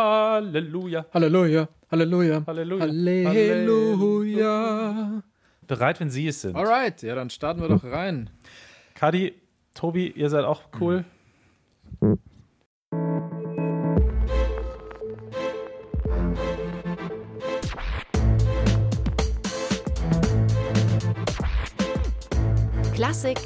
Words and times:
Halleluja. 0.00 1.04
Halleluja, 1.12 1.68
Halleluja, 1.90 2.42
Halleluja. 2.46 2.86
Halleluja. 3.28 5.22
Bereit, 5.66 6.00
wenn 6.00 6.08
Sie 6.08 6.26
es 6.26 6.40
sind. 6.40 6.56
Alright, 6.56 7.02
ja, 7.02 7.14
dann 7.14 7.28
starten 7.28 7.60
wir 7.60 7.68
doch 7.68 7.84
rein. 7.84 8.30
Kadi, 8.94 9.34
Tobi, 9.74 10.08
ihr 10.08 10.30
seid 10.30 10.46
auch 10.46 10.62
cool. 10.80 11.04
Klassik 22.94 23.38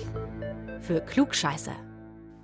für 0.83 1.01
Klugscheißer. 1.01 1.75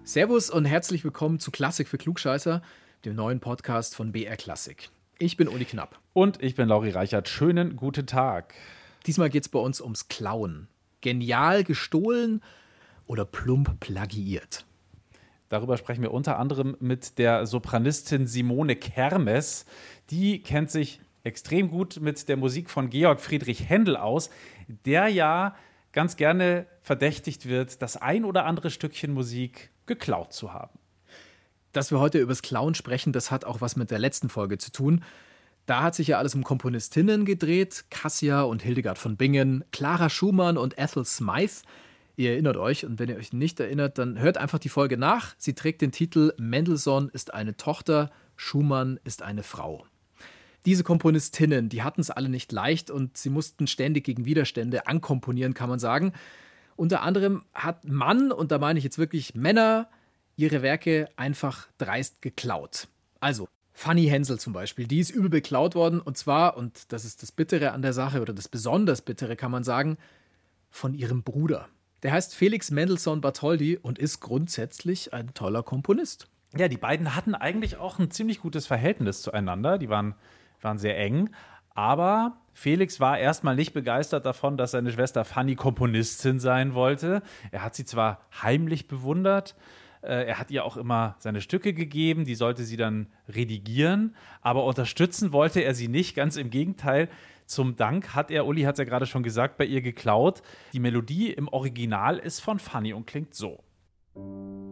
Servus 0.03 0.51
und 0.51 0.65
herzlich 0.65 1.05
willkommen 1.05 1.39
zu 1.39 1.53
Klassik 1.53 1.87
für 1.87 1.99
Klugscheißer, 1.99 2.61
dem 3.05 3.15
neuen 3.15 3.41
Podcast 3.41 3.97
von 3.97 4.13
BR 4.13 4.37
Klassik. 4.37 4.91
Ich 5.19 5.39
bin 5.39 5.49
Uli 5.49 5.65
Knapp. 5.65 5.99
Und 6.13 6.43
ich 6.43 6.55
bin 6.55 6.69
Lauri 6.69 6.91
Reichert. 6.91 7.29
Schönen 7.29 7.77
guten 7.77 8.07
Tag. 8.07 8.55
Diesmal 9.07 9.31
geht 9.31 9.45
es 9.45 9.49
bei 9.49 9.59
uns 9.59 9.81
ums 9.81 10.09
Klauen. 10.09 10.69
Genial 11.01 11.65
gestohlen 11.65 12.43
oder 13.07 13.25
plump 13.25 13.81
plagiiert. 13.81 14.67
Darüber 15.49 15.79
sprechen 15.79 16.03
wir 16.03 16.13
unter 16.13 16.39
anderem 16.39 16.77
mit 16.81 17.19
der 17.19 17.47
Sopranistin 17.47 18.27
Simone 18.27 18.77
Kermes. 18.77 19.65
Die 20.11 20.43
kennt 20.43 20.71
sich 20.71 21.01
extrem 21.25 21.71
gut 21.71 22.01
mit 22.01 22.29
der 22.29 22.37
Musik 22.37 22.69
von 22.69 22.91
Georg 22.91 23.21
Friedrich 23.21 23.69
Händel 23.69 23.97
aus, 23.97 24.29
der 24.85 25.09
ja 25.09 25.57
ganz 25.93 26.17
gerne 26.17 26.67
verdächtigt 26.83 27.49
wird, 27.49 27.81
das 27.81 27.97
ein 27.97 28.27
oder 28.27 28.45
andere 28.45 28.71
Stückchen 28.71 29.13
Musik 29.13 29.71
geklaut 29.87 30.35
zu 30.35 30.53
haben. 30.53 30.80
Dass 31.73 31.91
wir 31.91 32.01
heute 32.01 32.19
übers 32.19 32.43
Klauen 32.43 32.75
sprechen, 32.75 33.13
das 33.13 33.31
hat 33.31 33.45
auch 33.45 33.61
was 33.61 33.77
mit 33.77 33.91
der 33.91 33.99
letzten 33.99 34.29
Folge 34.29 34.59
zu 34.59 34.73
tun. 34.73 35.05
Da 35.67 35.83
hat 35.83 35.95
sich 35.95 36.09
ja 36.09 36.19
alles 36.19 36.35
um 36.35 36.43
Komponistinnen 36.43 37.25
gedreht. 37.25 37.85
Cassia 37.91 38.43
und 38.43 38.63
Hildegard 38.63 38.99
von 38.99 39.17
Bingen, 39.17 39.65
Clara 39.71 40.11
Schumann 40.11 40.57
und 40.57 40.79
Ethel 40.79 41.05
Smythe. 41.05 41.63
Ihr 42.17 42.33
erinnert 42.33 42.57
euch, 42.57 42.85
und 42.85 42.99
wenn 42.99 43.09
ihr 43.09 43.17
euch 43.17 43.33
nicht 43.33 43.61
erinnert, 43.61 43.99
dann 43.99 44.19
hört 44.19 44.37
einfach 44.37 44.59
die 44.59 44.69
Folge 44.69 44.99
nach. 44.99 45.35
Sie 45.39 45.55
trägt 45.55 45.81
den 45.81 45.93
Titel 45.93 46.35
Mendelssohn 46.39 47.09
ist 47.09 47.33
eine 47.33 47.57
Tochter, 47.57 48.11
Schumann 48.37 48.99
ist 49.05 49.23
eine 49.23 49.43
Frau. 49.43 49.87
Diese 50.67 50.83
Komponistinnen, 50.83 51.69
die 51.69 51.83
hatten 51.83 52.01
es 52.01 52.11
alle 52.11 52.29
nicht 52.29 52.53
leicht 52.53 52.91
und 52.91 53.17
sie 53.17 53.31
mussten 53.31 53.67
ständig 53.67 54.05
gegen 54.05 54.25
Widerstände 54.25 54.87
ankomponieren, 54.87 55.55
kann 55.55 55.71
man 55.71 55.79
sagen. 55.79 56.13
Unter 56.77 57.03
anderem 57.03 57.45
hat 57.55 57.85
Mann, 57.87 58.33
und 58.33 58.51
da 58.51 58.59
meine 58.59 58.79
ich 58.79 58.85
jetzt 58.85 58.99
wirklich 58.99 59.35
Männer, 59.35 59.89
ihre 60.41 60.63
Werke 60.63 61.09
einfach 61.17 61.69
dreist 61.77 62.23
geklaut. 62.23 62.89
Also, 63.21 63.47
Fanny 63.75 64.07
Hensel 64.07 64.39
zum 64.39 64.53
Beispiel, 64.55 64.87
die 64.87 64.99
ist 64.99 65.11
übel 65.11 65.29
beklaut 65.29 65.75
worden 65.75 66.01
und 66.01 66.17
zwar, 66.17 66.57
und 66.57 66.93
das 66.93 67.05
ist 67.05 67.23
das 67.23 67.31
Bittere 67.31 67.73
an 67.73 67.83
der 67.83 67.93
Sache 67.93 68.23
oder 68.23 68.33
das 68.33 68.49
besonders 68.49 69.03
Bittere 69.03 69.37
kann 69.37 69.51
man 69.51 69.65
sagen, 69.65 69.99
von 70.71 70.95
ihrem 70.95 71.23
Bruder. 71.23 71.69
Der 72.03 72.13
heißt 72.13 72.35
Felix 72.35 72.71
Mendelssohn 72.71 73.21
Bartholdy 73.21 73.77
und 73.77 73.99
ist 73.99 74.21
grundsätzlich 74.21 75.13
ein 75.13 75.35
toller 75.35 75.63
Komponist. 75.63 76.29
Ja, 76.57 76.69
die 76.69 76.79
beiden 76.79 77.15
hatten 77.15 77.35
eigentlich 77.35 77.77
auch 77.77 77.99
ein 77.99 78.11
ziemlich 78.11 78.41
gutes 78.41 78.67
Verhältnis 78.67 79.23
zueinander. 79.23 79.77
Die 79.77 79.91
waren, 79.91 80.15
waren 80.63 80.79
sehr 80.79 80.99
eng. 80.99 81.31
Aber 81.75 82.39
Felix 82.55 82.99
war 82.99 83.19
erstmal 83.19 83.57
nicht 83.57 83.73
begeistert 83.73 84.27
davon, 84.27 84.57
dass 84.57 84.73
seine 84.73 84.91
Schwester 84.91 85.25
Fanny 85.25 85.55
Komponistin 85.55 86.41
sein 86.41 86.75
wollte. 86.75 87.23
Er 87.53 87.63
hat 87.63 87.75
sie 87.75 87.85
zwar 87.85 88.21
heimlich 88.43 88.89
bewundert, 88.89 89.55
er 90.03 90.39
hat 90.39 90.51
ihr 90.51 90.65
auch 90.65 90.77
immer 90.77 91.17
seine 91.19 91.41
Stücke 91.41 91.73
gegeben, 91.73 92.25
die 92.25 92.35
sollte 92.35 92.65
sie 92.65 92.77
dann 92.77 93.09
redigieren, 93.29 94.15
aber 94.41 94.65
unterstützen 94.65 95.33
wollte 95.33 95.61
er 95.61 95.75
sie 95.75 95.89
nicht, 95.89 96.15
ganz 96.17 96.37
im 96.37 96.51
Gegenteil. 96.51 97.09
Zum 97.47 97.77
Dank 97.77 98.15
hat 98.15 98.31
er, 98.31 98.47
Uli 98.47 98.63
hat 98.63 98.77
es 98.77 98.79
ja 98.79 98.85
gerade 98.85 99.07
schon 99.07 99.25
gesagt, 99.25 99.57
bei 99.59 99.65
ihr 99.65 99.83
geklaut. 99.83 100.41
Die 100.73 100.79
Melodie 100.79 101.33
im 101.33 101.49
Original 101.49 102.19
ist 102.19 102.41
von 102.41 102.61
Fanny 102.61 102.93
und 102.93 103.07
klingt 103.09 103.35
so. 103.35 103.59
Und 104.15 104.71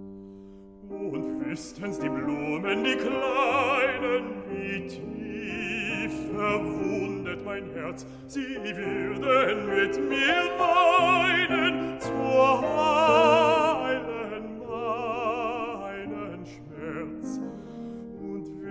wüssten's 1.44 1.98
die 1.98 2.08
Blumen, 2.08 2.84
die 2.84 2.94
kleinen, 2.94 4.44
wie 4.48 4.86
tief 4.86 6.12
verwundet 6.32 7.44
mein 7.44 7.68
Herz, 7.72 8.06
sie 8.28 8.56
würden 8.62 9.66
mit 9.66 9.98
mir 10.08 10.44
weinen 10.58 12.00
zur 12.00 12.62
heilen 12.62 13.47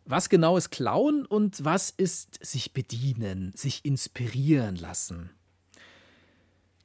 was 0.06 0.30
genau 0.30 0.58
ist 0.58 0.72
Klauen 0.72 1.26
und 1.26 1.64
was 1.64 1.92
ist 1.92 2.44
sich 2.44 2.74
bedienen, 2.74 3.54
sich 3.56 3.86
inspirieren 3.86 4.76
lassen. 4.76 5.30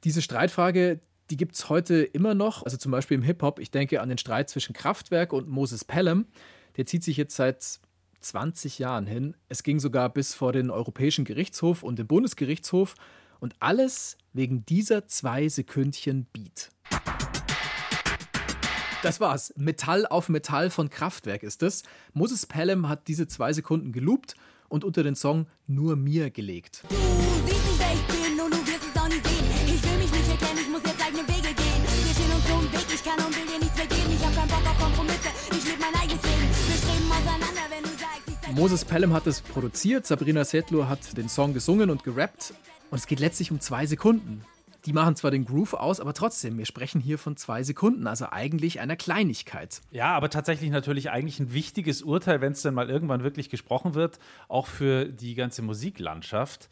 Diese 0.03 0.21
Streitfrage, 0.21 0.99
die 1.29 1.37
gibt 1.37 1.55
es 1.55 1.69
heute 1.69 2.03
immer 2.03 2.35
noch. 2.35 2.63
Also 2.63 2.77
zum 2.77 2.91
Beispiel 2.91 3.15
im 3.15 3.23
Hip-Hop. 3.23 3.59
Ich 3.59 3.71
denke 3.71 4.01
an 4.01 4.09
den 4.09 4.17
Streit 4.17 4.49
zwischen 4.49 4.73
Kraftwerk 4.73 5.33
und 5.33 5.47
Moses 5.47 5.83
Pelham. 5.83 6.25
Der 6.77 6.85
zieht 6.85 7.03
sich 7.03 7.17
jetzt 7.17 7.35
seit 7.35 7.79
20 8.21 8.79
Jahren 8.79 9.07
hin. 9.07 9.35
Es 9.49 9.63
ging 9.63 9.79
sogar 9.79 10.09
bis 10.09 10.33
vor 10.33 10.51
den 10.51 10.69
Europäischen 10.69 11.25
Gerichtshof 11.25 11.83
und 11.83 11.99
den 11.99 12.07
Bundesgerichtshof. 12.07 12.95
Und 13.39 13.55
alles 13.59 14.17
wegen 14.33 14.65
dieser 14.65 15.07
zwei 15.07 15.47
Sekündchen 15.49 16.25
Beat. 16.31 16.69
Das 19.03 19.19
war's. 19.19 19.53
Metall 19.55 20.07
auf 20.07 20.29
Metall 20.29 20.69
von 20.69 20.89
Kraftwerk 20.89 21.43
ist 21.43 21.61
es. 21.61 21.83
Moses 22.13 22.45
Pelham 22.47 22.89
hat 22.89 23.07
diese 23.07 23.27
zwei 23.27 23.53
Sekunden 23.53 23.91
geloopt 23.91 24.35
und 24.67 24.83
unter 24.83 25.03
den 25.03 25.15
Song 25.15 25.47
Nur 25.67 25.95
mir 25.95 26.31
gelegt. 26.31 26.83
Du 26.89 27.74
Moses 38.55 38.85
Pelham 38.85 39.11
hat 39.11 39.27
es 39.27 39.41
produziert, 39.41 40.07
Sabrina 40.07 40.45
Settler 40.45 40.87
hat 40.87 41.17
den 41.17 41.27
Song 41.27 41.53
gesungen 41.53 41.89
und 41.89 42.05
gerappt. 42.05 42.53
Und 42.89 42.97
es 42.97 43.05
geht 43.05 43.19
letztlich 43.19 43.51
um 43.51 43.59
zwei 43.59 43.85
Sekunden. 43.85 44.45
Die 44.85 44.93
machen 44.93 45.17
zwar 45.17 45.29
den 45.29 45.43
Groove 45.43 45.73
aus, 45.73 45.99
aber 45.99 46.13
trotzdem, 46.13 46.57
wir 46.57 46.65
sprechen 46.65 47.01
hier 47.01 47.19
von 47.19 47.35
zwei 47.35 47.63
Sekunden, 47.63 48.07
also 48.07 48.27
eigentlich 48.31 48.79
einer 48.79 48.95
Kleinigkeit. 48.95 49.81
Ja, 49.91 50.15
aber 50.15 50.29
tatsächlich 50.29 50.69
natürlich 50.71 51.09
eigentlich 51.09 51.37
ein 51.41 51.51
wichtiges 51.51 52.01
Urteil, 52.01 52.39
wenn 52.39 52.53
es 52.53 52.61
dann 52.61 52.75
mal 52.75 52.89
irgendwann 52.89 53.23
wirklich 53.23 53.49
gesprochen 53.49 53.93
wird, 53.93 54.19
auch 54.47 54.67
für 54.67 55.03
die 55.03 55.35
ganze 55.35 55.61
Musiklandschaft. 55.61 56.69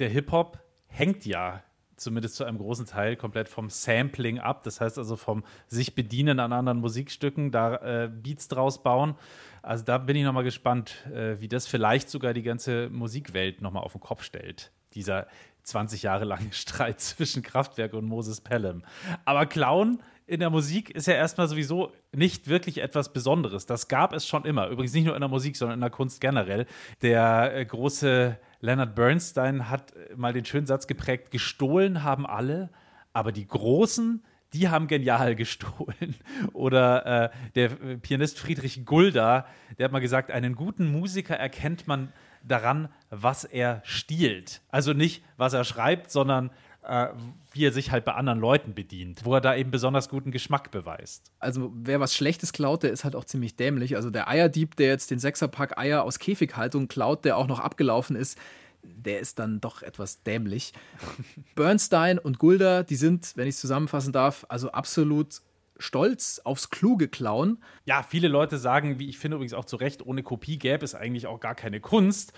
Der 0.00 0.08
Hip-Hop 0.08 0.58
hängt 0.88 1.24
ja 1.24 1.62
zumindest 1.96 2.36
zu 2.36 2.44
einem 2.44 2.58
großen 2.58 2.86
Teil 2.86 3.16
komplett 3.16 3.48
vom 3.48 3.70
Sampling 3.70 4.38
ab. 4.38 4.62
Das 4.62 4.80
heißt 4.80 4.98
also 4.98 5.16
vom 5.16 5.44
sich 5.66 5.94
bedienen 5.94 6.40
an 6.40 6.52
anderen 6.52 6.78
Musikstücken, 6.78 7.50
da 7.50 7.76
äh, 7.76 8.08
Beats 8.08 8.48
draus 8.48 8.82
bauen. 8.82 9.14
Also 9.62 9.84
da 9.84 9.98
bin 9.98 10.16
ich 10.16 10.24
nochmal 10.24 10.44
gespannt, 10.44 11.06
äh, 11.12 11.40
wie 11.40 11.48
das 11.48 11.66
vielleicht 11.66 12.08
sogar 12.08 12.34
die 12.34 12.42
ganze 12.42 12.88
Musikwelt 12.90 13.62
nochmal 13.62 13.82
auf 13.82 13.92
den 13.92 14.00
Kopf 14.00 14.22
stellt. 14.22 14.70
Dieser 14.94 15.26
20 15.64 16.02
Jahre 16.02 16.24
lange 16.24 16.48
Streit 16.52 17.00
zwischen 17.00 17.42
Kraftwerk 17.42 17.94
und 17.94 18.04
Moses 18.04 18.40
Pelham. 18.40 18.82
Aber 19.24 19.46
Clown 19.46 19.98
in 20.26 20.40
der 20.40 20.50
Musik 20.50 20.90
ist 20.90 21.06
ja 21.06 21.14
erstmal 21.14 21.46
sowieso 21.46 21.92
nicht 22.12 22.48
wirklich 22.48 22.78
etwas 22.78 23.12
Besonderes. 23.12 23.66
Das 23.66 23.88
gab 23.88 24.12
es 24.12 24.26
schon 24.26 24.44
immer. 24.44 24.68
Übrigens 24.68 24.92
nicht 24.92 25.04
nur 25.04 25.14
in 25.14 25.20
der 25.20 25.28
Musik, 25.28 25.56
sondern 25.56 25.76
in 25.76 25.80
der 25.80 25.90
Kunst 25.90 26.20
generell. 26.20 26.66
Der 27.02 27.54
äh, 27.54 27.64
große 27.64 28.38
Leonard 28.60 28.94
Bernstein 28.96 29.70
hat 29.70 29.92
äh, 29.92 30.16
mal 30.16 30.32
den 30.32 30.44
schönen 30.44 30.66
Satz 30.66 30.88
geprägt: 30.88 31.30
Gestohlen 31.30 32.02
haben 32.02 32.26
alle, 32.26 32.70
aber 33.12 33.30
die 33.30 33.46
Großen, 33.46 34.24
die 34.52 34.68
haben 34.68 34.88
genial 34.88 35.34
gestohlen. 35.36 36.16
Oder 36.52 37.06
äh, 37.06 37.30
der 37.54 37.80
äh, 37.80 37.96
Pianist 37.96 38.40
Friedrich 38.40 38.84
Gulda, 38.84 39.46
der 39.78 39.84
hat 39.84 39.92
mal 39.92 40.00
gesagt: 40.00 40.32
Einen 40.32 40.56
guten 40.56 40.90
Musiker 40.90 41.36
erkennt 41.36 41.86
man 41.86 42.12
daran, 42.42 42.88
was 43.10 43.44
er 43.44 43.80
stiehlt. 43.84 44.60
Also 44.70 44.92
nicht, 44.92 45.24
was 45.36 45.52
er 45.52 45.64
schreibt, 45.64 46.10
sondern 46.10 46.50
äh, 46.86 47.08
wie 47.52 47.66
er 47.66 47.72
sich 47.72 47.90
halt 47.90 48.04
bei 48.04 48.14
anderen 48.14 48.38
Leuten 48.38 48.74
bedient, 48.74 49.24
wo 49.24 49.34
er 49.34 49.40
da 49.40 49.56
eben 49.56 49.70
besonders 49.70 50.08
guten 50.08 50.30
Geschmack 50.30 50.70
beweist. 50.70 51.32
Also 51.38 51.72
wer 51.74 52.00
was 52.00 52.14
Schlechtes 52.14 52.52
klaut, 52.52 52.82
der 52.82 52.90
ist 52.90 53.04
halt 53.04 53.16
auch 53.16 53.24
ziemlich 53.24 53.56
dämlich. 53.56 53.96
Also 53.96 54.10
der 54.10 54.28
Eierdieb, 54.28 54.76
der 54.76 54.88
jetzt 54.88 55.10
den 55.10 55.18
Sechserpack 55.18 55.78
Eier 55.78 56.04
aus 56.04 56.18
Käfighaltung 56.18 56.88
klaut, 56.88 57.24
der 57.24 57.36
auch 57.36 57.46
noch 57.46 57.60
abgelaufen 57.60 58.14
ist, 58.14 58.38
der 58.82 59.20
ist 59.20 59.38
dann 59.38 59.60
doch 59.60 59.82
etwas 59.82 60.22
dämlich. 60.22 60.72
Bernstein 61.56 62.18
und 62.18 62.38
Gulda, 62.38 62.82
die 62.82 62.96
sind, 62.96 63.32
wenn 63.36 63.48
ich 63.48 63.56
es 63.56 63.60
zusammenfassen 63.60 64.12
darf, 64.12 64.46
also 64.48 64.70
absolut 64.70 65.40
stolz 65.78 66.40
aufs 66.44 66.70
kluge 66.70 67.08
Klauen. 67.08 67.62
Ja, 67.84 68.02
viele 68.02 68.28
Leute 68.28 68.58
sagen, 68.58 68.98
wie 68.98 69.08
ich 69.08 69.18
finde 69.18 69.36
übrigens 69.36 69.54
auch 69.54 69.64
zu 69.64 69.76
Recht, 69.76 70.04
ohne 70.04 70.22
Kopie 70.22 70.58
gäbe 70.58 70.84
es 70.84 70.94
eigentlich 70.94 71.26
auch 71.26 71.40
gar 71.40 71.54
keine 71.54 71.80
Kunst. 71.80 72.32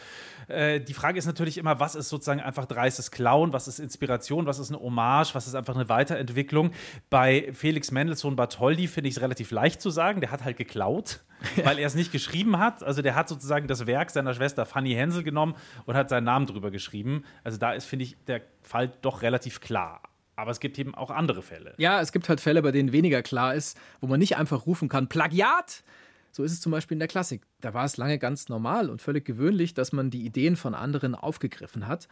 Äh, 0.49 0.81
die 0.81 0.95
Frage 0.95 1.19
ist 1.19 1.27
natürlich 1.27 1.59
immer, 1.59 1.81
was 1.81 1.95
ist 1.95 2.09
sozusagen 2.09 2.41
einfach 2.41 2.67
dreistes 2.67 3.11
Klauen, 3.11 3.53
was 3.53 3.69
ist 3.69 3.79
Inspiration, 3.79 4.47
was 4.47 4.59
ist 4.59 4.71
eine 4.71 4.81
Hommage, 4.81 5.35
was 5.35 5.47
ist 5.47 5.55
einfach 5.55 5.75
eine 5.75 5.89
Weiterentwicklung. 5.89 6.73
Bei 7.11 7.51
Felix 7.53 7.91
Mendelssohn 7.91 8.37
Bartholdy 8.37 8.89
finde 8.89 9.09
ich 9.09 9.17
es 9.17 9.23
relativ 9.23 9.51
leicht 9.51 9.81
zu 9.81 9.91
sagen, 9.91 10.21
der 10.21 10.31
hat 10.31 10.45
halt 10.45 10.57
geklaut. 10.57 11.21
weil 11.65 11.79
er 11.79 11.87
es 11.87 11.95
nicht 11.95 12.13
geschrieben 12.13 12.59
hat. 12.59 12.83
Also 12.83 13.03
der 13.03 13.15
hat 13.15 13.29
sozusagen 13.29 13.69
das 13.69 13.87
Werk 13.87 14.11
seiner 14.11 14.35
Schwester 14.35 14.67
Fanny 14.67 14.93
Hensel 14.95 15.23
genommen 15.23 15.55
und 15.87 15.95
hat 15.95 16.09
seinen 16.09 16.25
Namen 16.25 16.47
drüber 16.47 16.71
geschrieben. 16.71 17.25
Also 17.45 17.59
da 17.59 17.73
ist, 17.73 17.85
finde 17.85 18.07
ich, 18.07 18.17
der 18.27 18.43
Fall 18.63 18.93
doch 19.03 19.23
relativ 19.23 19.61
klar. 19.61 20.03
Aber 20.39 20.53
es 20.53 20.61
gibt 20.61 20.79
eben 20.79 20.95
auch 20.95 21.11
andere 21.11 21.43
Fälle. 21.43 21.75
Ja, 21.79 22.01
es 22.01 22.13
gibt 22.13 22.29
halt 22.29 22.41
Fälle, 22.41 22.63
bei 22.63 22.71
denen 22.71 22.93
weniger 22.93 23.23
klar 23.23 23.57
ist, 23.57 23.77
wo 24.01 24.07
man 24.07 24.21
nicht 24.21 24.37
einfach 24.37 24.67
rufen 24.67 24.89
kann, 24.89 25.09
Plagiat! 25.09 25.83
So 26.31 26.45
ist 26.45 26.53
es 26.53 26.61
zum 26.61 26.71
Beispiel 26.71 26.95
in 26.95 27.01
der 27.01 27.09
Klassik. 27.09 27.43
Da 27.61 27.75
war 27.75 27.85
es 27.85 27.97
lange 27.97 28.21
ganz 28.21 28.49
normal 28.49 28.89
und 28.89 29.03
völlig 29.03 29.25
gewöhnlich, 29.25 29.75
dass 29.75 29.93
man 29.93 30.11
die 30.11 30.25
Ideen 30.25 30.55
von 30.55 30.77
anderen 30.77 31.17
aufgegriffen 31.17 31.89
hat. 31.89 32.07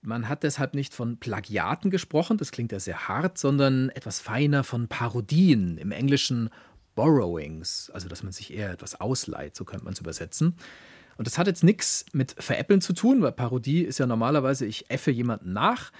Man 0.00 0.28
hat 0.28 0.42
deshalb 0.42 0.74
nicht 0.74 0.92
von 0.92 1.18
Plagiaten 1.18 1.92
gesprochen, 1.92 2.36
das 2.36 2.50
klingt 2.50 2.72
ja 2.72 2.80
sehr 2.80 3.06
hart, 3.06 3.38
sondern 3.38 3.90
etwas 3.90 4.18
feiner 4.18 4.64
von 4.64 4.88
Parodien, 4.88 5.78
im 5.78 5.92
Englischen 5.92 6.50
Borrowings, 6.96 7.92
also 7.94 8.08
dass 8.08 8.24
man 8.24 8.32
sich 8.32 8.52
eher 8.52 8.72
etwas 8.72 9.00
ausleiht, 9.00 9.54
so 9.54 9.64
könnte 9.64 9.84
man 9.84 9.92
es 9.92 10.00
übersetzen. 10.00 10.56
Und 11.16 11.28
das 11.28 11.38
hat 11.38 11.46
jetzt 11.46 11.62
nichts 11.62 12.06
mit 12.12 12.34
Veräppeln 12.36 12.80
zu 12.80 12.92
tun, 12.92 13.22
weil 13.22 13.30
Parodie 13.30 13.82
ist 13.82 14.00
ja 14.00 14.06
normalerweise, 14.06 14.66
ich 14.66 14.90
äffe 14.90 15.12
jemanden 15.12 15.52
nach 15.52 15.92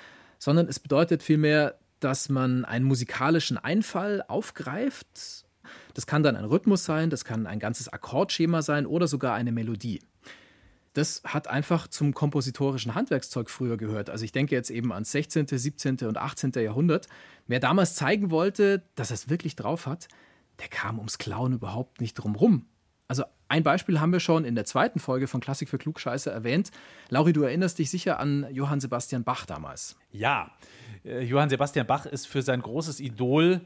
sondern 0.42 0.66
es 0.66 0.80
bedeutet 0.80 1.22
vielmehr, 1.22 1.78
dass 2.00 2.28
man 2.28 2.64
einen 2.64 2.84
musikalischen 2.84 3.58
Einfall 3.58 4.24
aufgreift. 4.26 5.44
Das 5.94 6.08
kann 6.08 6.24
dann 6.24 6.34
ein 6.34 6.44
Rhythmus 6.44 6.84
sein, 6.84 7.10
das 7.10 7.24
kann 7.24 7.46
ein 7.46 7.60
ganzes 7.60 7.88
Akkordschema 7.88 8.60
sein 8.60 8.84
oder 8.84 9.06
sogar 9.06 9.34
eine 9.36 9.52
Melodie. 9.52 10.00
Das 10.94 11.22
hat 11.24 11.46
einfach 11.46 11.86
zum 11.86 12.12
kompositorischen 12.12 12.96
Handwerkszeug 12.96 13.50
früher 13.50 13.76
gehört. 13.76 14.10
Also 14.10 14.24
ich 14.24 14.32
denke 14.32 14.56
jetzt 14.56 14.70
eben 14.70 14.92
ans 14.92 15.12
16., 15.12 15.46
17. 15.46 15.98
und 16.08 16.18
18. 16.18 16.50
Jahrhundert. 16.56 17.06
Wer 17.46 17.60
damals 17.60 17.94
zeigen 17.94 18.32
wollte, 18.32 18.82
dass 18.96 19.12
er 19.12 19.14
es 19.14 19.28
wirklich 19.28 19.54
drauf 19.54 19.86
hat, 19.86 20.08
der 20.58 20.66
kam 20.66 20.98
ums 20.98 21.18
Klauen 21.18 21.52
überhaupt 21.52 22.00
nicht 22.00 22.14
drum 22.14 22.34
rum. 22.34 22.66
Also 23.08 23.24
ein 23.48 23.62
Beispiel 23.62 24.00
haben 24.00 24.12
wir 24.12 24.20
schon 24.20 24.44
in 24.44 24.54
der 24.54 24.64
zweiten 24.64 24.98
Folge 24.98 25.26
von 25.26 25.40
Klassik 25.40 25.68
für 25.68 25.78
Klugscheiße 25.78 26.30
erwähnt. 26.30 26.70
Lauri, 27.10 27.32
du 27.32 27.42
erinnerst 27.42 27.78
dich 27.78 27.90
sicher 27.90 28.18
an 28.18 28.46
Johann 28.50 28.80
Sebastian 28.80 29.24
Bach 29.24 29.44
damals. 29.44 29.96
Ja, 30.10 30.50
äh, 31.04 31.22
Johann 31.22 31.50
Sebastian 31.50 31.86
Bach 31.86 32.06
ist 32.06 32.26
für 32.26 32.42
sein 32.42 32.62
großes 32.62 33.00
Idol 33.00 33.60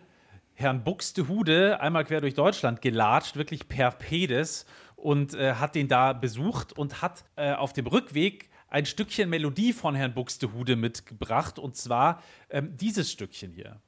Herrn 0.54 0.84
Buxtehude 0.84 1.80
einmal 1.80 2.04
quer 2.04 2.22
durch 2.22 2.34
Deutschland 2.34 2.80
gelatscht, 2.80 3.36
wirklich 3.36 3.68
per 3.68 3.90
Pedes 3.90 4.64
und 4.96 5.34
äh, 5.34 5.54
hat 5.54 5.74
den 5.74 5.86
da 5.86 6.14
besucht 6.14 6.72
und 6.72 7.02
hat 7.02 7.24
äh, 7.36 7.52
auf 7.52 7.74
dem 7.74 7.86
Rückweg 7.86 8.48
ein 8.68 8.86
Stückchen 8.86 9.28
Melodie 9.28 9.72
von 9.72 9.94
Herrn 9.94 10.14
Buxtehude 10.14 10.76
mitgebracht 10.76 11.58
und 11.58 11.76
zwar 11.76 12.22
ähm, 12.50 12.76
dieses 12.76 13.12
Stückchen 13.12 13.52
hier. 13.52 13.80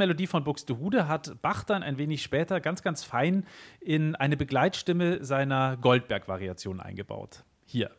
Melodie 0.00 0.26
von 0.26 0.44
Buxtehude 0.44 1.08
hat 1.08 1.42
Bach 1.42 1.62
dann 1.62 1.82
ein 1.82 1.98
wenig 1.98 2.22
später 2.22 2.58
ganz, 2.58 2.82
ganz 2.82 3.04
fein 3.04 3.44
in 3.80 4.16
eine 4.16 4.38
Begleitstimme 4.38 5.22
seiner 5.22 5.76
Goldberg-Variation 5.76 6.80
eingebaut. 6.80 7.44
Hier. 7.66 7.90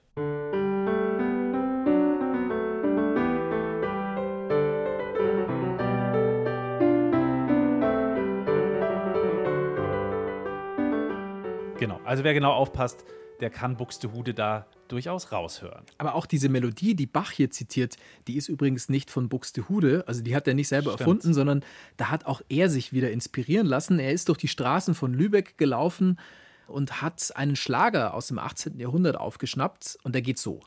Genau, 11.78 12.00
also 12.04 12.24
wer 12.24 12.34
genau 12.34 12.54
aufpasst, 12.54 13.06
der 13.42 13.52
kann 13.52 13.78
Buxtehude 13.78 14.34
da 14.34 14.66
durchaus 14.92 15.32
raushören. 15.32 15.86
Aber 15.98 16.16
auch 16.16 16.26
diese 16.26 16.50
Melodie, 16.50 16.96
die 16.96 17.06
Bach 17.06 17.32
hier 17.32 17.50
zitiert, 17.50 17.96
die 18.28 18.36
ist 18.36 18.50
übrigens 18.50 18.90
nicht 18.90 19.10
von 19.10 19.30
Buxtehude. 19.30 20.04
Also 20.08 20.22
die 20.22 20.36
hat 20.36 20.48
er 20.48 20.54
nicht 20.54 20.68
selber 20.68 20.92
Stimmt. 20.92 21.02
erfunden, 21.02 21.34
sondern 21.34 21.64
da 21.98 22.10
hat 22.10 22.26
auch 22.26 22.42
er 22.50 22.70
sich 22.70 22.94
wieder 22.94 23.12
inspirieren 23.12 23.68
lassen. 23.68 24.00
Er 24.00 24.12
ist 24.12 24.30
durch 24.30 24.38
die 24.38 24.48
Straßen 24.48 24.94
von 24.94 25.14
Lübeck 25.14 25.58
gelaufen 25.58 26.20
und 26.68 27.02
hat 27.02 27.36
einen 27.36 27.56
Schlager 27.56 28.14
aus 28.14 28.28
dem 28.28 28.40
18. 28.40 28.80
Jahrhundert 28.80 29.18
aufgeschnappt 29.18 29.98
und 30.04 30.14
der 30.14 30.22
geht 30.22 30.38
so. 30.38 30.62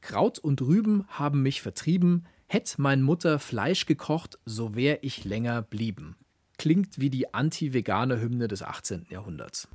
Kraut 0.00 0.38
und 0.38 0.60
Rüben 0.60 1.04
haben 1.08 1.42
mich 1.42 1.62
vertrieben, 1.62 2.26
hätt 2.46 2.74
mein 2.78 3.02
Mutter 3.02 3.38
Fleisch 3.38 3.86
gekocht, 3.86 4.38
so 4.44 4.74
wär 4.74 5.04
ich 5.04 5.24
länger 5.24 5.62
blieben. 5.62 6.16
Klingt 6.58 6.98
wie 6.98 7.10
die 7.10 7.32
anti-vegane 7.32 8.20
Hymne 8.20 8.48
des 8.48 8.62
18. 8.62 9.06
Jahrhunderts. 9.08 9.68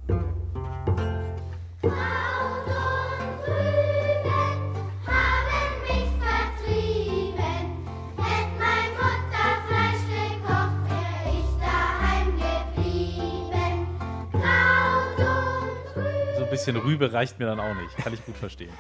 Bisschen 16.57 16.77
Rübe 16.77 17.13
reicht 17.13 17.37
mir 17.37 17.45
dann 17.45 17.59
auch 17.59 17.75
nicht. 17.75 17.95
Kann 17.97 18.13
ich 18.13 18.25
gut 18.25 18.35
verstehen. 18.35 18.71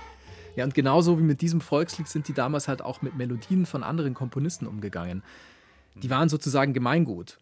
Ja, 0.55 0.63
und 0.63 0.73
genauso 0.73 1.19
wie 1.19 1.23
mit 1.23 1.41
diesem 1.41 1.61
Volkslied 1.61 2.07
sind 2.07 2.27
die 2.27 2.33
damals 2.33 2.67
halt 2.67 2.81
auch 2.81 3.03
mit 3.03 3.15
Melodien 3.15 3.67
von 3.67 3.83
anderen 3.83 4.15
Komponisten 4.15 4.65
umgegangen. 4.65 5.21
Die 6.01 6.09
waren 6.09 6.27
sozusagen 6.27 6.73
Gemeingut. 6.73 7.37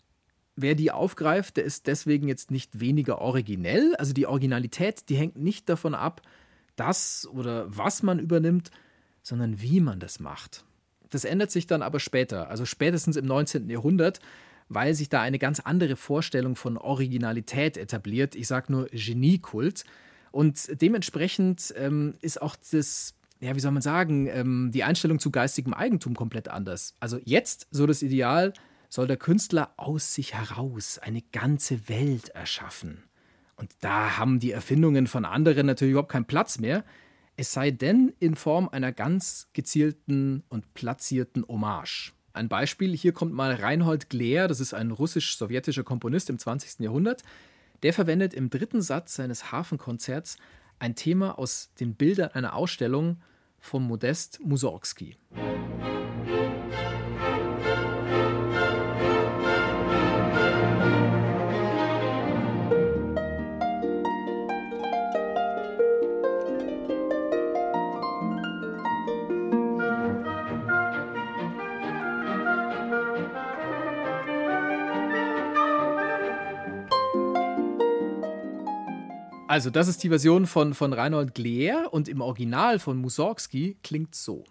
Wer 0.58 0.76
die 0.76 0.92
aufgreift, 0.92 1.56
der 1.56 1.64
ist 1.64 1.88
deswegen 1.88 2.28
jetzt 2.28 2.52
nicht 2.52 2.82
weniger 2.82 3.20
originell. 3.20 3.96
Also 3.96 4.14
die 4.14 4.28
Originalität, 4.28 5.08
die 5.08 5.16
hängt 5.16 5.38
nicht 5.38 5.70
davon 5.70 5.96
ab, 5.96 6.22
das 6.76 7.28
oder 7.32 7.66
was 7.68 8.04
man 8.04 8.20
übernimmt, 8.20 8.72
sondern 9.22 9.62
wie 9.62 9.80
man 9.80 10.00
das 10.00 10.20
macht. 10.20 10.66
Das 11.10 11.24
ändert 11.24 11.52
sich 11.52 11.68
dann 11.68 11.82
aber 11.82 12.02
später, 12.02 12.50
also 12.50 12.66
spätestens 12.66 13.16
im 13.16 13.26
19. 13.26 13.70
Jahrhundert, 13.70 14.20
weil 14.68 14.94
sich 14.94 15.08
da 15.08 15.22
eine 15.22 15.40
ganz 15.40 15.62
andere 15.62 15.96
Vorstellung 15.96 16.58
von 16.58 16.78
Originalität 16.78 17.78
etabliert. 17.78 18.36
Ich 18.36 18.48
sage 18.48 18.72
nur 18.72 18.88
Geniekult. 18.88 19.86
Und 20.36 20.82
dementsprechend 20.82 21.74
ähm, 21.78 22.16
ist 22.20 22.42
auch 22.42 22.58
das, 22.70 23.14
ja, 23.40 23.56
wie 23.56 23.62
soll 23.62 23.72
man 23.72 23.82
sagen, 23.82 24.28
ähm, 24.28 24.70
die 24.74 24.84
Einstellung 24.84 25.18
zu 25.18 25.32
geistigem 25.32 25.74
Eigentum 25.74 26.14
komplett 26.14 26.50
anders. 26.50 26.94
Also 27.00 27.22
jetzt, 27.24 27.68
so 27.72 27.88
das 27.88 28.02
Ideal, 28.02 28.52
soll 28.90 29.08
der 29.08 29.16
Künstler 29.16 29.72
aus 29.78 30.14
sich 30.14 30.34
heraus 30.34 31.00
eine 31.00 31.22
ganze 31.32 31.88
Welt 31.88 32.28
erschaffen. 32.30 33.04
Und 33.56 33.72
da 33.80 34.18
haben 34.18 34.42
die 34.42 34.52
Erfindungen 34.52 35.08
von 35.08 35.24
anderen 35.24 35.68
natürlich 35.68 35.94
überhaupt 35.94 36.12
keinen 36.12 36.26
Platz 36.26 36.60
mehr. 36.60 36.84
Es 37.38 37.54
sei 37.54 37.72
denn 37.72 38.12
in 38.20 38.36
Form 38.36 38.68
einer 38.68 38.92
ganz 38.92 39.48
gezielten 39.54 40.44
und 40.50 40.74
platzierten 40.74 41.48
Hommage. 41.48 42.12
Ein 42.34 42.50
Beispiel, 42.50 42.94
hier 42.94 43.14
kommt 43.14 43.32
mal 43.32 43.54
Reinhold 43.54 44.10
Gleer, 44.10 44.50
das 44.50 44.60
ist 44.60 44.74
ein 44.74 44.92
russisch-sowjetischer 44.92 45.86
Komponist 45.86 46.30
im 46.30 46.38
20. 46.38 46.82
Jahrhundert. 46.82 47.24
Der 47.84 47.94
verwendet 47.94 48.34
im 48.34 48.50
dritten 48.50 48.82
Satz 48.82 49.16
seines 49.16 49.52
Hafenkonzerts 49.52 50.38
ein 50.80 50.96
Thema 50.96 51.38
aus 51.38 51.72
den 51.80 51.96
Bildern 51.96 52.32
einer 52.32 52.56
Ausstellung 52.56 53.22
von 53.60 53.84
Modest 53.84 54.40
Mussorgsky. 54.44 55.18
Also, 79.56 79.70
das 79.70 79.88
ist 79.88 80.04
die 80.04 80.10
Version 80.10 80.48
von, 80.48 80.74
von 80.74 80.92
Reinhold 80.92 81.34
Gleer 81.34 81.94
und 81.94 82.10
im 82.10 82.20
Original 82.20 82.78
von 82.78 82.98
Mussorgsky 82.98 83.78
klingt 83.84 84.14
so. 84.14 84.44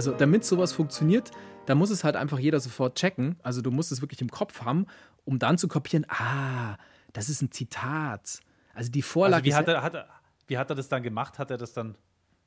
Also 0.00 0.12
damit 0.12 0.46
sowas 0.46 0.72
funktioniert, 0.72 1.30
da 1.66 1.74
muss 1.74 1.90
es 1.90 2.04
halt 2.04 2.16
einfach 2.16 2.38
jeder 2.38 2.58
sofort 2.58 2.94
checken. 2.94 3.36
Also 3.42 3.60
du 3.60 3.70
musst 3.70 3.92
es 3.92 4.00
wirklich 4.00 4.22
im 4.22 4.30
Kopf 4.30 4.62
haben, 4.62 4.86
um 5.26 5.38
dann 5.38 5.58
zu 5.58 5.68
kopieren, 5.68 6.06
ah, 6.08 6.78
das 7.12 7.28
ist 7.28 7.42
ein 7.42 7.52
Zitat. 7.52 8.40
Also 8.72 8.90
die 8.90 9.02
Vorlage. 9.02 9.34
Also 9.34 9.44
wie, 9.44 9.50
ist 9.50 9.56
hat 9.56 9.68
er, 9.68 9.82
hat 9.82 9.94
er, 9.94 10.08
wie 10.46 10.56
hat 10.56 10.70
er 10.70 10.76
das 10.76 10.88
dann 10.88 11.02
gemacht? 11.02 11.38
Hat 11.38 11.50
er 11.50 11.58
das 11.58 11.74
dann 11.74 11.96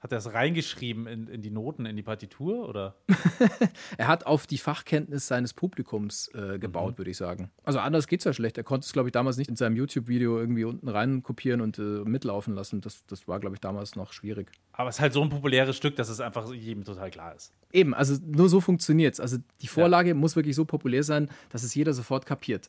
hat 0.04 0.12
er 0.12 0.18
das 0.18 0.34
reingeschrieben 0.34 1.08
in, 1.08 1.28
in 1.28 1.42
die 1.42 1.50
Noten, 1.50 1.86
in 1.86 1.96
die 1.96 2.04
Partitur? 2.04 2.68
Oder? 2.68 2.96
er 3.98 4.08
hat 4.08 4.26
auf 4.26 4.46
die 4.46 4.58
Fachkenntnis 4.58 5.28
seines 5.28 5.54
Publikums 5.54 6.28
äh, 6.36 6.60
gebaut, 6.60 6.94
Mhm. 6.94 6.98
würde 6.98 7.12
ich 7.12 7.18
sagen. 7.18 7.50
Also 7.64 7.80
anders 7.80 8.08
geht's 8.08 8.26
ja 8.26 8.34
schlecht. 8.34 8.58
Er 8.58 8.66
konnte 8.66 8.84
es, 8.86 8.92
glaube 8.92 9.08
ich, 9.08 9.14
damals 9.14 9.38
nicht 9.38 9.50
in 9.50 9.56
seinem 9.56 9.78
YouTube-Video 9.78 10.38
irgendwie 10.38 10.66
unten 10.66 10.90
rein 10.90 11.24
kopieren 11.24 11.62
und 11.62 11.80
äh, 11.80 11.82
mitlaufen 11.82 12.54
lassen. 12.54 12.82
Das, 12.82 13.06
das 13.08 13.28
war, 13.30 13.40
glaube 13.40 13.56
ich, 13.56 13.62
damals 13.62 13.96
noch 13.96 14.12
schwierig. 14.12 14.52
Aber 14.74 14.90
es 14.90 14.96
ist 14.98 15.02
halt 15.02 15.14
so 15.14 15.22
ein 15.24 15.30
populäres 15.30 15.78
Stück, 15.78 15.96
dass 15.96 16.10
es 16.10 16.20
einfach 16.20 16.52
jedem 16.54 16.84
total 16.84 17.10
klar 17.10 17.34
ist. 17.34 17.54
Eben, 17.72 17.94
also 17.94 18.18
nur 18.26 18.50
so 18.50 18.60
funktioniert's. 18.60 19.22
Also 19.22 19.38
die 19.62 19.68
Vorlage 19.68 20.14
muss 20.16 20.36
wirklich 20.36 20.56
so 20.56 20.66
populär 20.66 21.04
sein, 21.04 21.30
dass 21.50 21.64
es 21.64 21.74
jeder 21.76 21.94
sofort 21.94 22.26
kapiert. 22.26 22.68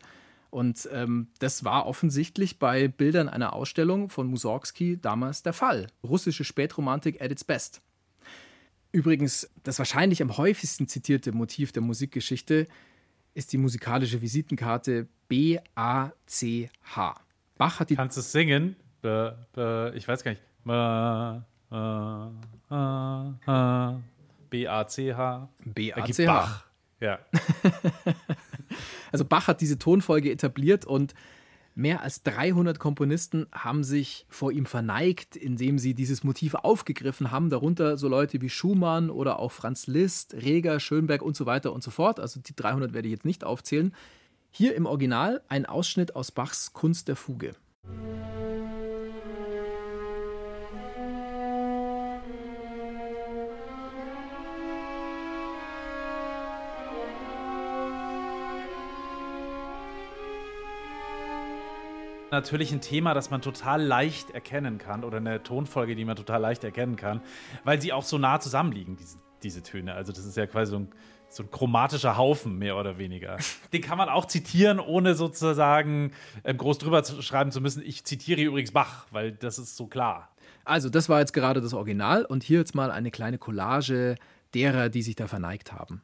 Und 0.54 0.88
ähm, 0.92 1.26
das 1.40 1.64
war 1.64 1.84
offensichtlich 1.84 2.60
bei 2.60 2.86
Bildern 2.86 3.28
einer 3.28 3.54
Ausstellung 3.54 4.08
von 4.08 4.28
Mussorgsky 4.28 5.00
damals 5.02 5.42
der 5.42 5.52
Fall. 5.52 5.88
Russische 6.04 6.44
Spätromantik 6.44 7.20
at 7.20 7.32
its 7.32 7.42
best. 7.42 7.82
Übrigens, 8.92 9.50
das 9.64 9.80
wahrscheinlich 9.80 10.22
am 10.22 10.36
häufigsten 10.36 10.86
zitierte 10.86 11.32
Motiv 11.32 11.72
der 11.72 11.82
Musikgeschichte 11.82 12.68
ist 13.34 13.52
die 13.52 13.58
musikalische 13.58 14.22
Visitenkarte 14.22 15.08
B-A-C-H. 15.26 17.20
Bach 17.58 17.80
hat 17.80 17.90
die 17.90 17.96
Kannst 17.96 18.16
du 18.16 18.20
es 18.20 18.30
singen? 18.30 18.76
Be, 19.02 19.36
be, 19.54 19.92
ich 19.96 20.06
weiß 20.06 20.22
gar 20.22 20.30
nicht. 20.30 20.42
A, 20.68 21.42
B-A-C-H. 24.50 25.48
B-A-C-H. 25.64 26.32
Bach. 26.32 26.64
Ja. 27.00 27.18
Also 29.14 29.24
Bach 29.24 29.46
hat 29.46 29.60
diese 29.60 29.78
Tonfolge 29.78 30.32
etabliert 30.32 30.86
und 30.86 31.14
mehr 31.76 32.02
als 32.02 32.24
300 32.24 32.80
Komponisten 32.80 33.46
haben 33.52 33.84
sich 33.84 34.26
vor 34.28 34.50
ihm 34.50 34.66
verneigt, 34.66 35.36
indem 35.36 35.78
sie 35.78 35.94
dieses 35.94 36.24
Motiv 36.24 36.56
aufgegriffen 36.56 37.30
haben, 37.30 37.48
darunter 37.48 37.96
so 37.96 38.08
Leute 38.08 38.40
wie 38.40 38.50
Schumann 38.50 39.10
oder 39.10 39.38
auch 39.38 39.52
Franz 39.52 39.86
Liszt, 39.86 40.34
Reger, 40.34 40.80
Schönberg 40.80 41.22
und 41.22 41.36
so 41.36 41.46
weiter 41.46 41.72
und 41.72 41.84
so 41.84 41.92
fort. 41.92 42.18
Also 42.18 42.40
die 42.40 42.56
300 42.56 42.92
werde 42.92 43.06
ich 43.06 43.12
jetzt 43.12 43.24
nicht 43.24 43.44
aufzählen. 43.44 43.94
Hier 44.50 44.74
im 44.74 44.84
Original 44.84 45.42
ein 45.46 45.64
Ausschnitt 45.64 46.16
aus 46.16 46.32
Bachs 46.32 46.72
Kunst 46.72 47.06
der 47.06 47.14
Fuge. 47.14 47.54
Natürlich 62.34 62.72
ein 62.72 62.80
Thema, 62.80 63.14
das 63.14 63.30
man 63.30 63.42
total 63.42 63.80
leicht 63.80 64.30
erkennen 64.30 64.78
kann 64.78 65.04
oder 65.04 65.18
eine 65.18 65.42
Tonfolge, 65.44 65.94
die 65.94 66.04
man 66.04 66.16
total 66.16 66.40
leicht 66.40 66.64
erkennen 66.64 66.96
kann, 66.96 67.20
weil 67.62 67.80
sie 67.80 67.92
auch 67.92 68.02
so 68.02 68.18
nah 68.18 68.40
zusammenliegen, 68.40 68.96
diese, 68.96 69.18
diese 69.44 69.62
Töne. 69.62 69.94
Also 69.94 70.12
das 70.12 70.24
ist 70.26 70.36
ja 70.36 70.48
quasi 70.48 70.72
so 70.72 70.78
ein, 70.78 70.88
so 71.28 71.44
ein 71.44 71.50
chromatischer 71.52 72.16
Haufen, 72.16 72.58
mehr 72.58 72.76
oder 72.76 72.98
weniger. 72.98 73.36
Den 73.72 73.82
kann 73.82 73.98
man 73.98 74.08
auch 74.08 74.24
zitieren, 74.24 74.80
ohne 74.80 75.14
sozusagen 75.14 76.10
ähm, 76.42 76.56
groß 76.56 76.78
drüber 76.78 77.04
zu 77.04 77.22
schreiben 77.22 77.52
zu 77.52 77.60
müssen. 77.60 77.84
Ich 77.86 78.04
zitiere 78.04 78.40
übrigens 78.42 78.72
Bach, 78.72 79.06
weil 79.12 79.30
das 79.30 79.60
ist 79.60 79.76
so 79.76 79.86
klar. 79.86 80.34
Also 80.64 80.88
das 80.88 81.08
war 81.08 81.20
jetzt 81.20 81.34
gerade 81.34 81.60
das 81.60 81.72
Original 81.72 82.24
und 82.24 82.42
hier 82.42 82.58
jetzt 82.58 82.74
mal 82.74 82.90
eine 82.90 83.12
kleine 83.12 83.38
Collage 83.38 84.16
derer, 84.54 84.88
die 84.88 85.02
sich 85.02 85.14
da 85.14 85.28
verneigt 85.28 85.72
haben. 85.72 86.02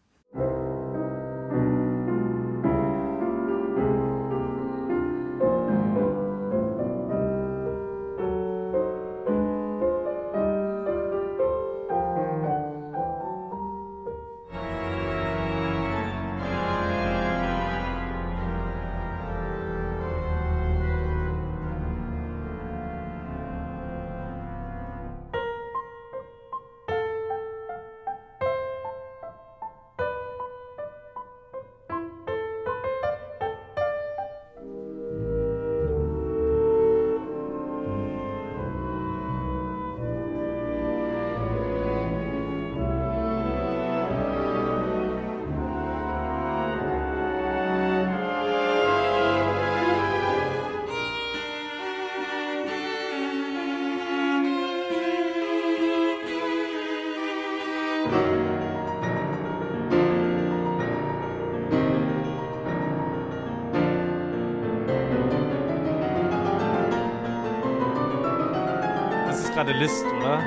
Gerade 69.60 69.78
List, 69.78 70.06
oder? 70.06 70.40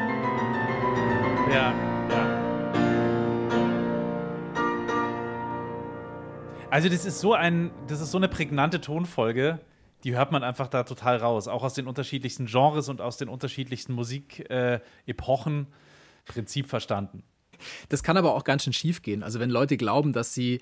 Ja, 1.54 1.72
ja. 2.10 2.40
Also 6.72 6.90
das 6.90 7.06
ist 7.06 7.20
so 7.20 7.36
ein, 7.36 7.70
das 7.88 8.02
ist 8.02 8.10
so 8.10 8.18
eine 8.18 8.28
prägnante 8.28 8.82
Tonfolge, 8.82 9.60
die 10.04 10.16
hört 10.16 10.32
man 10.32 10.44
einfach 10.44 10.68
da 10.68 10.82
total 10.82 11.18
raus, 11.18 11.48
auch 11.48 11.62
aus 11.62 11.76
den 11.76 11.86
unterschiedlichsten 11.86 12.48
Genres 12.48 12.90
und 12.90 13.02
aus 13.02 13.18
den 13.18 13.30
unterschiedlichsten 13.30 13.94
Musikepochen. 13.94 14.82
Epochen. 15.06 15.68
Prinzip 16.26 16.68
verstanden. 16.68 17.22
Das 17.90 18.02
kann 18.02 18.18
aber 18.18 18.34
auch 18.34 18.44
ganz 18.44 18.64
schön 18.64 18.74
schief 18.74 19.04
gehen. 19.04 19.22
Also 19.22 19.40
wenn 19.40 19.52
Leute 19.52 19.78
glauben, 19.78 20.14
dass 20.14 20.34
sie 20.34 20.60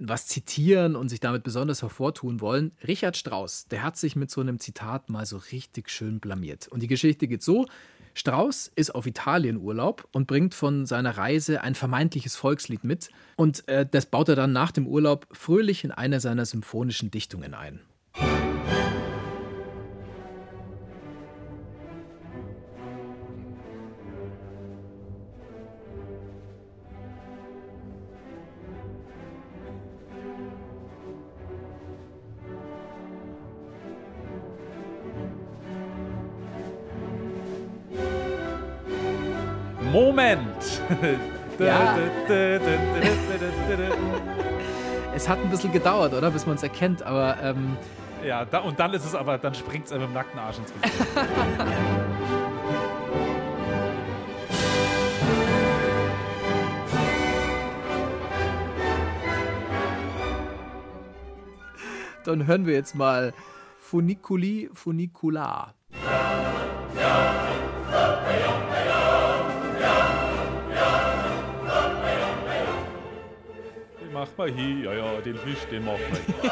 was 0.00 0.26
zitieren 0.26 0.96
und 0.96 1.08
sich 1.08 1.20
damit 1.20 1.42
besonders 1.42 1.82
hervortun 1.82 2.40
wollen. 2.40 2.72
Richard 2.86 3.16
Strauss, 3.16 3.66
der 3.68 3.82
hat 3.82 3.96
sich 3.96 4.16
mit 4.16 4.30
so 4.30 4.40
einem 4.40 4.58
Zitat 4.58 5.10
mal 5.10 5.26
so 5.26 5.36
richtig 5.52 5.90
schön 5.90 6.20
blamiert. 6.20 6.68
Und 6.68 6.82
die 6.82 6.88
Geschichte 6.88 7.28
geht 7.28 7.42
so. 7.42 7.66
Strauss 8.14 8.70
ist 8.74 8.94
auf 8.94 9.06
Italienurlaub 9.06 10.08
und 10.12 10.26
bringt 10.26 10.54
von 10.54 10.84
seiner 10.84 11.16
Reise 11.16 11.60
ein 11.62 11.74
vermeintliches 11.74 12.34
Volkslied 12.34 12.82
mit. 12.82 13.10
Und 13.36 13.66
äh, 13.68 13.86
das 13.88 14.06
baut 14.06 14.28
er 14.28 14.36
dann 14.36 14.52
nach 14.52 14.72
dem 14.72 14.86
Urlaub 14.86 15.26
fröhlich 15.32 15.84
in 15.84 15.92
eine 15.92 16.20
seiner 16.20 16.44
symphonischen 16.44 17.10
Dichtungen 17.10 17.54
ein. 17.54 17.80
Ja. 41.58 41.96
Es 45.14 45.28
hat 45.28 45.38
ein 45.38 45.50
bisschen 45.50 45.72
gedauert, 45.72 46.14
oder? 46.14 46.30
Bis 46.30 46.46
man 46.46 46.56
es 46.56 46.62
erkennt, 46.62 47.02
aber 47.02 47.36
ähm, 47.42 47.76
Ja, 48.24 48.44
da, 48.44 48.60
und 48.60 48.78
dann 48.80 48.94
ist 48.94 49.04
es 49.04 49.14
aber, 49.14 49.36
dann 49.38 49.54
springt 49.54 49.86
es 49.86 49.92
einem 49.92 50.04
im 50.04 50.12
nackten 50.14 50.38
Arsch 50.38 50.58
ins 50.58 50.72
Gesicht. 50.72 51.06
dann 62.24 62.46
hören 62.46 62.66
wir 62.66 62.74
jetzt 62.74 62.94
mal 62.94 63.32
Funiculi 63.78 64.70
Funicular. 64.72 65.74
Ja, 66.04 67.00
ja, 67.00 67.49
den 74.26 75.36
Fisch, 75.36 75.64
den 75.70 75.84
mach 75.84 75.92
mal 75.92 76.20
hier. 76.26 76.34
Den 76.34 76.50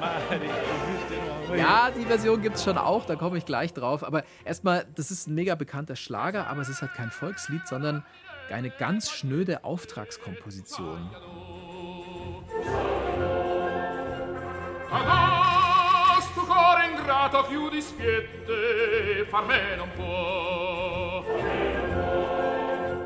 mach- 0.00 0.28
den 0.30 0.40
Fisch, 0.40 1.04
den 1.10 1.18
mach 1.28 1.48
mal 1.48 1.56
hier. 1.56 1.56
Ja, 1.58 1.90
die 1.96 2.04
Version 2.04 2.42
gibt 2.42 2.56
es 2.56 2.64
schon 2.64 2.78
auch, 2.78 3.04
da 3.06 3.16
komme 3.16 3.38
ich 3.38 3.44
gleich 3.46 3.72
drauf. 3.72 4.04
Aber 4.04 4.24
erstmal, 4.44 4.84
das 4.94 5.10
ist 5.10 5.26
ein 5.28 5.34
mega 5.34 5.54
bekannter 5.54 5.96
Schlager, 5.96 6.46
aber 6.48 6.60
es 6.62 6.68
ist 6.68 6.80
halt 6.82 6.94
kein 6.94 7.10
Volkslied, 7.10 7.66
sondern 7.66 8.04
eine 8.50 8.70
ganz 8.70 9.10
schnöde 9.10 9.64
Auftragskomposition. 9.64 11.10
Agosto 14.90 16.42
ingrato 16.88 17.42
chiudi 17.48 17.80
spiette 17.82 19.26
far 19.30 19.42
me 19.44 19.76
non 19.76 19.88
può 19.96 21.24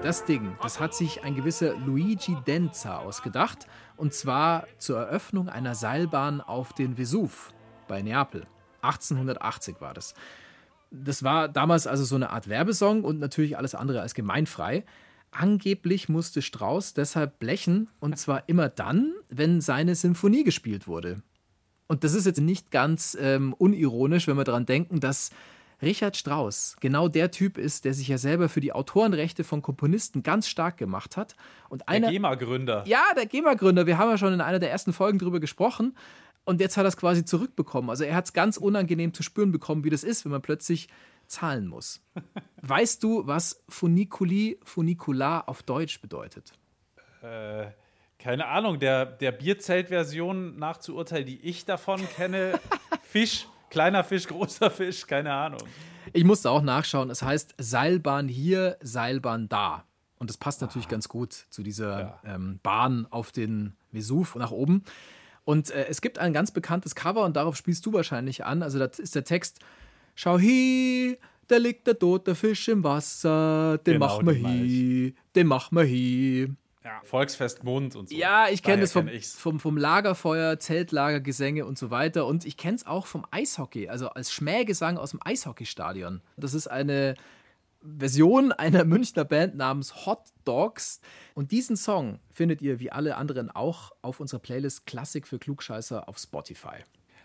Das 0.09 0.25
Ding, 0.25 0.57
das 0.63 0.81
hat 0.81 0.95
sich 0.95 1.23
ein 1.23 1.35
gewisser 1.35 1.77
Luigi 1.77 2.35
Denza 2.47 2.97
ausgedacht, 2.97 3.67
und 3.99 4.15
zwar 4.15 4.67
zur 4.79 5.01
Eröffnung 5.01 5.51
einer 5.51 5.75
Seilbahn 5.75 6.41
auf 6.41 6.73
den 6.73 6.97
Vesuv 6.97 7.53
bei 7.89 8.01
Neapel. 8.01 8.47
1880 8.81 9.83
war 9.83 9.93
das. 9.93 10.15
Das 10.91 11.25
war 11.25 11.47
damals 11.51 11.87
also 11.87 12.07
so 12.07 12.15
eine 12.15 12.31
Art 12.31 12.49
Werbesong 12.49 13.05
und 13.05 13.21
natürlich 13.21 13.59
alles 13.59 13.75
andere 13.75 14.01
als 14.01 14.15
gemeinfrei. 14.15 14.87
Angeblich 15.31 16.09
musste 16.09 16.41
Strauss 16.41 16.95
deshalb 16.95 17.39
blechen, 17.39 17.91
und 18.01 18.17
zwar 18.17 18.49
immer 18.49 18.71
dann, 18.71 19.13
wenn 19.29 19.61
seine 19.61 19.95
Symphonie 19.95 20.43
gespielt 20.43 20.89
wurde. 20.89 21.21
Und 21.87 22.03
das 22.03 22.15
ist 22.15 22.25
jetzt 22.25 22.41
nicht 22.41 22.71
ganz 22.71 23.15
ähm, 23.21 23.53
unironisch, 23.53 24.27
wenn 24.27 24.39
wir 24.39 24.45
daran 24.45 24.65
denken, 24.65 25.01
dass 25.01 25.29
Richard 25.81 26.17
Strauss 26.17 26.77
genau 26.81 27.09
der 27.09 27.31
Typ 27.31 27.57
ist, 27.59 27.85
der 27.85 27.95
sich 27.95 28.09
ja 28.09 28.19
selber 28.19 28.49
für 28.49 28.61
die 28.61 28.73
Autorenrechte 28.73 29.45
von 29.45 29.63
Komponisten 29.63 30.23
ganz 30.23 30.49
stark 30.49 30.77
gemacht 30.77 31.17
hat. 31.17 31.37
Und 31.69 31.83
Der 31.83 31.89
einer, 31.89 32.11
GEMA-Gründer. 32.11 32.85
ja, 32.87 33.03
der 33.17 33.27
GEMA-Gründer, 33.27 33.87
wir 33.87 33.99
haben 33.99 34.11
ja 34.11 34.19
schon 34.19 34.33
in 34.33 34.41
einer 34.41 34.59
der 34.59 34.71
ersten 34.71 34.93
Folgen 34.93 35.19
drüber 35.19 35.41
gesprochen. 35.41 35.97
Und 36.45 36.61
jetzt 36.61 36.77
hat 36.77 36.85
er 36.85 36.89
es 36.89 36.97
quasi 36.97 37.25
zurückbekommen. 37.25 37.91
Also 37.91 38.05
er 38.05 38.15
hat 38.17 38.25
es 38.25 38.33
ganz 38.33 38.57
unangenehm 38.57 39.13
zu 39.13 39.23
spüren 39.23 39.53
bekommen, 39.53 39.85
wie 39.85 39.91
das 39.91 40.03
ist, 40.03 40.25
wenn 40.25 40.33
man 40.33 40.43
plötzlich 40.43 40.89
zahlen 41.27 41.67
muss. 41.67 42.01
weißt 42.63 43.03
du, 43.03 43.27
was 43.27 43.63
Funiculi, 43.69 44.59
Funicular 44.65 45.49
auf 45.49 45.63
Deutsch 45.63 46.01
bedeutet? 46.01 46.53
Äh, 47.23 47.67
keine 48.19 48.47
Ahnung, 48.47 48.81
der, 48.81 49.07
der 49.07 49.31
Bierzelt-Version 49.31 50.59
nach 50.59 50.79
zu 50.79 50.97
Urteil, 50.97 51.25
die 51.25 51.39
ich 51.41 51.65
davon 51.67 52.01
kenne, 52.17 52.59
Fisch, 53.03 53.47
kleiner 53.71 54.05
Fisch, 54.05 54.27
großer 54.27 54.71
Fisch, 54.71 55.07
keine 55.07 55.33
Ahnung. 55.33 55.61
Ich 56.13 56.25
musste 56.25 56.51
auch 56.51 56.63
nachschauen. 56.63 57.11
Es 57.11 57.23
heißt 57.23 57.55
Seilbahn 57.59 58.29
hier, 58.29 58.77
Seilbahn 58.81 59.49
da. 59.49 59.85
Und 60.19 60.31
das 60.31 60.37
passt 60.37 60.61
natürlich 60.61 60.89
ganz 60.89 61.09
gut 61.09 61.33
zu 61.51 61.63
dieser 61.63 62.19
ähm, 62.25 62.59
Bahn 62.63 63.07
auf 63.11 63.31
den 63.31 63.75
Vesuv 63.93 64.35
nach 64.37 64.51
oben. 64.51 64.83
Und 65.45 65.71
äh, 65.71 65.87
es 65.89 66.01
gibt 66.01 66.19
ein 66.19 66.33
ganz 66.33 66.51
bekanntes 66.51 66.95
Cover 66.95 67.25
und 67.25 67.37
darauf 67.37 67.57
spielst 67.57 67.87
du 67.87 67.93
wahrscheinlich 67.93 68.45
an. 68.45 68.63
Also 68.63 68.79
da 68.79 68.87
ist 68.87 69.15
der 69.15 69.25
Text: 69.25 69.61
Schau 70.15 70.39
hier, 70.39 71.17
da 71.47 71.57
liegt 71.57 71.87
der 71.87 71.99
tote 71.99 72.35
Fisch 72.35 72.69
im 72.69 72.85
Wasser, 72.85 73.79
den 73.79 73.95
Genau, 73.95 74.07
machen 74.07 74.27
wir 74.27 74.35
hier, 74.35 75.13
den 75.35 75.47
machen 75.47 75.77
wir 75.77 75.85
hier. 75.85 76.51
Ja, 76.89 77.01
Volksfest 77.05 77.65
Mund 77.65 77.97
und 77.97 78.09
so. 78.09 78.17
Ja, 78.17 78.49
ich 78.49 78.63
kenne 78.63 78.81
das 78.81 78.93
vom, 78.93 79.07
kenn 79.07 79.21
vom, 79.21 79.61
vom 79.61 79.77
Lagerfeuer, 79.77 80.59
Zeltlagergesänge 80.59 81.67
und 81.67 81.77
so 81.77 81.91
weiter. 81.91 82.25
Und 82.25 82.47
ich 82.47 82.57
kenne 82.57 82.77
es 82.77 82.87
auch 82.87 83.05
vom 83.05 83.27
Eishockey, 83.31 83.91
also 83.91 84.09
als 84.09 84.33
Schmähgesang 84.33 84.97
aus 84.97 85.11
dem 85.11 85.21
Eishockeystadion. 85.23 86.23
Das 86.39 86.55
ist 86.55 86.67
eine 86.67 87.15
Version 87.83 88.53
einer 88.53 88.85
Münchner 88.87 89.27
Band 89.27 89.55
namens 89.55 90.07
Hot 90.07 90.31
Dogs. 90.47 91.03
Und 91.35 91.53
diesen 91.53 91.77
Song 91.77 92.21
findet 92.33 92.63
ihr 92.63 92.81
wie 92.81 92.91
alle 92.91 93.17
anderen 93.17 93.51
auch 93.51 93.93
auf 94.01 94.19
unserer 94.19 94.41
Playlist 94.41 94.87
Klassik 94.87 95.29
für 95.29 95.39
Klugscheißer 95.39 96.09
auf 96.09 96.17
Spotify. 96.17 96.85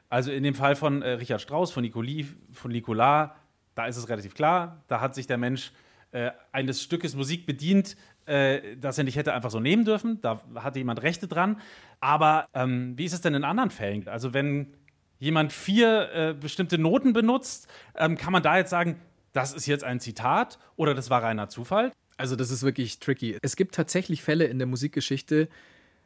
Also 0.10 0.32
in 0.34 0.44
dem 0.44 0.56
Fall 0.56 0.76
von 0.76 1.02
äh, 1.02 1.12
Richard 1.12 1.40
Strauss, 1.40 1.72
von 1.72 1.84
Nicoli, 1.84 2.28
von 2.52 2.70
Nicolas, 2.70 3.30
da 3.76 3.88
ist 3.88 3.96
es 3.96 4.10
relativ 4.10 4.36
klar, 4.36 4.84
da 4.90 5.00
hat 5.00 5.16
sich 5.16 5.26
der 5.26 5.38
Mensch 5.38 5.72
äh, 6.14 6.32
eines 6.52 6.84
Stückes 6.84 7.16
Musik 7.16 7.46
bedient, 7.48 7.96
äh, 8.26 8.78
das 8.78 8.98
er 8.98 9.04
nicht 9.04 9.16
hätte 9.16 9.34
einfach 9.34 9.52
so 9.52 9.60
nehmen 9.60 9.86
dürfen. 9.86 10.22
Da 10.22 10.42
hatte 10.56 10.80
jemand 10.80 11.02
Rechte 11.02 11.28
dran. 11.28 11.60
Aber 12.00 12.48
ähm, 12.54 12.98
wie 12.98 13.06
ist 13.06 13.14
es 13.14 13.22
denn 13.22 13.34
in 13.34 13.44
anderen 13.44 13.70
Fällen? 13.70 14.08
Also 14.08 14.34
wenn 14.34 14.74
jemand 15.20 15.54
vier 15.54 16.10
äh, 16.14 16.34
bestimmte 16.34 16.78
Noten 16.78 17.14
benutzt, 17.14 17.68
ähm, 17.96 18.18
kann 18.18 18.34
man 18.34 18.44
da 18.44 18.58
jetzt 18.58 18.70
sagen, 18.70 19.00
das 19.32 19.54
ist 19.54 19.66
jetzt 19.66 19.84
ein 19.84 20.00
Zitat 20.00 20.60
oder 20.76 20.94
das 20.94 21.10
war 21.10 21.24
reiner 21.24 21.50
Zufall? 21.50 21.92
Also 22.18 22.36
das 22.36 22.52
ist 22.52 22.64
wirklich 22.64 23.00
tricky. 23.00 23.38
Es 23.42 23.56
gibt 23.56 23.76
tatsächlich 23.76 24.22
Fälle 24.22 24.46
in 24.46 24.60
der 24.60 24.68
Musikgeschichte, 24.68 25.50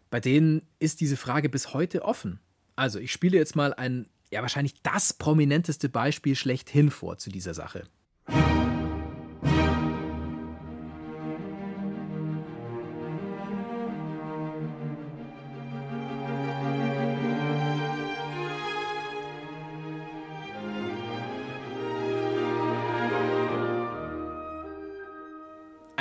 bei 0.10 0.20
denen 0.20 0.62
ist 0.80 1.02
diese 1.02 1.18
Frage 1.18 1.50
bis 1.50 1.74
heute 1.74 2.04
offen. 2.04 2.40
Also 2.76 3.00
ich 3.00 3.12
spiele 3.12 3.38
jetzt 3.38 3.56
mal 3.56 3.74
ein, 3.74 4.08
ja 4.32 4.42
wahrscheinlich 4.42 4.82
das 4.84 5.14
prominenteste 5.14 5.90
Beispiel 5.90 6.36
schlechthin 6.36 6.92
vor 6.92 7.18
zu 7.18 7.30
dieser 7.30 7.54
Sache. 7.54 7.84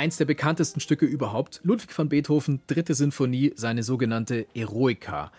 Eins 0.07 0.15
der 0.15 0.23
bekanntesten 0.23 0.79
Stücke 0.79 1.05
überhaupt, 1.05 1.59
Ludwig 1.65 1.97
van 1.97 2.07
Beethoven, 2.07 2.61
dritte 2.67 2.93
Sinfonie, 2.93 3.51
seine 3.57 3.83
sogenannte 3.83 4.47
Eroica. 4.53 5.33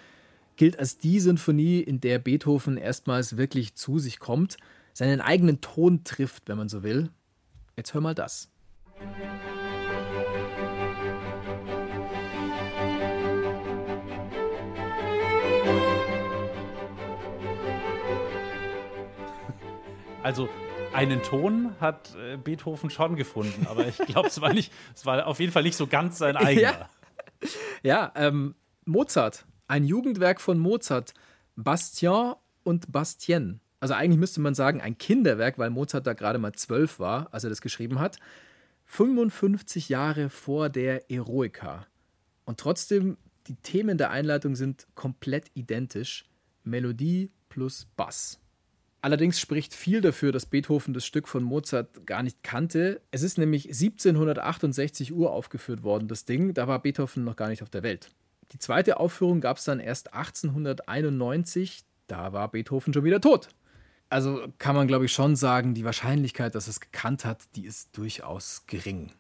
Gilt 0.57 0.79
als 0.79 0.99
die 0.99 1.21
Sinfonie, 1.21 1.81
in 1.81 2.03
der 2.03 2.19
Beethoven 2.19 2.77
erstmals 2.77 3.39
wirklich 3.39 3.77
zu 3.77 3.99
sich 3.99 4.19
kommt, 4.19 4.59
seinen 4.93 5.23
eigenen 5.23 5.63
Ton 5.63 6.05
trifft, 6.05 6.51
wenn 6.51 6.59
man 6.59 6.69
so 6.69 6.83
will. 6.83 7.09
Jetzt 7.79 7.95
hör 7.95 8.03
mal 8.03 8.15
das. 8.15 8.51
Also 20.23 20.51
einen 20.93 21.23
Ton 21.23 21.75
hat 21.81 22.17
äh, 22.17 22.37
Beethoven 22.37 22.91
schon 22.91 23.17
gefunden, 23.17 23.67
aber 23.69 23.87
ich 23.87 23.99
glaube, 23.99 24.29
es 24.29 24.41
war 24.41 24.53
nicht, 24.53 24.73
es 24.95 25.07
war 25.07 25.27
auf 25.27 25.41
jeden 25.41 25.53
Fall 25.53 25.63
nicht 25.63 25.77
so 25.77 25.87
ganz 25.87 26.19
sein 26.19 26.37
eigener. 26.39 26.63
Ja. 26.63 26.91
Ja, 27.83 28.13
ähm, 28.17 28.55
Mozart, 28.85 29.47
ein 29.69 29.85
Jugendwerk 29.85 30.41
von 30.41 30.59
Mozart, 30.59 31.15
Bastien 31.57 32.35
und 32.65 32.91
Bastien. 32.91 33.61
Also 33.81 33.95
eigentlich 33.95 34.19
müsste 34.19 34.41
man 34.41 34.55
sagen, 34.55 34.81
ein 34.81 34.99
Kinderwerk, 34.99 35.59
weil 35.59 35.71
Mozart 35.71 36.07
da 36.07 36.15
gerade 36.15 36.39
mal 36.39 36.53
zwölf 36.53 36.99
war, 36.99 37.33
als 37.33 37.45
er 37.45 37.51
das 37.51 37.61
geschrieben 37.61 38.01
hat. 38.01 38.19
55 38.87 39.89
Jahre 39.89 40.31
vor 40.31 40.69
der 40.69 41.11
Eroica. 41.11 41.87
Und 42.45 42.59
trotzdem, 42.59 43.19
die 43.47 43.55
Themen 43.57 43.99
der 43.99 44.11
Einleitung 44.11 44.57
sind 44.57 44.89
komplett 44.95 45.51
identisch. 45.55 46.25
Melodie 46.65 47.31
plus 47.49 47.87
Bass. 47.97 48.41
Allerdings 49.01 49.39
spricht 49.39 49.75
viel 49.75 50.01
dafür, 50.01 50.33
dass 50.33 50.47
Beethoven 50.47 50.93
das 50.93 51.07
Stück 51.07 51.29
von 51.29 51.45
Mozart 51.45 52.05
gar 52.05 52.23
nicht 52.23 52.43
kannte. 52.43 53.01
Es 53.13 53.23
ist 53.23 53.39
nämlich 53.39 53.67
1768 53.67 55.13
Uhr 55.13 55.33
aufgeführt 55.33 55.85
worden, 55.85 56.09
das 56.09 56.25
Ding. 56.25 56.53
Da 56.53 56.67
war 56.67 56.83
Beethoven 56.83 57.25
noch 57.25 57.37
gar 57.37 57.49
nicht 57.49 57.63
auf 57.63 57.71
der 57.71 57.85
Welt. 57.85 58.11
Die 58.53 58.59
zweite 58.59 58.99
Aufführung 58.99 59.41
gab 59.41 59.59
es 59.59 59.65
dann 59.65 59.79
erst 59.79 60.15
1891. 60.15 61.85
Da 62.09 62.33
war 62.33 62.51
Beethoven 62.51 62.93
schon 62.93 63.05
wieder 63.05 63.21
tot. 63.21 63.49
Also 64.11 64.49
kann 64.59 64.75
man, 64.75 64.89
glaube 64.89 65.05
ich, 65.05 65.13
schon 65.13 65.37
sagen, 65.37 65.75
die 65.75 65.85
Wahrscheinlichkeit, 65.85 66.55
dass 66.55 66.67
er 66.67 66.71
es 66.71 66.81
gekannt 66.81 67.25
hat, 67.25 67.45
die 67.55 67.67
ist 67.67 67.97
durchaus 67.97 68.65
gering. 68.67 69.13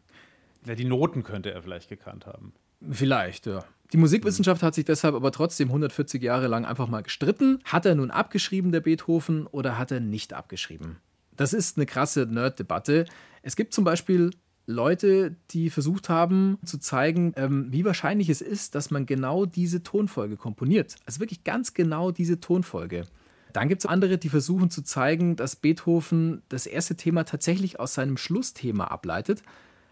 Ja, 0.65 0.75
die 0.75 0.87
Noten 0.87 1.23
könnte 1.23 1.53
er 1.53 1.63
vielleicht 1.63 1.89
gekannt 1.89 2.27
haben. 2.27 2.53
Vielleicht, 2.91 3.47
ja. 3.47 3.65
Die 3.93 3.97
Musikwissenschaft 3.97 4.63
hat 4.63 4.75
sich 4.75 4.85
deshalb 4.85 5.15
aber 5.15 5.33
trotzdem 5.33 5.69
140 5.69 6.23
Jahre 6.23 6.47
lang 6.47 6.67
einfach 6.67 6.89
mal 6.89 7.03
gestritten. 7.03 7.59
Hat 7.65 7.87
er 7.87 7.95
nun 7.95 8.11
abgeschrieben, 8.11 8.71
der 8.71 8.81
Beethoven, 8.81 9.47
oder 9.47 9.79
hat 9.79 9.91
er 9.91 10.01
nicht 10.01 10.35
abgeschrieben? 10.35 10.99
Das 11.37 11.55
ist 11.55 11.79
eine 11.79 11.87
krasse 11.87 12.27
Nerd-Debatte. 12.27 13.07
Es 13.43 13.57
gibt 13.57 13.73
zum 13.73 13.85
Beispiel 13.85 14.31
Leute, 14.67 15.37
die 15.51 15.71
versucht 15.71 16.11
haben 16.11 16.59
zu 16.63 16.77
zeigen, 16.77 17.33
ähm, 17.37 17.69
wie 17.71 17.87
wahrscheinlich 17.87 18.29
es 18.29 18.43
ist, 18.43 18.75
dass 18.75 18.91
man 18.91 19.07
genau 19.07 19.47
diese 19.47 19.83
Tonfolge 19.83 20.37
komponiert. 20.37 20.97
Also 21.07 21.21
wirklich 21.21 21.45
ganz 21.45 21.73
genau 21.73 22.11
diese 22.11 22.41
Tonfolge. 22.41 23.07
Dann 23.55 23.71
gibt 23.71 23.83
es 23.83 23.87
andere, 23.87 24.19
die 24.19 24.29
versuchen 24.29 24.71
zu 24.71 24.83
zeigen, 24.83 25.37
dass 25.37 25.57
Beethoven 25.57 26.43
das 26.51 26.67
erste 26.67 26.97
Thema 26.97 27.25
tatsächlich 27.25 27.81
aus 27.81 27.95
seinem 27.95 28.19
Schlussthema 28.19 28.85
ableitet. 28.85 29.43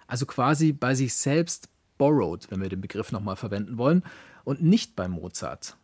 Also 0.06 0.26
quasi 0.26 0.72
bei 0.72 0.94
sich 0.94 1.14
selbst 1.14 1.70
borrowed, 1.98 2.50
wenn 2.50 2.60
wir 2.60 2.68
den 2.68 2.80
Begriff 2.80 3.12
nochmal 3.12 3.36
verwenden 3.36 3.78
wollen, 3.78 4.02
und 4.44 4.62
nicht 4.62 4.96
bei 4.96 5.08
Mozart. 5.08 5.76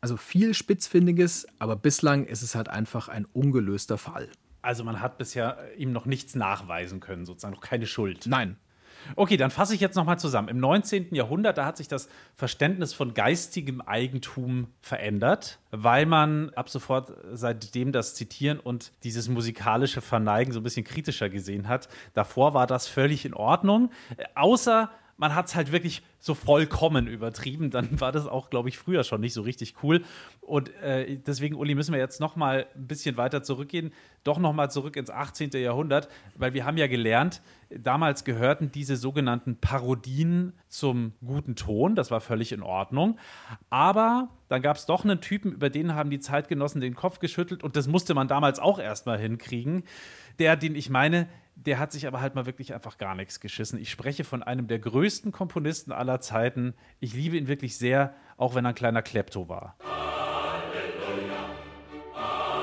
Also 0.00 0.16
viel 0.16 0.54
Spitzfindiges, 0.54 1.46
aber 1.58 1.76
bislang 1.76 2.24
ist 2.24 2.42
es 2.42 2.54
halt 2.54 2.68
einfach 2.68 3.08
ein 3.08 3.26
ungelöster 3.26 3.98
Fall. 3.98 4.28
Also 4.62 4.84
man 4.84 5.00
hat 5.00 5.18
bisher 5.18 5.58
ihm 5.76 5.92
noch 5.92 6.06
nichts 6.06 6.34
nachweisen 6.34 7.00
können, 7.00 7.26
sozusagen 7.26 7.54
noch 7.54 7.60
keine 7.60 7.86
Schuld. 7.86 8.26
Nein. 8.26 8.56
Okay, 9.16 9.36
dann 9.36 9.50
fasse 9.50 9.74
ich 9.74 9.80
jetzt 9.80 9.94
nochmal 9.94 10.18
zusammen. 10.18 10.48
Im 10.48 10.58
19. 10.58 11.14
Jahrhundert, 11.14 11.56
da 11.58 11.64
hat 11.64 11.76
sich 11.76 11.88
das 11.88 12.08
Verständnis 12.34 12.92
von 12.92 13.14
geistigem 13.14 13.80
Eigentum 13.80 14.68
verändert, 14.80 15.60
weil 15.70 16.04
man 16.04 16.50
ab 16.50 16.68
sofort 16.68 17.12
seitdem 17.32 17.92
das 17.92 18.14
Zitieren 18.14 18.58
und 18.58 18.92
dieses 19.04 19.28
musikalische 19.28 20.00
Verneigen 20.00 20.52
so 20.52 20.60
ein 20.60 20.64
bisschen 20.64 20.84
kritischer 20.84 21.28
gesehen 21.28 21.68
hat. 21.68 21.88
Davor 22.14 22.54
war 22.54 22.66
das 22.66 22.88
völlig 22.88 23.24
in 23.24 23.34
Ordnung, 23.34 23.90
außer 24.34 24.90
man 25.18 25.34
hat 25.34 25.46
es 25.48 25.56
halt 25.56 25.72
wirklich 25.72 26.02
so 26.20 26.34
vollkommen 26.34 27.08
übertrieben. 27.08 27.70
Dann 27.70 28.00
war 28.00 28.12
das 28.12 28.26
auch, 28.26 28.50
glaube 28.50 28.68
ich, 28.68 28.78
früher 28.78 29.02
schon 29.02 29.20
nicht 29.20 29.34
so 29.34 29.42
richtig 29.42 29.74
cool. 29.82 30.02
Und 30.40 30.72
äh, 30.76 31.18
deswegen, 31.18 31.56
Uli, 31.56 31.74
müssen 31.74 31.92
wir 31.92 31.98
jetzt 31.98 32.20
noch 32.20 32.36
mal 32.36 32.66
ein 32.74 32.86
bisschen 32.86 33.16
weiter 33.16 33.42
zurückgehen. 33.42 33.92
Doch 34.22 34.38
noch 34.38 34.52
mal 34.52 34.70
zurück 34.70 34.96
ins 34.96 35.10
18. 35.10 35.50
Jahrhundert, 35.54 36.08
weil 36.36 36.54
wir 36.54 36.64
haben 36.64 36.76
ja 36.76 36.86
gelernt, 36.86 37.42
damals 37.68 38.24
gehörten 38.24 38.70
diese 38.70 38.96
sogenannten 38.96 39.56
Parodien 39.56 40.52
zum 40.68 41.12
guten 41.24 41.56
Ton. 41.56 41.96
Das 41.96 42.12
war 42.12 42.20
völlig 42.20 42.52
in 42.52 42.62
Ordnung. 42.62 43.18
Aber 43.70 44.28
dann 44.48 44.62
gab 44.62 44.76
es 44.76 44.86
doch 44.86 45.04
einen 45.04 45.20
Typen, 45.20 45.52
über 45.52 45.68
den 45.68 45.96
haben 45.96 46.10
die 46.10 46.20
Zeitgenossen 46.20 46.80
den 46.80 46.94
Kopf 46.94 47.18
geschüttelt. 47.18 47.64
Und 47.64 47.74
das 47.74 47.88
musste 47.88 48.14
man 48.14 48.28
damals 48.28 48.60
auch 48.60 48.78
erstmal 48.78 49.18
hinkriegen. 49.18 49.82
Der, 50.38 50.54
den 50.54 50.76
ich 50.76 50.90
meine, 50.90 51.26
der 51.66 51.78
hat 51.80 51.90
sich 51.90 52.06
aber 52.06 52.20
halt 52.20 52.34
mal 52.36 52.46
wirklich 52.46 52.72
einfach 52.72 52.98
gar 52.98 53.16
nichts 53.16 53.40
geschissen. 53.40 53.80
Ich 53.80 53.90
spreche 53.90 54.22
von 54.22 54.42
einem 54.44 54.68
der 54.68 54.78
größten 54.78 55.32
Komponisten 55.32 55.90
aller 55.90 56.20
Zeiten. 56.20 56.74
Ich 57.00 57.14
liebe 57.14 57.36
ihn 57.36 57.48
wirklich 57.48 57.76
sehr, 57.76 58.14
auch 58.36 58.54
wenn 58.54 58.64
er 58.64 58.70
ein 58.70 58.74
kleiner 58.76 59.02
Klepto 59.02 59.48
war. 59.48 59.76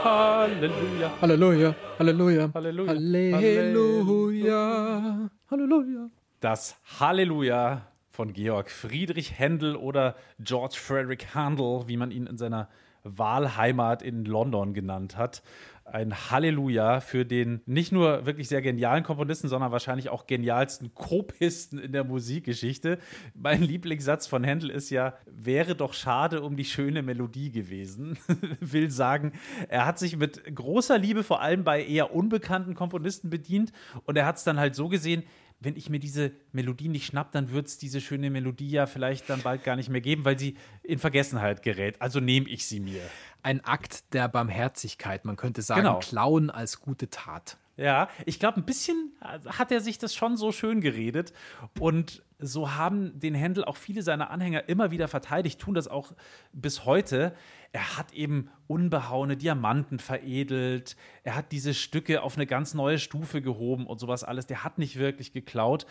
Halleluja. 0.04 1.12
Halleluja. 1.22 1.76
Halleluja. 2.00 2.50
Halleluja. 2.54 2.94
Halleluja. 3.38 5.30
Halleluja. 5.52 6.10
Das 6.40 6.78
Halleluja 7.00 7.88
von 8.10 8.32
Georg 8.32 8.72
Friedrich 8.72 9.38
Händel 9.38 9.76
oder 9.76 10.16
George 10.40 10.78
Frederick 10.80 11.36
Handel, 11.36 11.84
wie 11.88 11.98
man 11.98 12.12
ihn 12.12 12.28
in 12.28 12.38
seiner 12.38 12.70
Wahlheimat 13.04 14.02
in 14.02 14.26
London 14.26 14.74
genannt 14.74 15.18
hat 15.18 15.44
ein 15.86 16.32
Halleluja 16.32 17.00
für 17.00 17.26
den 17.26 17.62
nicht 17.68 17.92
nur 17.92 18.26
wirklich 18.26 18.50
sehr 18.50 18.64
genialen 18.64 19.04
Komponisten, 19.04 19.48
sondern 19.48 19.72
wahrscheinlich 19.72 20.10
auch 20.10 20.26
genialsten 20.26 20.96
Kopisten 20.96 21.78
in 21.78 21.92
der 21.92 22.04
Musikgeschichte. 22.04 22.98
Mein 23.36 23.62
Lieblingssatz 23.62 24.26
von 24.26 24.44
Händel 24.44 24.72
ist 24.72 24.90
ja, 24.90 25.14
wäre 25.28 25.76
doch 25.76 25.94
schade 25.94 26.42
um 26.42 26.58
die 26.58 26.66
schöne 26.66 27.04
Melodie 27.04 27.52
gewesen. 27.52 28.18
Will 28.60 28.90
sagen, 28.90 29.34
er 29.70 29.86
hat 29.86 30.00
sich 30.00 30.18
mit 30.18 30.44
großer 30.54 30.98
Liebe 30.98 31.24
vor 31.24 31.42
allem 31.42 31.64
bei 31.64 31.86
eher 31.86 32.16
unbekannten 32.16 32.74
Komponisten 32.74 33.30
bedient 33.30 33.72
und 34.06 34.18
er 34.18 34.26
hat 34.26 34.38
es 34.38 34.44
dann 34.44 34.60
halt 34.60 34.74
so 34.74 34.90
gesehen, 34.90 35.24
wenn 35.66 35.76
ich 35.76 35.90
mir 35.90 36.00
diese 36.00 36.32
Melodie 36.52 36.88
nicht 36.88 37.06
schnapp, 37.08 37.32
dann 37.32 37.52
wird 37.52 37.68
es 37.68 37.78
diese 37.78 38.00
schöne 38.00 38.30
Melodie 38.30 38.70
ja 38.70 38.86
vielleicht 38.86 39.30
dann 39.30 39.42
bald 39.42 39.64
gar 39.64 39.76
nicht 39.76 39.90
mehr 39.90 40.02
geben, 40.02 40.24
weil 40.24 40.38
sie 40.40 40.56
in 40.84 41.00
Vergessenheit 41.00 41.64
gerät. 41.64 42.02
Also 42.02 42.20
nehme 42.20 42.48
ich 42.48 42.66
sie 42.68 42.80
mir. 42.80 43.02
Ein 43.44 43.66
Akt 43.66 44.14
der 44.14 44.28
Barmherzigkeit, 44.28 45.26
man 45.26 45.36
könnte 45.36 45.62
sagen, 45.62 45.82
Genau. 45.82 46.00
Klauen 46.00 46.50
als 46.50 46.80
gute 46.80 47.10
Tat. 47.10 47.58
Ja, 47.78 48.08
ich 48.26 48.40
glaube, 48.40 48.62
ein 48.62 48.66
bisschen 48.66 49.12
hat 49.20 49.72
er 49.72 49.82
sich 49.82 49.98
das 49.98 50.16
schon 50.16 50.38
so 50.38 50.52
schön 50.54 50.80
geredet. 50.80 51.34
Und 51.80 52.24
so 52.40 52.74
haben 52.74 53.18
den 53.20 53.34
Händel 53.34 53.64
auch 53.64 53.78
viele 53.78 54.02
seiner 54.02 54.30
Anhänger 54.30 54.68
immer 54.68 54.92
wieder 54.92 55.08
verteidigt, 55.08 55.60
tun 55.60 55.74
das 55.74 55.88
auch 55.88 56.14
bis 56.52 56.86
heute. 56.86 57.34
Er 57.76 57.98
hat 57.98 58.14
eben 58.14 58.50
unbehauene 58.68 59.36
Diamanten 59.36 60.00
veredelt. 60.00 60.96
Er 61.24 61.36
hat 61.36 61.52
diese 61.52 61.74
Stücke 61.74 62.22
auf 62.24 62.38
eine 62.38 62.48
ganz 62.48 62.74
neue 62.74 63.00
Stufe 63.00 63.42
gehoben 63.42 63.86
und 63.86 64.00
sowas 64.00 64.24
alles. 64.24 64.48
Der 64.48 64.64
hat 64.64 64.78
nicht 64.78 64.98
wirklich 64.98 65.34
geklaut. 65.34 65.86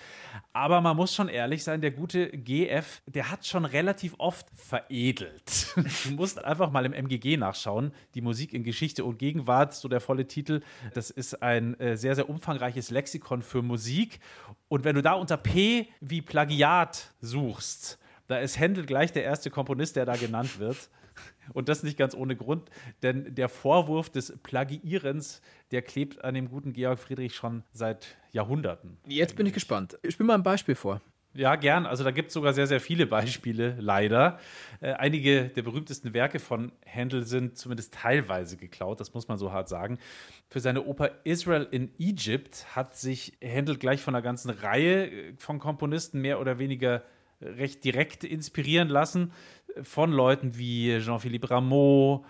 Aber 0.54 0.80
man 0.80 0.96
muss 0.96 1.14
schon 1.14 1.28
ehrlich 1.28 1.62
sein, 1.62 1.82
der 1.82 1.90
gute 1.90 2.30
GF, 2.30 3.02
der 3.06 3.30
hat 3.30 3.44
schon 3.44 3.66
relativ 3.66 4.14
oft 4.18 4.46
veredelt. 4.54 5.74
Du 6.04 6.12
musst 6.12 6.42
einfach 6.42 6.70
mal 6.70 6.86
im 6.86 6.92
MGG 6.92 7.36
nachschauen. 7.36 7.92
Die 8.14 8.20
Musik 8.20 8.52
in 8.54 8.64
Geschichte 8.64 9.04
und 9.04 9.18
Gegenwart, 9.18 9.74
so 9.74 9.88
der 9.88 10.00
volle 10.00 10.26
Titel. 10.26 10.62
Das 10.94 11.10
ist 11.10 11.42
ein 11.42 11.78
äh, 11.80 11.96
sehr, 11.96 12.14
sehr 12.14 12.28
umfangreiches 12.30 12.90
Lexikon 12.90 13.42
für 13.42 13.62
Musik. 13.62 14.20
Und 14.68 14.84
wenn 14.84 14.94
du 14.94 15.02
da 15.02 15.12
unter 15.12 15.36
P 15.36 15.88
wie 16.00 16.22
Plagiat 16.22 17.14
suchst, 17.20 17.98
da 18.26 18.38
ist 18.38 18.58
Händel 18.58 18.86
gleich 18.86 19.12
der 19.12 19.24
erste 19.24 19.50
Komponist, 19.50 19.96
der 19.96 20.06
da 20.06 20.16
genannt 20.16 20.58
wird. 20.58 20.88
Und 21.52 21.68
das 21.68 21.82
nicht 21.82 21.96
ganz 21.96 22.14
ohne 22.14 22.34
Grund, 22.34 22.70
denn 23.02 23.34
der 23.34 23.48
Vorwurf 23.48 24.10
des 24.10 24.36
Plagiierens, 24.42 25.42
der 25.70 25.82
klebt 25.82 26.24
an 26.24 26.34
dem 26.34 26.48
guten 26.48 26.72
Georg 26.72 26.98
Friedrich 26.98 27.34
schon 27.34 27.62
seit 27.72 28.16
Jahrhunderten. 28.32 28.96
Jetzt 29.06 29.36
bin 29.36 29.46
ich 29.46 29.52
gespannt. 29.52 29.98
Ich 30.02 30.14
spiele 30.14 30.28
mal 30.28 30.34
ein 30.34 30.42
Beispiel 30.42 30.74
vor. 30.74 31.00
Ja, 31.36 31.56
gern. 31.56 31.84
Also 31.84 32.04
da 32.04 32.12
gibt 32.12 32.28
es 32.28 32.34
sogar 32.34 32.52
sehr, 32.52 32.68
sehr 32.68 32.80
viele 32.80 33.06
Beispiele, 33.06 33.76
leider. 33.80 34.38
Äh, 34.80 34.92
einige 34.92 35.48
der 35.48 35.62
berühmtesten 35.62 36.14
Werke 36.14 36.38
von 36.38 36.70
Händel 36.84 37.24
sind 37.24 37.58
zumindest 37.58 37.94
teilweise 37.94 38.56
geklaut, 38.56 39.00
das 39.00 39.14
muss 39.14 39.26
man 39.26 39.36
so 39.36 39.50
hart 39.50 39.68
sagen. 39.68 39.98
Für 40.48 40.60
seine 40.60 40.84
Oper 40.84 41.10
Israel 41.24 41.66
in 41.72 41.90
Egypt 41.98 42.76
hat 42.76 42.94
sich 42.96 43.36
Händel 43.40 43.78
gleich 43.78 44.00
von 44.00 44.14
einer 44.14 44.22
ganzen 44.22 44.50
Reihe 44.50 45.06
äh, 45.10 45.34
von 45.36 45.58
Komponisten 45.58 46.20
mehr 46.20 46.40
oder 46.40 46.60
weniger 46.60 47.02
recht 47.40 47.82
direkt 47.84 48.22
inspirieren 48.22 48.88
lassen. 48.88 49.32
Von 49.82 50.12
Leuten 50.12 50.56
wie 50.56 51.00
Jean-Philippe 51.00 51.50
Rameau, 51.50 52.24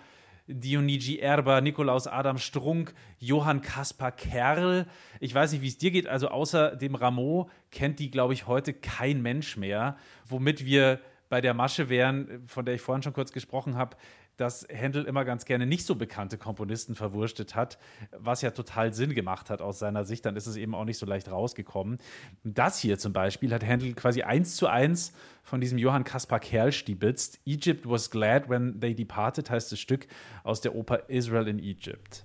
Dionigi 0.47 1.19
Erber, 1.19 1.61
Nikolaus 1.61 2.07
Adam 2.07 2.37
Strunk, 2.37 2.93
Johann 3.17 3.61
Kaspar 3.61 4.11
Kerl. 4.11 4.85
Ich 5.19 5.33
weiß 5.33 5.51
nicht, 5.51 5.61
wie 5.61 5.67
es 5.67 5.77
dir 5.77 5.91
geht. 5.91 6.07
Also 6.07 6.27
außer 6.27 6.75
dem 6.75 6.95
Rameau 6.95 7.49
kennt 7.71 7.99
die, 7.99 8.11
glaube 8.11 8.33
ich, 8.33 8.47
heute 8.47 8.73
kein 8.73 9.21
Mensch 9.21 9.57
mehr. 9.57 9.97
Womit 10.27 10.65
wir 10.65 10.99
bei 11.29 11.41
der 11.41 11.53
Masche 11.53 11.89
wären, 11.89 12.43
von 12.47 12.65
der 12.65 12.75
ich 12.75 12.81
vorhin 12.81 13.01
schon 13.01 13.13
kurz 13.13 13.31
gesprochen 13.31 13.75
habe, 13.75 13.97
dass 14.37 14.65
Händel 14.69 15.05
immer 15.05 15.25
ganz 15.25 15.45
gerne 15.45 15.65
nicht 15.65 15.85
so 15.85 15.95
bekannte 15.95 16.37
Komponisten 16.37 16.95
verwurstet 16.95 17.55
hat, 17.55 17.77
was 18.11 18.41
ja 18.41 18.51
total 18.51 18.93
Sinn 18.93 19.13
gemacht 19.13 19.49
hat 19.49 19.61
aus 19.61 19.79
seiner 19.79 20.05
Sicht. 20.05 20.25
Dann 20.25 20.35
ist 20.35 20.47
es 20.47 20.55
eben 20.57 20.75
auch 20.75 20.85
nicht 20.85 20.97
so 20.97 21.05
leicht 21.05 21.31
rausgekommen. 21.31 21.97
Das 22.43 22.79
hier 22.79 22.97
zum 22.97 23.13
Beispiel 23.13 23.53
hat 23.53 23.63
Händel 23.63 23.93
quasi 23.93 24.23
eins 24.23 24.55
zu 24.55 24.67
eins 24.67 25.13
von 25.43 25.61
diesem 25.61 25.77
Johann 25.77 26.03
Kaspar 26.03 26.39
Kerl 26.39 26.71
stibitzt. 26.71 27.39
Egypt 27.45 27.87
was 27.87 28.09
glad 28.09 28.49
when 28.49 28.79
they 28.79 28.95
departed 28.95 29.49
heißt 29.49 29.71
das 29.71 29.79
Stück 29.79 30.07
aus 30.43 30.61
der 30.61 30.75
Oper 30.75 31.09
Israel 31.09 31.47
in 31.47 31.59
Egypt. 31.59 32.23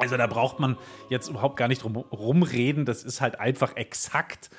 Also 0.00 0.16
da 0.16 0.26
braucht 0.26 0.58
man 0.58 0.76
jetzt 1.08 1.28
überhaupt 1.28 1.56
gar 1.56 1.68
nicht 1.68 1.82
drum 1.82 1.96
rumreden. 1.96 2.84
Das 2.84 3.04
ist 3.04 3.20
halt 3.20 3.38
einfach 3.38 3.76
exakt 3.76 4.50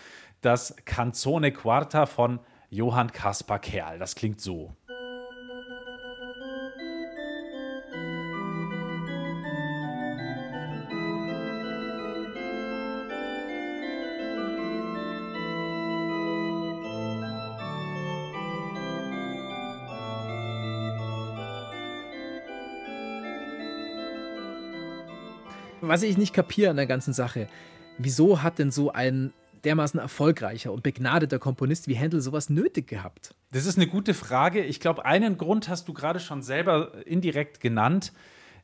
das 0.42 0.76
Canzone 0.86 1.52
Quarta 1.52 2.06
von 2.06 2.40
Johann 2.70 3.12
Kaspar 3.12 3.60
Kerl. 3.60 4.00
Das 4.00 4.16
klingt 4.16 4.40
so. 4.40 4.76
Was 25.92 26.04
ich 26.04 26.18
nicht 26.18 26.34
kapiere 26.34 26.70
an 26.70 26.78
der 26.78 26.88
ganzen 26.88 27.12
Sache, 27.12 27.50
wieso 27.98 28.42
hat 28.42 28.60
denn 28.60 28.72
so 28.72 28.94
ein 28.94 29.34
dermaßen 29.66 30.00
erfolgreicher 30.00 30.72
und 30.72 30.84
begnadeter 30.84 31.38
Komponist 31.38 31.90
wie 31.90 31.96
Händel 31.96 32.22
sowas 32.22 32.50
nötig 32.50 32.88
gehabt? 32.88 33.36
Das 33.52 33.66
ist 33.66 33.76
eine 33.76 33.88
gute 33.88 34.14
Frage. 34.14 34.64
Ich 34.64 34.80
glaube, 34.80 35.04
einen 35.04 35.38
Grund 35.38 35.68
hast 35.68 35.90
du 35.90 35.94
gerade 35.94 36.22
schon 36.22 36.44
selber 36.44 37.06
indirekt 37.06 37.60
genannt. 37.60 38.14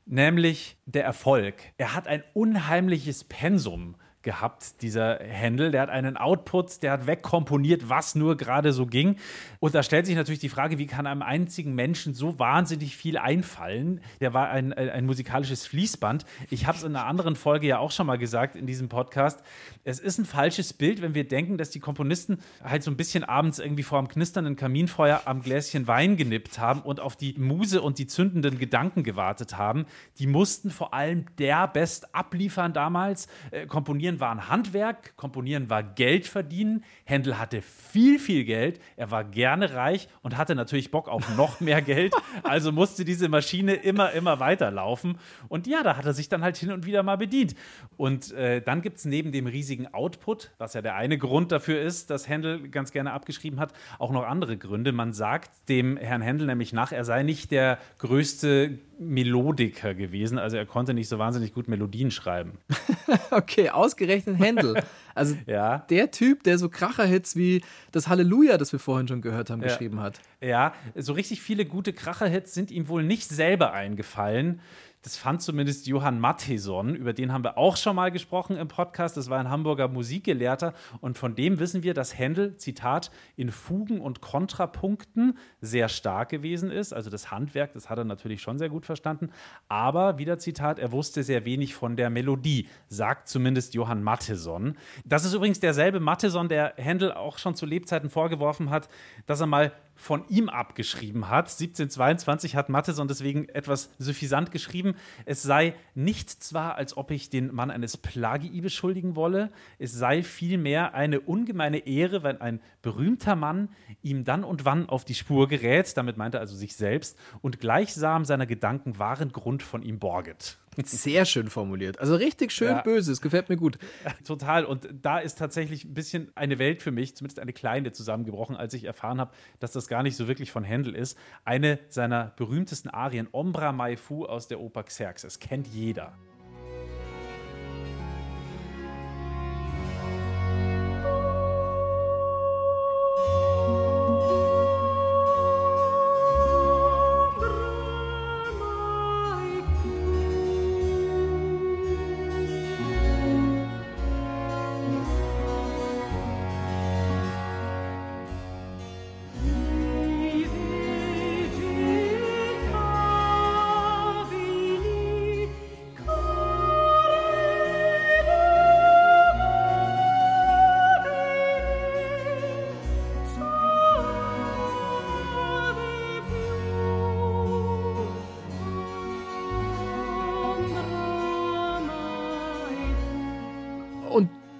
nämlich 0.06 0.78
der 0.86 1.04
Erfolg. 1.04 1.56
Er 1.78 1.94
hat 1.94 2.08
ein 2.08 2.24
unheimliches 2.34 3.26
Pensum 3.26 3.96
gehabt, 4.28 4.82
dieser 4.82 5.20
Händel. 5.20 5.72
Der 5.72 5.82
hat 5.82 5.90
einen 5.90 6.18
Output, 6.18 6.84
der 6.84 6.92
hat 6.92 7.08
wegkomponiert, 7.08 7.88
was 7.88 8.14
nur 8.14 8.36
gerade 8.36 8.74
so 8.74 8.86
ging. 8.86 9.16
Und 9.62 9.74
da 9.74 9.84
stellt 9.84 10.06
sich 10.06 10.18
natürlich 10.18 10.42
die 10.42 10.50
Frage, 10.50 10.78
wie 10.78 10.86
kann 10.86 11.08
einem 11.08 11.22
einzigen 11.22 11.76
Menschen 11.76 12.14
so 12.14 12.38
wahnsinnig 12.38 12.98
viel 12.98 13.18
einfallen? 13.18 14.02
Der 14.20 14.34
war 14.34 14.50
ein, 14.50 14.74
ein, 14.74 15.06
musikalisches 15.06 15.66
Fließband. 15.66 16.26
Ich 16.50 16.68
habe 16.68 16.78
es 16.78 16.84
in 16.84 16.94
einer 16.94 17.06
anderen 17.06 17.38
Folge 17.38 17.68
ja 17.68 17.80
auch 17.80 17.92
schon 17.92 18.06
mal 18.06 18.18
gesagt 18.18 18.58
in 18.58 18.68
diesem 18.68 18.90
Podcast. 18.90 19.42
Es 19.86 19.98
ist 19.98 20.18
ein 20.18 20.26
falsches 20.26 20.74
Bild, 20.74 21.02
wenn 21.02 21.16
wir 21.16 21.26
denken, 21.26 21.58
dass 21.58 21.70
die 21.70 21.80
Komponisten 21.80 22.40
halt 22.62 22.84
so 22.84 22.92
ein 22.92 22.98
bisschen 22.98 23.24
abends 23.24 23.60
irgendwie 23.60 23.84
vor 23.84 23.98
einem 23.98 24.10
knisternden 24.10 24.58
Kaminfeuer 24.58 25.22
am 25.24 25.42
Gläschen 25.42 25.88
Wein 25.88 26.18
genippt 26.18 26.60
haben 26.60 26.82
und 26.82 27.00
auf 27.00 27.16
die 27.16 27.34
Muse 27.38 27.82
und 27.82 27.98
die 27.98 28.08
zündenden 28.08 28.60
Gedanken 28.60 29.04
gewartet 29.04 29.58
haben. 29.58 29.86
Die 30.20 30.28
mussten 30.28 30.70
vor 30.70 30.94
allem 30.94 31.28
der 31.38 31.66
Best 31.70 32.14
abliefern 32.14 32.74
damals. 32.74 33.30
Äh, 33.52 33.68
komponieren 33.78 34.17
war 34.20 34.32
ein 34.32 34.50
Handwerk, 34.50 35.16
komponieren 35.16 35.70
war 35.70 35.84
Geld 35.84 36.28
verdienen. 36.28 36.84
Händel 37.06 37.38
hatte 37.38 37.62
viel, 37.62 38.20
viel 38.20 38.44
Geld. 38.44 38.80
Er 38.96 39.12
war 39.12 39.24
gerne 39.24 39.74
reich 39.74 40.08
und 40.22 40.38
hatte 40.38 40.56
natürlich 40.56 40.92
Bock 40.92 41.08
auf 41.08 41.36
noch 41.36 41.60
mehr 41.62 41.82
Geld. 41.82 42.14
Also 42.44 42.72
musste 42.72 43.06
diese 43.06 43.30
Maschine 43.30 43.74
immer, 43.74 44.12
immer 44.12 44.40
weiterlaufen. 44.40 45.18
Und 45.48 45.68
ja, 45.68 45.84
da 45.84 45.98
hat 45.98 46.06
er 46.06 46.14
sich 46.14 46.30
dann 46.30 46.44
halt 46.44 46.58
hin 46.58 46.72
und 46.72 46.86
wieder 46.86 47.04
mal 47.04 47.18
bedient. 47.18 47.56
Und 47.96 48.32
äh, 48.34 48.62
dann 48.62 48.82
gibt 48.82 48.98
es 48.98 49.06
neben 49.06 49.32
dem 49.32 49.48
riesigen 49.48 49.94
Output, 49.94 50.52
was 50.58 50.74
ja 50.74 50.82
der 50.82 50.96
eine 50.96 51.18
Grund 51.18 51.52
dafür 51.52 51.82
ist, 51.82 52.10
dass 52.10 52.28
Händel 52.28 52.70
ganz 52.70 52.92
gerne 52.92 53.14
abgeschrieben 53.14 53.60
hat, 53.60 53.74
auch 54.00 54.12
noch 54.12 54.24
andere 54.24 54.58
Gründe. 54.58 54.92
Man 54.92 55.14
sagt 55.14 55.70
dem 55.70 55.98
Herrn 55.98 56.22
Händel 56.22 56.48
nämlich 56.48 56.74
nach, 56.74 56.92
er 56.92 57.06
sei 57.06 57.24
nicht 57.24 57.52
der 57.52 57.80
größte 58.00 58.80
Melodiker 59.00 59.94
gewesen. 59.94 60.40
Also 60.40 60.58
er 60.58 60.66
konnte 60.66 60.94
nicht 60.94 61.08
so 61.08 61.20
wahnsinnig 61.20 61.54
gut 61.54 61.68
Melodien 61.68 62.12
schreiben. 62.12 62.58
okay, 63.32 63.70
ausgerechnet 63.70 64.07
Händel. 64.36 64.82
Also 65.16 65.36
Ja. 65.46 65.80
der 65.90 66.12
Typ, 66.12 66.44
der 66.44 66.58
so 66.58 66.70
Kracherhits 66.70 67.36
wie 67.36 67.62
das 67.92 68.08
Halleluja, 68.08 68.58
das 68.58 68.72
wir 68.72 68.80
vorhin 68.80 69.08
schon 69.08 69.22
gehört 69.22 69.50
haben, 69.50 69.62
Ja. 69.62 69.68
geschrieben 69.68 70.00
hat. 70.00 70.20
Ja, 70.42 70.74
so 70.96 71.14
richtig 71.14 71.42
viele 71.42 71.66
gute 71.66 71.94
Kracher-Hits 71.94 72.54
sind 72.54 72.72
ihm 72.72 72.88
wohl 72.88 73.04
nicht 73.04 73.30
selber 73.30 73.74
eingefallen. 73.74 74.60
Das 75.08 75.16
fand 75.16 75.42
zumindest 75.42 75.88
Johann 75.88 76.20
Matheson, 76.20 76.94
über 76.94 77.14
den 77.14 77.32
haben 77.32 77.46
wir 77.46 77.58
auch 77.58 77.78
schon 77.78 77.96
mal 77.96 78.12
gesprochen 78.12 78.58
im 78.58 78.68
Podcast. 78.68 79.16
Das 79.16 79.30
war 79.30 79.40
ein 79.40 79.50
Hamburger 79.50 79.88
Musikgelehrter 79.88 80.74
und 81.00 81.18
von 81.18 81.34
dem 81.34 81.60
wissen 81.60 81.82
wir, 81.82 81.94
dass 81.94 82.18
Händel, 82.18 82.58
Zitat, 82.58 83.10
in 83.38 83.50
Fugen 83.50 84.02
und 84.02 84.20
Kontrapunkten 84.20 85.38
sehr 85.62 85.88
stark 85.88 86.28
gewesen 86.28 86.70
ist. 86.72 86.92
Also 86.92 87.10
das 87.10 87.32
Handwerk, 87.32 87.72
das 87.72 87.90
hat 87.90 88.00
er 88.00 88.04
natürlich 88.04 88.42
schon 88.42 88.58
sehr 88.58 88.68
gut 88.68 88.86
verstanden. 88.86 89.30
Aber, 89.70 90.18
wieder 90.18 90.40
Zitat, 90.40 90.78
er 90.78 90.92
wusste 90.92 91.24
sehr 91.24 91.46
wenig 91.46 91.74
von 91.74 91.96
der 91.96 92.10
Melodie, 92.10 92.68
sagt 92.90 93.30
zumindest 93.30 93.76
Johann 93.76 94.04
Matheson. 94.04 94.76
Das 95.06 95.24
ist 95.24 95.34
übrigens 95.34 95.62
derselbe 95.62 96.02
Matheson, 96.02 96.50
der 96.50 96.74
Händel 96.76 97.14
auch 97.14 97.38
schon 97.38 97.56
zu 97.56 97.66
Lebzeiten 97.66 98.10
vorgeworfen 98.10 98.72
hat, 98.72 98.90
dass 99.26 99.40
er 99.40 99.48
mal 99.48 99.72
von 99.98 100.24
ihm 100.30 100.48
abgeschrieben 100.48 101.28
hat. 101.28 101.46
1722 101.46 102.56
hat 102.56 102.70
Matheson 102.70 103.08
deswegen 103.08 103.50
etwas 103.50 103.90
suffisant 103.98 104.52
geschrieben. 104.52 104.96
Es 105.26 105.44
sei 105.44 105.74
nicht 105.96 106.30
zwar, 106.30 106.76
als 106.76 106.96
ob 106.96 107.12
ich 107.12 107.30
den 107.30 107.54
Mann 107.54 107.72
eines 107.72 107.98
Plagii 107.98 108.62
beschuldigen 108.62 109.16
wolle, 109.16 109.52
es 109.80 109.92
sei 109.94 110.24
vielmehr 110.24 110.94
eine 110.94 111.20
ungemeine 111.20 111.80
Ehre, 111.88 112.24
wenn 112.24 112.40
ein 112.40 112.62
berühmter 112.82 113.36
Mann 113.36 113.70
ihm 114.02 114.24
dann 114.24 114.44
und 114.44 114.66
wann 114.66 114.88
auf 114.88 115.04
die 115.04 115.16
Spur 115.16 115.48
gerät, 115.48 115.98
damit 115.98 116.18
meint 116.18 116.36
er 116.36 116.40
also 116.40 116.56
sich 116.56 116.76
selbst, 116.76 117.18
und 117.42 117.60
gleichsam 117.60 118.24
seiner 118.24 118.46
Gedanken 118.46 119.00
wahren 119.00 119.32
Grund 119.32 119.64
von 119.64 119.82
ihm 119.82 120.00
borget. 120.00 120.58
Sehr 120.84 121.26
schön 121.26 121.50
formuliert. 121.50 122.00
Also 122.00 122.16
richtig 122.16 122.52
schön 122.52 122.70
Ja. 122.70 122.82
böse. 122.82 123.12
Es 123.12 123.22
gefällt 123.22 123.50
mir 123.50 123.58
gut. 123.58 123.78
Total. 124.26 124.66
Und 124.66 124.88
da 125.02 125.20
ist 125.20 125.38
tatsächlich 125.38 125.86
ein 125.86 125.94
bisschen 125.94 126.32
eine 126.36 126.60
Welt 126.60 126.82
für 126.82 126.92
mich, 126.92 127.16
zumindest 127.16 127.40
eine 127.40 127.54
kleine, 127.54 127.92
zusammengebrochen, 127.92 128.56
als 128.56 128.74
ich 128.74 128.84
erfahren 128.84 129.20
habe, 129.20 129.32
dass 129.60 129.72
das 129.72 129.88
gar 129.88 130.04
nicht 130.04 130.16
so 130.16 130.28
wirklich 130.28 130.52
von 130.52 130.64
Händel 130.64 130.96
ist. 130.96 131.18
Eine 131.46 131.80
seiner 131.90 132.34
berühmtesten 132.38 132.90
Arien, 132.90 133.28
Ombra 133.32 133.72
Mai 133.72 133.98
Fu 133.98 134.26
aus 134.26 134.48
der 134.48 134.60
Oper 134.60 134.84
Xerxes, 134.84 135.40
kennt 135.40 135.68
jeder. 135.68 136.14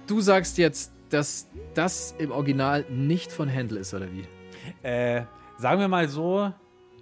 Du 0.08 0.20
sagst 0.20 0.58
jetzt, 0.58 0.92
dass 1.10 1.48
das 1.74 2.14
im 2.18 2.30
Original 2.30 2.84
nicht 2.90 3.32
von 3.32 3.48
Händel 3.48 3.78
ist, 3.78 3.94
oder 3.94 4.08
wie? 4.12 4.26
Äh, 4.82 5.22
sagen 5.58 5.80
wir 5.80 5.88
mal 5.88 6.08
so, 6.08 6.52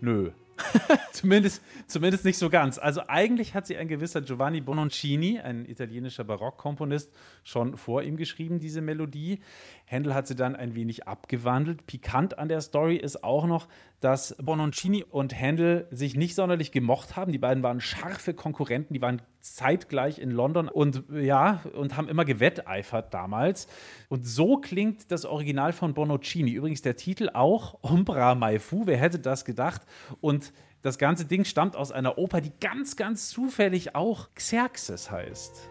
nö. 0.00 0.30
zumindest, 1.12 1.62
zumindest 1.86 2.24
nicht 2.24 2.38
so 2.38 2.48
ganz. 2.48 2.78
Also 2.78 3.02
eigentlich 3.08 3.54
hat 3.54 3.66
sie 3.66 3.76
ein 3.76 3.88
gewisser 3.88 4.22
Giovanni 4.22 4.60
Bononcini, 4.60 5.38
ein 5.38 5.66
italienischer 5.66 6.24
Barockkomponist, 6.24 7.12
schon 7.44 7.76
vor 7.76 8.02
ihm 8.02 8.16
geschrieben, 8.16 8.58
diese 8.58 8.80
Melodie. 8.80 9.40
Händel 9.88 10.14
hat 10.14 10.26
sie 10.26 10.34
dann 10.34 10.56
ein 10.56 10.74
wenig 10.74 11.06
abgewandelt. 11.06 11.86
Pikant 11.86 12.40
an 12.40 12.48
der 12.48 12.60
Story 12.60 12.96
ist 12.96 13.22
auch 13.22 13.46
noch, 13.46 13.68
dass 14.00 14.36
Bononcini 14.42 15.04
und 15.04 15.32
Händel 15.32 15.86
sich 15.92 16.16
nicht 16.16 16.34
sonderlich 16.34 16.72
gemocht 16.72 17.14
haben. 17.14 17.30
Die 17.30 17.38
beiden 17.38 17.62
waren 17.62 17.80
scharfe 17.80 18.34
Konkurrenten, 18.34 18.94
die 18.94 19.00
waren 19.00 19.22
zeitgleich 19.40 20.18
in 20.18 20.32
London 20.32 20.68
und 20.68 21.04
ja, 21.12 21.62
und 21.72 21.96
haben 21.96 22.08
immer 22.08 22.24
gewetteifert 22.24 23.14
damals. 23.14 23.68
Und 24.08 24.26
so 24.26 24.56
klingt 24.56 25.12
das 25.12 25.24
Original 25.24 25.72
von 25.72 25.94
Bononcini. 25.94 26.50
Übrigens 26.50 26.82
der 26.82 26.96
Titel 26.96 27.30
auch 27.32 27.78
Ombra 27.82 28.34
Mai 28.34 28.58
Fu, 28.58 28.86
wer 28.86 28.96
hätte 28.96 29.20
das 29.20 29.44
gedacht? 29.44 29.82
Und 30.20 30.52
das 30.82 30.98
ganze 30.98 31.26
Ding 31.26 31.44
stammt 31.44 31.76
aus 31.76 31.92
einer 31.92 32.18
Oper, 32.18 32.40
die 32.40 32.52
ganz, 32.60 32.96
ganz 32.96 33.28
zufällig 33.28 33.94
auch 33.94 34.34
Xerxes 34.34 35.12
heißt. 35.12 35.70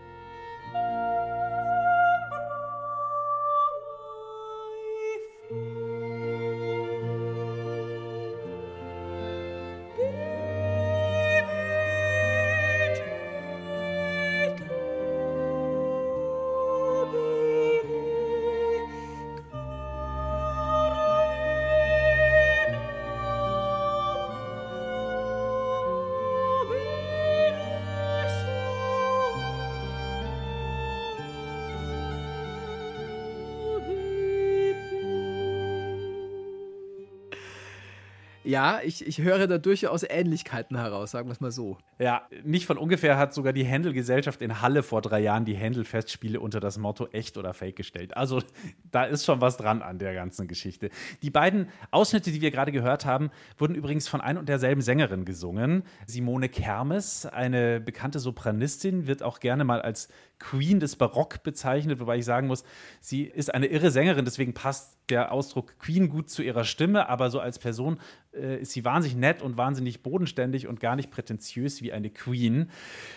Ja, 38.46 38.80
ich, 38.84 39.06
ich 39.06 39.22
höre 39.22 39.48
da 39.48 39.58
durchaus 39.58 40.04
Ähnlichkeiten 40.04 40.78
heraus, 40.78 41.12
sagen 41.12 41.28
wir 41.28 41.34
es 41.34 41.42
mal 41.42 41.52
so. 41.52 41.78
Ja, 41.98 42.28
nicht 42.44 42.66
von 42.66 42.78
ungefähr 42.78 43.18
hat 43.18 43.34
sogar 43.34 43.54
die 43.54 43.66
Händel-Gesellschaft 43.66 44.42
in 44.42 44.62
Halle 44.62 44.84
vor 44.84 45.02
drei 45.02 45.20
Jahren 45.20 45.46
die 45.46 45.56
Händel-Festspiele 45.56 46.40
unter 46.40 46.60
das 46.60 46.78
Motto 46.78 47.08
echt 47.08 47.38
oder 47.38 47.54
fake 47.54 47.76
gestellt. 47.76 48.16
Also 48.16 48.42
da 48.92 49.06
ist 49.06 49.26
schon 49.26 49.42
was 49.42 49.58
dran 49.58 49.82
an 49.82 49.98
der 49.98 50.14
ganzen 50.14 50.48
Geschichte. 50.48 50.90
Die 51.24 51.32
beiden 51.32 51.70
Ausschnitte, 51.92 52.32
die 52.32 52.42
wir 52.42 52.52
gerade 52.52 52.72
gehört 52.72 53.06
haben, 53.06 53.32
wurden 53.58 53.76
übrigens 53.76 54.08
von 54.08 54.22
ein 54.22 54.38
und 54.38 54.48
derselben 54.48 54.82
Sängerin 54.82 55.26
gesungen. 55.26 55.84
Simone 56.06 56.48
Kermes, 56.50 57.26
eine 57.26 57.80
bekannte 57.80 58.20
Sopranistin, 58.20 59.08
wird 59.08 59.24
auch 59.24 59.40
gerne 59.40 59.64
mal 59.64 59.82
als 59.82 60.10
Queen 60.40 60.80
des 60.80 60.96
Barock 60.96 61.44
bezeichnet, 61.44 62.00
wobei 62.00 62.18
ich 62.18 62.26
sagen 62.26 62.48
muss, 62.48 62.64
sie 63.00 63.24
ist 63.24 63.54
eine 63.54 63.68
irre 63.68 63.92
Sängerin, 63.92 64.26
deswegen 64.26 64.54
passt 64.54 64.98
der 65.10 65.32
Ausdruck 65.32 65.78
Queen 65.80 66.10
gut 66.10 66.30
zu 66.30 66.44
ihrer 66.44 66.66
Stimme, 66.66 67.10
aber 67.10 67.30
so 67.30 67.40
als 67.40 67.60
Person 67.60 68.00
äh, 68.34 68.62
ist 68.62 68.72
sie 68.72 68.84
wahnsinnig 68.86 69.18
nett 69.18 69.42
und 69.42 69.58
wahnsinnig 69.58 70.04
bodenständig 70.04 70.68
und 70.68 70.80
gar 70.80 70.96
nicht 70.96 71.12
prätentiös 71.12 71.82
wie 71.82 71.94
eine 71.94 72.10
Queen. 72.10 72.70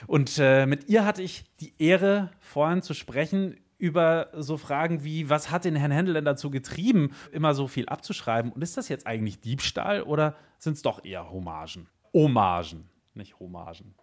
Und 0.06 0.38
äh, 0.38 0.66
mit 0.66 0.88
ihr 0.88 1.04
hatte 1.04 1.22
ich 1.22 1.44
die 1.60 1.74
Ehre, 1.78 2.30
vorhin 2.40 2.82
zu 2.82 2.94
sprechen 2.94 3.56
über 3.78 4.28
so 4.34 4.56
Fragen 4.56 5.04
wie, 5.04 5.30
was 5.30 5.50
hat 5.50 5.64
den 5.64 5.76
Herrn 5.76 5.92
Händel 5.92 6.14
denn 6.14 6.24
dazu 6.24 6.50
getrieben, 6.50 7.12
immer 7.32 7.54
so 7.54 7.68
viel 7.68 7.86
abzuschreiben? 7.86 8.52
Und 8.52 8.62
ist 8.62 8.76
das 8.76 8.88
jetzt 8.88 9.06
eigentlich 9.06 9.40
Diebstahl 9.40 10.02
oder 10.02 10.36
sind 10.58 10.74
es 10.74 10.82
doch 10.82 11.04
eher 11.04 11.30
Hommagen? 11.30 11.88
Hommagen, 12.12 12.88
nicht 13.14 13.38
Hommagen. 13.38 13.94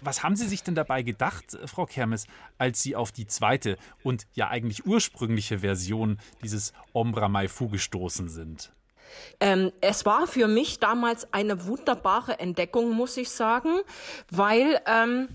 Was 0.00 0.22
haben 0.22 0.36
Sie 0.36 0.46
sich 0.46 0.62
denn 0.62 0.74
dabei 0.74 1.02
gedacht, 1.02 1.58
Frau 1.66 1.86
Kermes, 1.86 2.26
als 2.58 2.82
Sie 2.82 2.96
auf 2.96 3.12
die 3.12 3.26
zweite 3.26 3.76
und 4.02 4.26
ja 4.34 4.48
eigentlich 4.48 4.86
ursprüngliche 4.86 5.60
Version 5.60 6.18
dieses 6.42 6.72
Ombra 6.92 7.28
Mai 7.28 7.48
Fu 7.48 7.68
gestoßen 7.68 8.28
sind? 8.28 8.72
Ähm, 9.40 9.72
es 9.80 10.06
war 10.06 10.26
für 10.26 10.48
mich 10.48 10.78
damals 10.78 11.32
eine 11.32 11.66
wunderbare 11.66 12.38
Entdeckung, 12.38 12.92
muss 12.92 13.16
ich 13.16 13.30
sagen, 13.30 13.80
weil 14.30 14.80
ähm, 14.86 15.28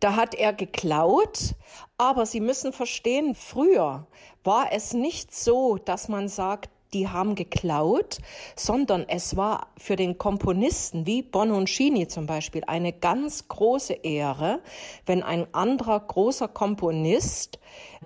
Da 0.00 0.16
hat 0.16 0.34
er 0.34 0.52
geklaut, 0.52 1.54
aber 1.96 2.26
Sie 2.26 2.40
müssen 2.40 2.72
verstehen, 2.72 3.34
früher 3.34 4.06
war 4.44 4.72
es 4.72 4.92
nicht 4.92 5.34
so, 5.34 5.78
dass 5.78 6.08
man 6.08 6.28
sagt, 6.28 6.70
die 6.92 7.08
haben 7.08 7.34
geklaut, 7.34 8.18
sondern 8.54 9.04
es 9.08 9.36
war 9.36 9.68
für 9.76 9.96
den 9.96 10.18
Komponisten 10.18 11.06
wie 11.06 11.22
Bononcini 11.22 12.08
zum 12.08 12.26
Beispiel 12.26 12.62
eine 12.66 12.92
ganz 12.92 13.48
große 13.48 13.92
Ehre, 13.94 14.60
wenn 15.04 15.22
ein 15.22 15.46
anderer 15.52 16.00
großer 16.00 16.48
Komponist 16.48 17.58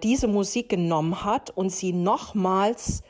diese 0.02 0.28
Musik 0.28 0.68
genommen 0.68 1.24
hat 1.24 1.50
und 1.50 1.70
sie 1.70 1.92
nochmals 1.92 3.02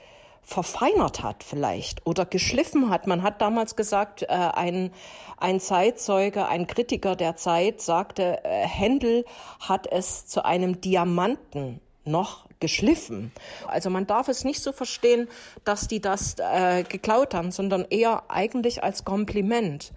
verfeinert 0.42 1.22
hat 1.22 1.44
vielleicht 1.44 2.06
oder 2.06 2.26
geschliffen 2.26 2.90
hat. 2.90 3.06
Man 3.06 3.22
hat 3.22 3.40
damals 3.40 3.76
gesagt, 3.76 4.22
äh, 4.22 4.26
ein, 4.26 4.90
ein 5.36 5.60
Zeitzeuge, 5.60 6.48
ein 6.48 6.66
Kritiker 6.66 7.14
der 7.14 7.36
Zeit 7.36 7.80
sagte, 7.80 8.42
äh, 8.44 8.66
Händel 8.66 9.24
hat 9.60 9.86
es 9.86 10.26
zu 10.26 10.44
einem 10.44 10.80
Diamanten 10.80 11.80
noch 12.04 12.48
geschliffen. 12.60 13.32
Also 13.66 13.90
man 13.90 14.06
darf 14.06 14.28
es 14.28 14.44
nicht 14.44 14.62
so 14.62 14.72
verstehen, 14.72 15.28
dass 15.64 15.88
die 15.88 16.00
das 16.00 16.36
äh, 16.38 16.82
geklaut 16.82 17.34
haben, 17.34 17.50
sondern 17.50 17.84
eher 17.88 18.24
eigentlich 18.28 18.82
als 18.82 19.04
Kompliment. 19.04 19.92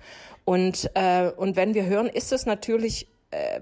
Und, 0.46 0.92
äh, 0.96 1.32
und 1.36 1.56
wenn 1.56 1.74
wir 1.74 1.86
hören, 1.86 2.08
ist 2.08 2.32
es 2.32 2.46
natürlich 2.46 3.08
äh, 3.32 3.62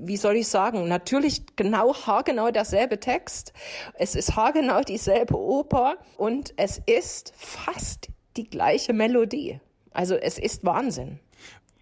wie 0.00 0.16
soll 0.16 0.36
ich 0.36 0.48
sagen, 0.48 0.86
natürlich 0.86 1.56
genau 1.56 1.94
haargenau 1.94 2.50
derselbe 2.50 3.00
Text. 3.00 3.52
Es 3.94 4.14
ist 4.14 4.36
haargenau 4.36 4.82
dieselbe 4.82 5.38
Oper 5.38 5.96
und 6.18 6.52
es 6.56 6.80
ist 6.84 7.32
fast 7.36 8.08
die 8.36 8.48
gleiche 8.48 8.92
Melodie. 8.92 9.60
Also 9.92 10.14
es 10.16 10.38
ist 10.38 10.64
Wahnsinn. 10.64 11.20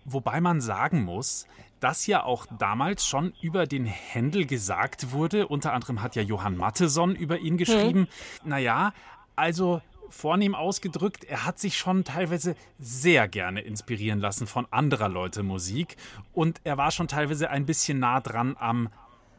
Wobei 0.04 0.40
man 0.40 0.60
sagen 0.60 1.02
muss, 1.04 1.46
dass 1.80 2.06
ja 2.06 2.24
auch 2.24 2.46
damals 2.58 3.06
schon 3.06 3.32
über 3.40 3.66
den 3.66 3.84
Händel 3.84 4.46
gesagt 4.46 5.12
wurde. 5.12 5.48
Unter 5.48 5.72
anderem 5.72 6.02
hat 6.02 6.16
ja 6.16 6.22
Johann 6.22 6.56
Matteson 6.56 7.16
über 7.16 7.38
ihn 7.38 7.56
geschrieben. 7.56 8.08
Hm. 8.42 8.50
Naja, 8.50 8.92
also 9.36 9.80
vornehm 10.10 10.54
ausgedrückt, 10.54 11.24
er 11.24 11.46
hat 11.46 11.58
sich 11.58 11.76
schon 11.76 12.04
teilweise 12.04 12.56
sehr 12.78 13.28
gerne 13.28 13.60
inspirieren 13.60 14.18
lassen 14.18 14.46
von 14.46 14.66
anderer 14.70 15.08
Leute 15.08 15.42
Musik 15.42 15.96
und 16.32 16.60
er 16.64 16.76
war 16.76 16.90
schon 16.90 17.08
teilweise 17.08 17.48
ein 17.50 17.64
bisschen 17.64 18.00
nah 18.00 18.20
dran 18.20 18.56
am, 18.58 18.88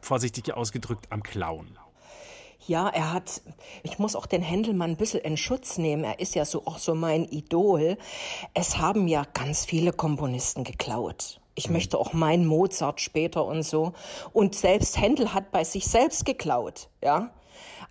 vorsichtig 0.00 0.52
ausgedrückt, 0.54 1.06
am 1.10 1.22
Clown. 1.22 1.78
Ja, 2.66 2.88
er 2.88 3.12
hat, 3.12 3.42
ich 3.82 3.98
muss 3.98 4.14
auch 4.14 4.26
den 4.26 4.42
Händel 4.42 4.72
mal 4.72 4.88
ein 4.88 4.96
bisschen 4.96 5.20
in 5.20 5.36
Schutz 5.36 5.78
nehmen. 5.78 6.04
Er 6.04 6.20
ist 6.20 6.34
ja 6.34 6.44
so 6.44 6.64
auch 6.64 6.78
so 6.78 6.94
mein 6.94 7.24
Idol. 7.24 7.98
Es 8.54 8.78
haben 8.78 9.08
ja 9.08 9.24
ganz 9.34 9.64
viele 9.64 9.92
Komponisten 9.92 10.62
geklaut. 10.62 11.41
Ich 11.54 11.68
mhm. 11.68 11.74
möchte 11.74 11.98
auch 11.98 12.12
meinen 12.12 12.46
Mozart 12.46 13.00
später 13.00 13.44
und 13.44 13.62
so. 13.62 13.92
Und 14.32 14.54
selbst 14.54 15.00
Händel 15.00 15.34
hat 15.34 15.50
bei 15.52 15.64
sich 15.64 15.86
selbst 15.86 16.24
geklaut, 16.24 16.88
ja. 17.02 17.30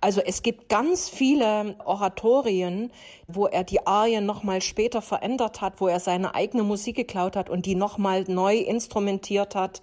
Also 0.03 0.19
es 0.21 0.41
gibt 0.41 0.67
ganz 0.67 1.07
viele 1.09 1.75
Oratorien, 1.85 2.91
wo 3.27 3.45
er 3.45 3.63
die 3.63 3.85
Arien 3.85 4.25
nochmal 4.25 4.61
später 4.61 5.01
verändert 5.01 5.61
hat, 5.61 5.79
wo 5.79 5.87
er 5.87 5.99
seine 5.99 6.33
eigene 6.33 6.63
Musik 6.63 6.95
geklaut 6.95 7.35
hat 7.35 7.51
und 7.51 7.67
die 7.67 7.75
nochmal 7.75 8.23
neu 8.27 8.57
instrumentiert 8.57 9.53
hat 9.53 9.81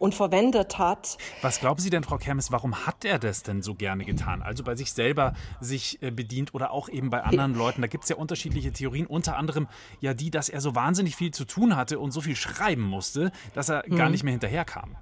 und 0.00 0.12
verwendet 0.14 0.78
hat. 0.78 1.16
Was 1.40 1.60
glauben 1.60 1.80
Sie 1.80 1.88
denn, 1.88 2.02
Frau 2.02 2.18
Kermes, 2.18 2.50
warum 2.50 2.84
hat 2.84 3.04
er 3.04 3.20
das 3.20 3.44
denn 3.44 3.62
so 3.62 3.74
gerne 3.76 4.04
getan? 4.04 4.42
Also 4.42 4.64
bei 4.64 4.74
sich 4.74 4.92
selber 4.92 5.34
sich 5.60 6.02
äh, 6.02 6.10
bedient 6.10 6.52
oder 6.52 6.72
auch 6.72 6.88
eben 6.88 7.08
bei 7.10 7.22
anderen 7.22 7.54
Leuten. 7.54 7.80
Da 7.80 7.86
gibt 7.86 8.02
es 8.04 8.10
ja 8.10 8.16
unterschiedliche 8.16 8.72
Theorien, 8.72 9.06
unter 9.06 9.36
anderem 9.36 9.68
ja 10.00 10.14
die, 10.14 10.30
dass 10.32 10.48
er 10.48 10.60
so 10.60 10.74
wahnsinnig 10.74 11.14
viel 11.14 11.30
zu 11.30 11.44
tun 11.44 11.76
hatte 11.76 12.00
und 12.00 12.10
so 12.10 12.20
viel 12.20 12.34
schreiben 12.36 12.82
musste, 12.82 13.30
dass 13.54 13.68
er 13.68 13.82
gar 13.84 14.06
Hm. 14.06 14.12
nicht 14.12 14.24
mehr 14.24 14.32
hinterherkam. 14.32 14.96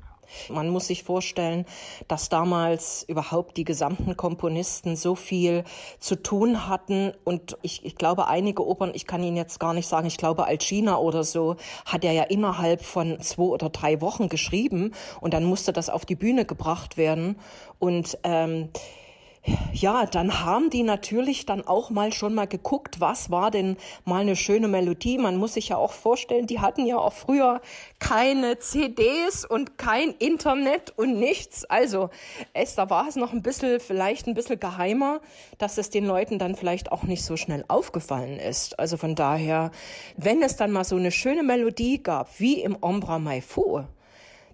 Man 0.48 0.68
muss 0.68 0.86
sich 0.88 1.02
vorstellen, 1.02 1.64
dass 2.06 2.28
damals 2.28 3.04
überhaupt 3.08 3.56
die 3.56 3.64
gesamten 3.64 4.16
Komponisten 4.16 4.96
so 4.96 5.14
viel 5.14 5.64
zu 5.98 6.16
tun 6.16 6.68
hatten. 6.68 7.12
Und 7.24 7.56
ich, 7.62 7.84
ich 7.84 7.96
glaube, 7.96 8.28
einige 8.28 8.66
Opern, 8.66 8.92
ich 8.94 9.06
kann 9.06 9.22
Ihnen 9.22 9.36
jetzt 9.36 9.60
gar 9.60 9.74
nicht 9.74 9.88
sagen, 9.88 10.06
ich 10.06 10.16
glaube, 10.16 10.46
Alcina 10.46 10.98
oder 10.98 11.24
so, 11.24 11.56
hat 11.84 12.04
er 12.04 12.12
ja 12.12 12.24
innerhalb 12.24 12.82
von 12.82 13.20
zwei 13.20 13.42
oder 13.42 13.70
drei 13.70 14.00
Wochen 14.00 14.28
geschrieben. 14.28 14.92
Und 15.20 15.34
dann 15.34 15.44
musste 15.44 15.72
das 15.72 15.90
auf 15.90 16.06
die 16.06 16.16
Bühne 16.16 16.44
gebracht 16.44 16.96
werden. 16.96 17.36
Und 17.78 18.18
ähm, 18.24 18.70
ja, 19.72 20.06
dann 20.06 20.44
haben 20.44 20.70
die 20.70 20.82
natürlich 20.82 21.46
dann 21.46 21.66
auch 21.66 21.90
mal 21.90 22.12
schon 22.12 22.34
mal 22.34 22.46
geguckt, 22.46 23.00
was 23.00 23.30
war 23.30 23.50
denn 23.50 23.76
mal 24.04 24.20
eine 24.20 24.36
schöne 24.36 24.68
Melodie. 24.68 25.18
Man 25.18 25.36
muss 25.36 25.54
sich 25.54 25.68
ja 25.68 25.76
auch 25.76 25.92
vorstellen, 25.92 26.46
die 26.46 26.60
hatten 26.60 26.84
ja 26.84 26.98
auch 26.98 27.12
früher 27.12 27.60
keine 27.98 28.58
CDs 28.58 29.44
und 29.44 29.78
kein 29.78 30.10
Internet 30.18 30.92
und 30.96 31.18
nichts. 31.18 31.64
Also 31.64 32.10
es, 32.52 32.74
da 32.74 32.90
war 32.90 33.08
es 33.08 33.16
noch 33.16 33.32
ein 33.32 33.42
bisschen, 33.42 33.80
vielleicht 33.80 34.26
ein 34.26 34.34
bisschen 34.34 34.60
geheimer, 34.60 35.20
dass 35.58 35.78
es 35.78 35.90
den 35.90 36.04
Leuten 36.04 36.38
dann 36.38 36.56
vielleicht 36.56 36.90
auch 36.92 37.04
nicht 37.04 37.24
so 37.24 37.36
schnell 37.36 37.64
aufgefallen 37.68 38.38
ist. 38.38 38.78
Also 38.78 38.96
von 38.96 39.14
daher, 39.14 39.70
wenn 40.16 40.42
es 40.42 40.56
dann 40.56 40.72
mal 40.72 40.84
so 40.84 40.96
eine 40.96 41.12
schöne 41.12 41.42
Melodie 41.42 42.02
gab, 42.02 42.40
wie 42.40 42.60
im 42.60 42.76
Ombra 42.80 43.18
Mai 43.18 43.40
Fu, 43.40 43.84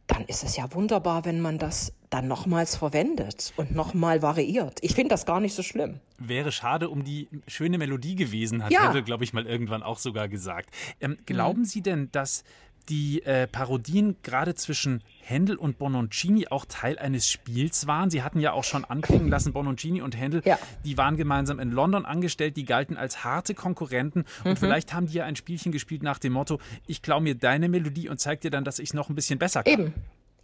dann 0.06 0.24
ist 0.26 0.44
es 0.44 0.56
ja 0.56 0.72
wunderbar, 0.74 1.24
wenn 1.24 1.40
man 1.40 1.58
das 1.58 1.92
dann 2.10 2.28
nochmals 2.28 2.76
verwendet 2.76 3.52
und 3.56 3.74
nochmal 3.74 4.22
variiert. 4.22 4.78
Ich 4.82 4.94
finde 4.94 5.08
das 5.08 5.26
gar 5.26 5.40
nicht 5.40 5.54
so 5.54 5.62
schlimm. 5.62 6.00
Wäre 6.18 6.52
schade 6.52 6.88
um 6.90 7.04
die 7.04 7.28
schöne 7.48 7.78
Melodie 7.78 8.14
gewesen, 8.14 8.62
hat 8.62 8.70
Ja. 8.70 8.92
Glaube 9.00 9.24
ich, 9.24 9.32
mal 9.32 9.46
irgendwann 9.46 9.82
auch 9.82 9.98
sogar 9.98 10.28
gesagt. 10.28 10.70
Ähm, 11.00 11.16
glauben 11.26 11.64
Sie 11.64 11.82
denn, 11.82 12.10
dass 12.12 12.44
die 12.88 13.22
äh, 13.24 13.46
Parodien 13.46 14.16
gerade 14.22 14.54
zwischen 14.54 15.02
Händel 15.22 15.56
und 15.56 15.78
Bononcini 15.78 16.48
auch 16.48 16.64
Teil 16.66 16.98
eines 16.98 17.30
Spiels 17.30 17.86
waren? 17.86 18.10
Sie 18.10 18.22
hatten 18.22 18.40
ja 18.40 18.52
auch 18.52 18.64
schon 18.64 18.84
anklingen 18.84 19.28
lassen, 19.28 19.52
Bononcini 19.52 20.02
und 20.02 20.16
Händel, 20.16 20.42
Ja. 20.44 20.58
die 20.84 20.96
waren 20.98 21.16
gemeinsam 21.16 21.58
in 21.60 21.70
London 21.70 22.04
angestellt, 22.04 22.56
die 22.56 22.64
galten 22.64 22.96
als 22.96 23.24
harte 23.24 23.54
Konkurrenten 23.54 24.24
Mhm. 24.44 24.50
und 24.50 24.58
vielleicht 24.58 24.92
haben 24.92 25.06
die 25.06 25.14
ja 25.14 25.24
ein 25.24 25.36
Spielchen 25.36 25.72
gespielt 25.72 26.02
nach 26.02 26.18
dem 26.18 26.32
Motto, 26.34 26.58
ich 26.86 27.00
klaue 27.02 27.20
mir 27.22 27.34
deine 27.34 27.68
Melodie 27.68 28.08
und 28.08 28.20
zeig 28.20 28.40
dir 28.42 28.50
dann, 28.50 28.64
dass 28.64 28.78
ich 28.78 28.90
es 28.90 28.94
noch 28.94 29.08
ein 29.08 29.14
bisschen 29.14 29.38
besser 29.38 29.62
kann. 29.62 29.72
Eben. 29.72 29.94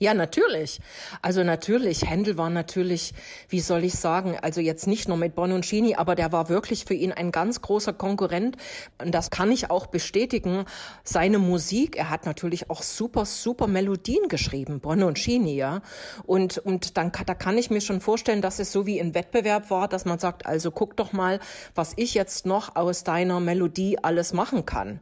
Ja, 0.02 0.14
natürlich. 0.14 0.80
Also 1.20 1.44
natürlich, 1.44 2.08
Händel 2.08 2.38
war 2.38 2.48
natürlich, 2.48 3.12
wie 3.50 3.60
soll 3.60 3.84
ich 3.84 3.92
sagen, 3.92 4.34
also 4.40 4.62
jetzt 4.62 4.86
nicht 4.86 5.08
nur 5.08 5.18
mit 5.18 5.34
Bononcini, 5.34 5.94
aber 5.94 6.14
der 6.14 6.32
war 6.32 6.48
wirklich 6.48 6.86
für 6.86 6.94
ihn 6.94 7.12
ein 7.12 7.32
ganz 7.32 7.60
großer 7.60 7.92
Konkurrent. 7.92 8.56
Und 8.96 9.14
das 9.14 9.28
kann 9.28 9.52
ich 9.52 9.70
auch 9.70 9.88
bestätigen. 9.88 10.64
Seine 11.04 11.38
Musik, 11.38 11.98
er 11.98 12.08
hat 12.08 12.24
natürlich 12.24 12.70
auch 12.70 12.80
super, 12.80 13.26
super 13.26 13.66
Melodien 13.66 14.28
geschrieben, 14.28 14.80
Bononcini, 14.80 15.54
ja. 15.54 15.82
Und, 16.24 16.56
und 16.56 16.96
dann, 16.96 17.12
da 17.26 17.34
kann 17.34 17.58
ich 17.58 17.68
mir 17.68 17.82
schon 17.82 18.00
vorstellen, 18.00 18.40
dass 18.40 18.58
es 18.58 18.72
so 18.72 18.86
wie 18.86 18.98
ein 18.98 19.14
Wettbewerb 19.14 19.68
war, 19.68 19.86
dass 19.86 20.06
man 20.06 20.18
sagt, 20.18 20.46
also 20.46 20.70
guck 20.70 20.96
doch 20.96 21.12
mal, 21.12 21.40
was 21.74 21.92
ich 21.96 22.14
jetzt 22.14 22.46
noch 22.46 22.74
aus 22.74 23.04
deiner 23.04 23.38
Melodie 23.38 23.98
alles 24.02 24.32
machen 24.32 24.64
kann. 24.64 25.00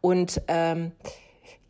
Und, 0.00 0.40
ähm, 0.46 0.92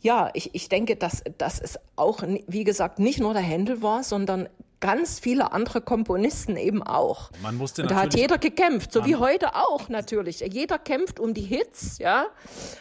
ja, 0.06 0.30
ich, 0.34 0.54
ich 0.54 0.68
denke, 0.68 0.94
dass, 0.94 1.24
dass 1.36 1.60
es 1.60 1.80
auch, 1.96 2.22
wie 2.46 2.62
gesagt, 2.62 3.00
nicht 3.00 3.18
nur 3.18 3.32
der 3.32 3.42
Händel 3.42 3.82
war, 3.82 4.04
sondern 4.04 4.48
ganz 4.80 5.18
viele 5.18 5.52
andere 5.52 5.80
Komponisten 5.80 6.56
eben 6.56 6.82
auch. 6.82 7.30
Man 7.42 7.56
musste 7.56 7.82
und 7.82 7.90
da 7.90 7.96
hat 7.96 8.14
jeder 8.14 8.38
gekämpft, 8.38 8.92
so 8.92 9.06
wie 9.06 9.16
heute 9.16 9.54
auch 9.54 9.88
natürlich. 9.88 10.40
Jeder 10.40 10.78
kämpft 10.78 11.18
um 11.18 11.32
die 11.32 11.42
Hits, 11.42 11.98
ja. 11.98 12.26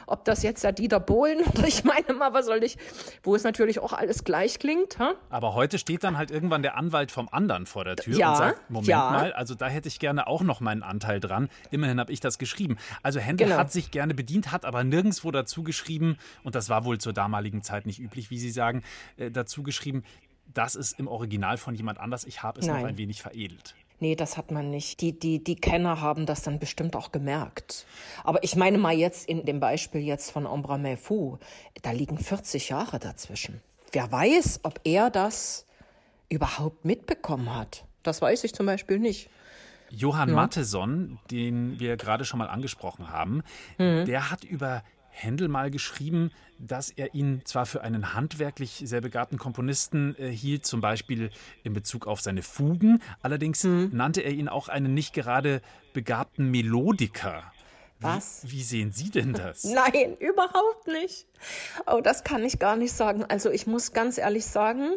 Ob 0.06 0.26
das 0.26 0.43
jetzt 0.43 0.64
der 0.64 0.74
Dieter 0.74 1.00
Bohlen 1.00 1.39
oder 1.54 1.68
ich 1.68 1.84
meine 1.84 2.14
mal, 2.14 2.34
was 2.34 2.46
soll 2.46 2.64
ich, 2.64 2.78
wo 3.24 3.36
es 3.36 3.43
natürlich 3.43 3.80
auch 3.80 3.93
alles 3.93 4.24
gleich 4.24 4.60
klingt. 4.60 5.00
Ha? 5.00 5.14
Aber 5.30 5.54
heute 5.54 5.80
steht 5.80 6.04
dann 6.04 6.18
halt 6.18 6.32
irgendwann 6.32 6.62
der 6.62 6.78
Anwalt 6.78 7.12
vom 7.12 7.30
anderen 7.32 7.66
vor 7.66 7.86
der 7.86 7.96
Tür 7.96 8.18
ja, 8.18 8.32
und 8.32 8.38
sagt, 8.38 8.70
Moment 8.70 8.88
ja. 8.88 9.10
mal, 9.12 9.34
also 9.34 9.56
da 9.56 9.68
hätte 9.68 9.88
ich 9.88 10.00
gerne 10.00 10.28
auch 10.28 10.41
noch 10.41 10.60
meinen 10.60 10.84
Anteil 10.84 11.20
dran. 11.20 11.50
Immerhin 11.72 12.00
habe 12.00 12.12
ich 12.12 12.20
das 12.20 12.38
geschrieben. 12.38 12.78
Also 13.02 13.20
Händel 13.20 13.46
Genau. 13.46 13.58
hat 13.60 13.72
sich 13.72 13.91
gerne 13.91 14.14
bedient, 14.14 14.52
hat 14.52 14.66
aber 14.66 14.84
nirgendwo 14.84 15.32
dazu 15.32 15.64
geschrieben, 15.64 16.18
und 16.43 16.56
das 16.56 16.70
war 16.70 16.84
wohl 16.86 16.98
zur 16.98 17.14
damaligen 17.14 17.62
Zeit 17.62 17.86
nicht 17.86 18.00
üblich, 18.00 18.30
wie 18.30 18.39
Sie 18.39 18.50
sagen, 18.52 18.84
äh, 19.18 19.30
dazu 19.32 19.64
geschrieben, 19.64 20.04
das 20.56 20.74
ist 20.76 20.97
im 20.99 21.08
Original 21.08 21.58
von 21.58 21.76
jemand 21.76 21.99
anders, 21.99 22.24
ich 22.26 22.41
habe 22.41 22.60
es 22.60 22.66
noch 22.68 22.74
Nein. 22.76 22.86
ein 22.88 22.97
wenig 22.97 23.22
veredelt. 23.22 23.76
Nee, 23.99 24.16
das 24.16 24.36
hat 24.36 24.51
man 24.51 24.72
nicht. 24.72 24.99
Die, 25.01 25.18
die, 25.18 25.41
die 25.43 25.56
Kenner 25.56 26.01
haben 26.01 26.26
das 26.26 26.41
dann 26.41 26.60
bestimmt 26.60 26.95
auch 26.95 27.12
gemerkt. 27.12 27.86
Aber 28.24 28.43
ich 28.43 28.56
meine 28.56 28.78
mal 28.78 28.93
jetzt 28.93 29.30
in 29.30 29.45
dem 29.45 29.60
Beispiel 29.60 30.01
jetzt 30.01 30.32
von 30.32 30.45
Ombra 30.45 30.78
Fu, 30.97 31.38
da 31.82 31.91
liegen 31.91 32.18
40 32.18 32.70
Jahre 32.70 32.99
dazwischen. 32.99 33.62
Wer 33.93 34.12
weiß, 34.12 34.62
ob 34.64 34.82
er 34.84 35.10
das 35.10 35.66
überhaupt 36.28 36.84
mitbekommen 36.84 37.56
hat. 37.56 37.86
Das 38.03 38.22
weiß 38.22 38.43
ich 38.43 38.53
zum 38.53 38.66
Beispiel 38.66 38.99
nicht. 38.99 39.30
Johann 39.89 40.32
Matteson, 40.32 41.20
den 41.32 41.80
wir 41.80 41.95
gerade 41.95 42.26
schon 42.26 42.39
mal 42.39 42.49
angesprochen 42.49 43.10
haben, 43.10 43.43
Mhm. 43.78 44.06
der 44.06 44.30
hat 44.32 44.43
über 44.43 44.84
Händel 45.18 45.47
mal 45.47 45.72
geschrieben, 45.72 46.32
dass 46.59 46.89
er 46.89 47.16
ihn 47.16 47.41
zwar 47.45 47.66
für 47.66 47.82
einen 47.82 48.13
handwerklich 48.13 48.82
sehr 48.86 49.01
begabten 49.01 49.38
Komponisten 49.38 50.16
äh, 50.20 50.30
hielt, 50.30 50.66
zum 50.66 50.82
Beispiel 50.82 51.30
in 51.63 51.74
Bezug 51.74 52.05
auf 52.07 52.22
seine 52.22 52.43
Fugen, 52.43 53.01
allerdings 53.22 53.63
Mhm. 53.63 53.89
nannte 53.93 54.22
er 54.22 54.32
ihn 54.32 54.49
auch 54.49 54.68
einen 54.68 54.93
nicht 54.93 55.13
gerade 55.13 55.61
begabten 55.93 56.51
Melodiker. 56.51 57.43
Was? 58.01 58.41
Wie 58.43 58.61
sehen 58.61 58.91
Sie 58.91 59.09
denn 59.09 59.32
das? 59.34 59.63
Nein, 59.63 60.18
überhaupt 60.20 60.88
nicht. 60.88 61.26
Oh, 61.88 62.01
das 62.03 62.24
kann 62.26 62.43
ich 62.43 62.59
gar 62.59 62.76
nicht 62.76 62.91
sagen. 62.93 63.24
Also 63.24 63.49
ich 63.49 63.68
muss 63.68 63.93
ganz 63.93 64.18
ehrlich 64.18 64.45
sagen, 64.45 64.91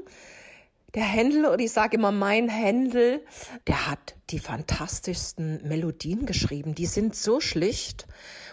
der 0.94 1.04
Händel, 1.04 1.44
oder 1.46 1.60
ich 1.60 1.70
sage 1.70 1.96
immer 1.96 2.12
mein 2.12 2.48
Händel, 2.48 3.22
der 3.66 3.88
hat 3.90 4.16
die 4.30 4.38
fantastischsten 4.38 5.66
Melodien 5.68 6.26
geschrieben. 6.26 6.74
Die 6.74 6.86
sind 6.86 7.14
so 7.14 7.40
schlicht 7.40 8.06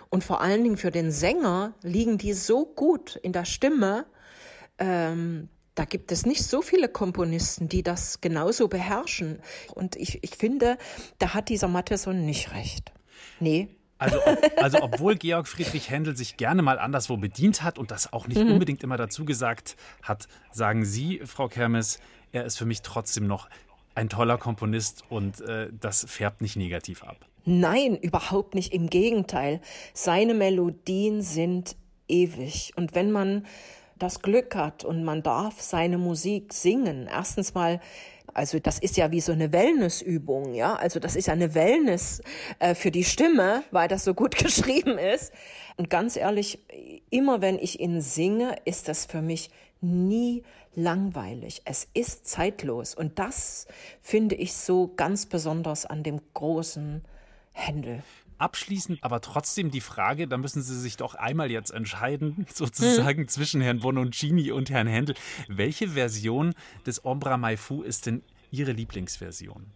und 0.10 0.24
vor 0.24 0.41
allen 0.41 0.64
Dingen 0.64 0.78
für 0.78 0.91
den 0.91 1.12
Sänger 1.12 1.74
liegen 1.82 2.18
die 2.18 2.34
so 2.34 2.66
gut 2.66 3.16
in 3.18 3.34
der 3.34 3.45
Stimme. 3.45 4.06
Ähm, 4.78 5.49
da 5.76 5.84
gibt 5.86 6.12
es 6.12 6.26
nicht 6.26 6.43
so 6.43 6.62
viele 6.62 6.88
Komponisten, 6.88 7.68
die 7.68 7.84
das 7.84 8.22
genauso 8.22 8.68
beherrschen. 8.68 9.39
Und 9.74 9.95
ich, 9.97 10.24
ich 10.24 10.36
finde, 10.38 10.78
da 11.20 11.34
hat 11.34 11.49
dieser 11.49 11.68
Matheson 11.68 12.26
nicht 12.26 12.53
recht. 12.53 12.93
Nee, 13.39 13.68
Also, 13.97 14.18
ob, 14.26 14.39
also 14.58 14.78
obwohl 14.82 15.16
Georg 15.16 15.47
Friedrich 15.47 15.89
Händel 15.89 16.16
sich 16.16 16.38
gerne 16.38 16.62
mal 16.62 16.80
anderswo 16.80 17.18
bedient 17.18 17.62
hat 17.64 17.78
und 17.78 17.91
das 17.91 18.12
auch 18.14 18.28
nicht 18.28 18.41
Mhm. 18.41 18.51
unbedingt 18.53 18.84
immer 18.84 18.97
dazu 18.97 19.26
gesagt 19.26 19.76
hat, 20.01 20.28
sagen 20.51 20.86
Sie, 20.86 21.22
Frau 21.26 21.47
Kermes, 21.49 21.99
er 22.32 22.45
ist 22.45 22.58
für 22.58 22.66
mich 22.66 22.82
trotzdem 22.82 23.28
noch 23.28 23.49
ein 23.95 24.10
toller 24.10 24.38
Komponist 24.38 25.03
und 25.10 25.39
äh, 25.41 25.70
das 25.78 26.06
färbt 26.10 26.41
nicht 26.41 26.56
negativ 26.58 27.03
ab. 27.03 27.26
Nein, 27.46 27.96
überhaupt 27.96 28.56
nicht. 28.56 28.74
Im 28.74 28.89
Gegenteil. 28.89 29.62
Seine 29.93 30.34
Melodien 30.34 31.22
sind 31.22 31.76
ewig. 32.08 32.74
Und 32.76 32.96
wenn 32.96 33.12
man 33.12 33.46
das 33.98 34.22
Glück 34.22 34.56
hat 34.56 34.84
und 34.84 35.04
man 35.04 35.24
darf 35.24 35.62
seine 35.62 35.98
Musik 35.98 36.54
singen, 36.54 37.08
erstens 37.10 37.54
mal, 37.54 37.80
also 38.34 38.60
das 38.60 38.80
ist 38.80 38.98
ja 38.98 39.12
wie 39.12 39.22
so 39.22 39.32
eine 39.32 39.54
Wellnessübung, 39.54 40.56
ja. 40.56 40.76
Also 40.76 41.00
das 41.00 41.16
ist 41.16 41.28
ja 41.28 41.34
eine 41.34 41.54
Wellness 41.54 42.22
äh, 42.60 42.76
für 42.76 42.91
die 42.91 43.06
Stimme, 43.06 43.64
weil 43.72 43.88
das 43.88 44.04
so 44.04 44.14
gut 44.14 44.36
geschrieben 44.43 44.98
ist. 44.98 45.32
Und 45.78 45.89
ganz 45.89 46.18
ehrlich, 46.18 46.60
immer 47.12 47.41
wenn 47.41 47.60
ich 47.60 47.80
ihn 47.80 48.02
singe, 48.02 48.56
ist 48.66 48.88
das 48.88 49.06
für 49.06 49.22
mich 49.22 49.52
nie 49.82 50.43
langweilig. 50.74 51.62
Es 51.66 51.88
ist 51.93 52.28
zeitlos. 52.28 52.96
Und 52.96 53.20
das 53.20 53.68
finde 54.02 54.36
ich 54.36 54.54
so 54.54 54.91
ganz 54.96 55.28
besonders 55.28 55.86
an 55.86 56.04
dem 56.04 56.20
großen 56.34 57.04
Händel. 57.56 58.03
Abschließend 58.38 59.01
aber 59.01 59.22
trotzdem 59.22 59.72
die 59.72 59.80
Frage, 59.82 60.28
da 60.28 60.38
müssen 60.38 60.62
Sie 60.62 60.78
sich 60.78 60.97
doch 60.97 61.16
einmal 61.16 61.49
jetzt 61.49 61.72
entscheiden, 61.72 62.45
sozusagen 62.53 63.28
zwischen 63.30 63.62
Herrn 63.62 63.80
Bononcini 63.80 64.51
und 64.51 64.70
Herrn 64.70 64.88
Händel. 64.88 65.16
Welche 65.47 65.89
Version 65.89 66.53
des 66.86 67.06
Ombra 67.06 67.38
Mai 67.38 67.56
Fu 67.56 67.82
ist 67.82 68.06
denn 68.06 68.24
Ihre 68.51 68.74
Lieblingsversion? 68.74 69.72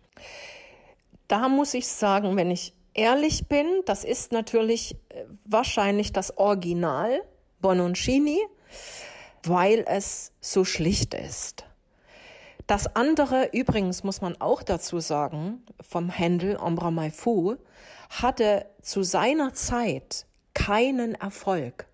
Da 1.27 1.47
muss 1.47 1.73
ich 1.73 1.87
sagen, 1.87 2.35
wenn 2.35 2.51
ich 2.51 2.73
ehrlich 2.93 3.47
bin, 3.47 3.65
das 3.85 4.03
ist 4.03 4.33
natürlich 4.33 4.95
äh, 5.09 5.23
wahrscheinlich 5.45 6.11
das 6.11 6.37
Original 6.37 7.21
Bononcini, 7.61 8.39
weil 9.43 9.85
es 9.87 10.33
so 10.41 10.65
schlicht 10.65 11.13
ist. 11.13 11.65
Das 12.69 12.95
andere, 12.95 13.49
übrigens 13.51 14.03
muss 14.03 14.21
man 14.21 14.39
auch 14.39 14.61
dazu 14.61 14.99
sagen, 14.99 15.63
vom 15.81 16.07
Händel 16.07 16.55
Ombra 16.55 16.91
Mai 16.91 17.09
Fu, 17.09 17.55
hatte 18.11 18.67
zu 18.83 19.01
seiner 19.01 19.55
Zeit 19.55 20.27
keinen 20.53 21.15
Erfolg. 21.15 21.87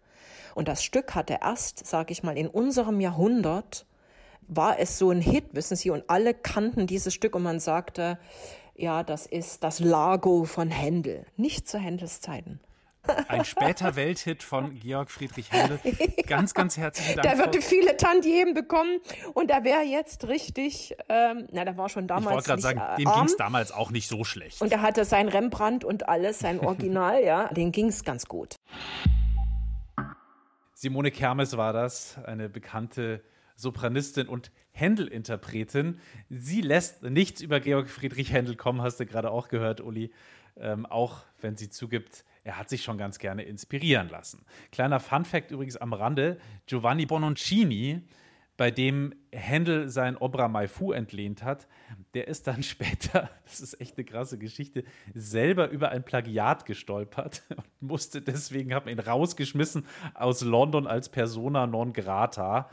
Und 0.53 0.67
das 0.67 0.83
Stück 0.83 1.15
hatte 1.15 1.39
erst, 1.41 1.87
sage 1.87 2.11
ich 2.11 2.23
mal, 2.23 2.37
in 2.37 2.49
unserem 2.49 2.99
Jahrhundert, 2.99 3.85
war 4.49 4.77
es 4.77 4.97
so 4.97 5.11
ein 5.11 5.21
Hit, 5.21 5.45
wissen 5.53 5.77
Sie, 5.77 5.91
und 5.91 6.03
alle 6.09 6.33
kannten 6.33 6.87
dieses 6.87 7.13
Stück 7.13 7.37
und 7.37 7.43
man 7.43 7.61
sagte, 7.61 8.19
ja, 8.75 9.03
das 9.03 9.27
ist 9.27 9.63
das 9.63 9.79
Lago 9.79 10.43
von 10.43 10.69
Händel. 10.69 11.25
Nicht 11.37 11.69
zu 11.69 11.77
Händels 11.77 12.19
Zeiten. 12.19 12.59
Ein 13.27 13.45
später 13.45 13.95
Welthit 13.95 14.43
von 14.43 14.79
Georg 14.79 15.11
Friedrich 15.11 15.51
Händel. 15.51 15.79
Ganz, 16.27 16.53
ganz 16.53 16.77
herzlichen 16.77 17.15
Dank. 17.15 17.27
Der 17.27 17.37
würde 17.37 17.61
viele 17.61 17.97
Tantiemen 17.97 18.53
bekommen 18.53 18.99
und 19.33 19.49
der 19.49 19.63
wäre 19.63 19.81
jetzt 19.81 20.27
richtig, 20.27 20.95
ähm, 21.09 21.47
na, 21.51 21.65
der 21.65 21.77
war 21.77 21.89
schon 21.89 22.03
ich 22.03 22.07
damals 22.07 22.35
wollte 22.35 22.47
gerade 22.47 22.61
sagen, 22.61 22.79
äh, 22.79 22.95
dem 22.97 23.11
ging 23.11 23.25
es 23.25 23.37
damals 23.37 23.71
auch 23.71 23.91
nicht 23.91 24.07
so 24.07 24.23
schlecht. 24.23 24.61
Und 24.61 24.71
er 24.71 24.81
hatte 24.81 25.05
sein 25.05 25.27
Rembrandt 25.27 25.83
und 25.83 26.09
alles, 26.09 26.39
sein 26.39 26.59
Original, 26.59 27.23
ja, 27.23 27.47
den 27.53 27.71
ging's 27.71 28.03
ganz 28.03 28.25
gut. 28.25 28.55
Simone 30.73 31.11
Kermes 31.11 31.55
war 31.57 31.73
das, 31.73 32.17
eine 32.25 32.49
bekannte 32.49 33.23
Sopranistin 33.55 34.27
und 34.27 34.51
Händel-Interpretin. 34.71 35.99
Sie 36.29 36.61
lässt 36.61 37.01
nichts 37.03 37.41
über 37.41 37.59
Georg 37.59 37.89
Friedrich 37.89 38.33
Händel 38.33 38.55
kommen, 38.55 38.81
hast 38.81 38.99
du 38.99 39.05
gerade 39.05 39.31
auch 39.31 39.47
gehört, 39.47 39.79
Uli. 39.81 40.11
Ähm, 40.57 40.85
auch 40.85 41.23
wenn 41.41 41.57
sie 41.57 41.69
zugibt, 41.69 42.23
er 42.45 42.57
hat 42.57 42.69
sich 42.69 42.83
schon 42.83 42.97
ganz 42.97 43.19
gerne 43.19 43.43
inspirieren 43.43 44.07
lassen. 44.07 44.45
Kleiner 44.71 45.01
Fun-Fact 45.01 45.51
übrigens 45.51 45.75
am 45.77 45.91
Rande: 45.91 46.37
Giovanni 46.67 47.05
Bononcini, 47.05 48.03
bei 48.55 48.71
dem 48.71 49.13
Händel 49.33 49.89
sein 49.89 50.15
Obra 50.15 50.47
Mai 50.47 50.67
Fu 50.67 50.91
entlehnt 50.93 51.43
hat, 51.43 51.67
der 52.13 52.27
ist 52.27 52.47
dann 52.47 52.63
später, 52.63 53.29
das 53.45 53.59
ist 53.59 53.81
echt 53.81 53.97
eine 53.97 54.05
krasse 54.05 54.37
Geschichte, 54.37 54.83
selber 55.13 55.69
über 55.69 55.89
ein 55.89 56.05
Plagiat 56.05 56.65
gestolpert 56.65 57.43
und 57.49 57.89
musste 57.89 58.21
deswegen, 58.21 58.73
haben 58.73 58.89
ihn 58.89 58.99
rausgeschmissen 58.99 59.85
aus 60.13 60.41
London 60.41 60.87
als 60.87 61.09
Persona 61.09 61.65
non 61.65 61.93
grata. 61.93 62.69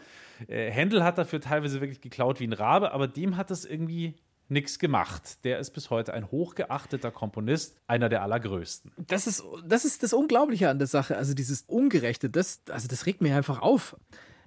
Äh, 0.49 0.71
Händel 0.71 1.03
hat 1.03 1.17
dafür 1.17 1.41
teilweise 1.41 1.81
wirklich 1.81 2.03
geklaut 2.03 2.41
wie 2.41 2.47
ein 2.47 2.53
Rabe, 2.53 2.93
aber 2.93 3.09
dem 3.09 3.39
hat 3.39 3.51
es 3.51 3.65
irgendwie 3.65 4.17
nichts 4.49 4.79
gemacht. 4.79 5.45
Der 5.45 5.59
ist 5.59 5.71
bis 5.71 5.91
heute 5.91 6.15
ein 6.15 6.31
hochgeachteter 6.31 7.11
Komponist, 7.11 7.77
einer 7.87 8.09
der 8.09 8.23
allergrößten. 8.23 8.93
Das 9.07 9.27
ist, 9.27 9.43
das 9.67 9.85
ist 9.85 10.03
das 10.03 10.13
Unglaubliche 10.13 10.69
an 10.69 10.79
der 10.79 10.89
Sache. 10.89 11.17
Also 11.17 11.35
dieses 11.35 11.63
Ungerechte, 11.63 12.31
das, 12.31 12.63
also 12.69 12.89
das 12.89 13.07
regt 13.07 13.21
mir 13.21 13.37
einfach 13.37 13.61
auf. 13.61 13.97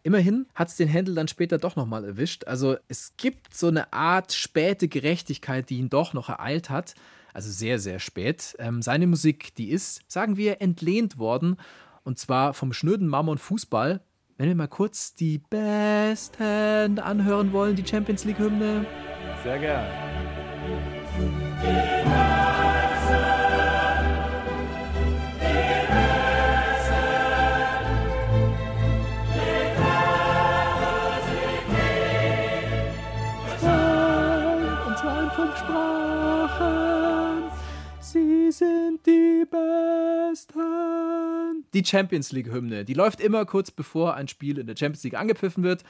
Immerhin 0.04 0.46
hat 0.54 0.68
es 0.68 0.76
den 0.76 0.88
Händel 0.88 1.16
dann 1.16 1.28
später 1.28 1.58
doch 1.58 1.76
nochmal 1.76 2.06
erwischt. 2.06 2.46
Also 2.46 2.78
es 2.88 3.16
gibt 3.18 3.56
so 3.56 3.68
eine 3.68 3.92
Art 3.92 4.34
späte 4.34 4.88
Gerechtigkeit, 4.88 5.70
die 5.70 5.80
ihn 5.80 5.90
doch 5.90 6.14
noch 6.14 6.30
ereilt 6.30 6.70
hat. 6.70 6.94
Also 7.34 7.50
sehr, 7.50 7.80
sehr 7.80 8.00
spät. 8.00 8.56
Ähm, 8.60 8.84
seine 8.84 9.08
Musik, 9.08 9.56
die 9.56 9.72
ist, 9.72 10.02
sagen 10.08 10.38
wir, 10.38 10.62
entlehnt 10.62 11.18
worden. 11.18 11.58
Und 12.04 12.20
zwar 12.20 12.54
vom 12.54 12.72
schnöden 12.72 13.08
Mammon 13.08 13.40
Fußball. 13.40 14.02
wenn 14.38 14.48
wir 14.48 14.56
mal 14.56 14.68
kurz 14.68 15.16
die 15.16 15.40
Best 15.40 16.38
Hand 16.40 17.00
anhören 17.00 17.52
wollen, 17.52 17.76
die 17.76 17.86
Champions 17.86 18.26
League-Hymne. 18.26 18.86
Sehr 19.46 19.60
gern. 19.60 19.86
Die. 39.06 39.26
Die 41.76 41.84
Champions 41.84 42.32
League-Hymne, 42.32 42.86
die 42.86 42.94
läuft 42.94 43.20
immer 43.20 43.46
kurz 43.46 43.70
bevor 43.70 44.16
ein 44.16 44.28
Spiel 44.28 44.58
in 44.58 44.66
der 44.66 44.76
Champions 44.76 45.04
League 45.04 45.20
angepfiffen 45.20 45.64
wird 45.64 45.84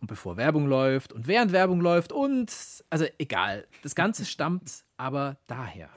und 0.00 0.08
bevor 0.08 0.36
Werbung 0.36 0.66
läuft 0.66 1.12
und 1.12 1.26
während 1.26 1.52
Werbung 1.52 1.80
läuft 1.80 2.12
und, 2.12 2.52
also 2.90 3.06
egal, 3.18 3.66
das 3.82 3.94
Ganze 3.94 4.24
stammt 4.24 4.84
aber 4.96 5.36
daher. 5.46 5.88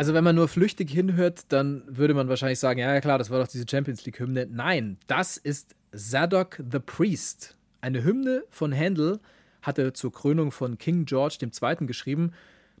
Also 0.00 0.14
wenn 0.14 0.24
man 0.24 0.34
nur 0.34 0.48
flüchtig 0.48 0.90
hinhört, 0.90 1.42
dann 1.50 1.82
würde 1.86 2.14
man 2.14 2.26
wahrscheinlich 2.26 2.58
sagen, 2.58 2.80
ja, 2.80 3.02
klar, 3.02 3.18
das 3.18 3.28
war 3.28 3.38
doch 3.38 3.48
diese 3.48 3.66
Champions 3.70 4.06
League-Hymne. 4.06 4.48
Nein, 4.50 4.96
das 5.08 5.36
ist 5.36 5.76
Zadok 5.92 6.58
the 6.72 6.78
Priest. 6.78 7.58
Eine 7.82 8.02
Hymne 8.02 8.44
von 8.48 8.74
Handel 8.74 9.20
hat 9.60 9.76
er 9.76 9.92
zur 9.92 10.10
Krönung 10.10 10.52
von 10.52 10.78
King 10.78 11.04
George 11.04 11.36
II. 11.42 11.86
geschrieben. 11.86 12.32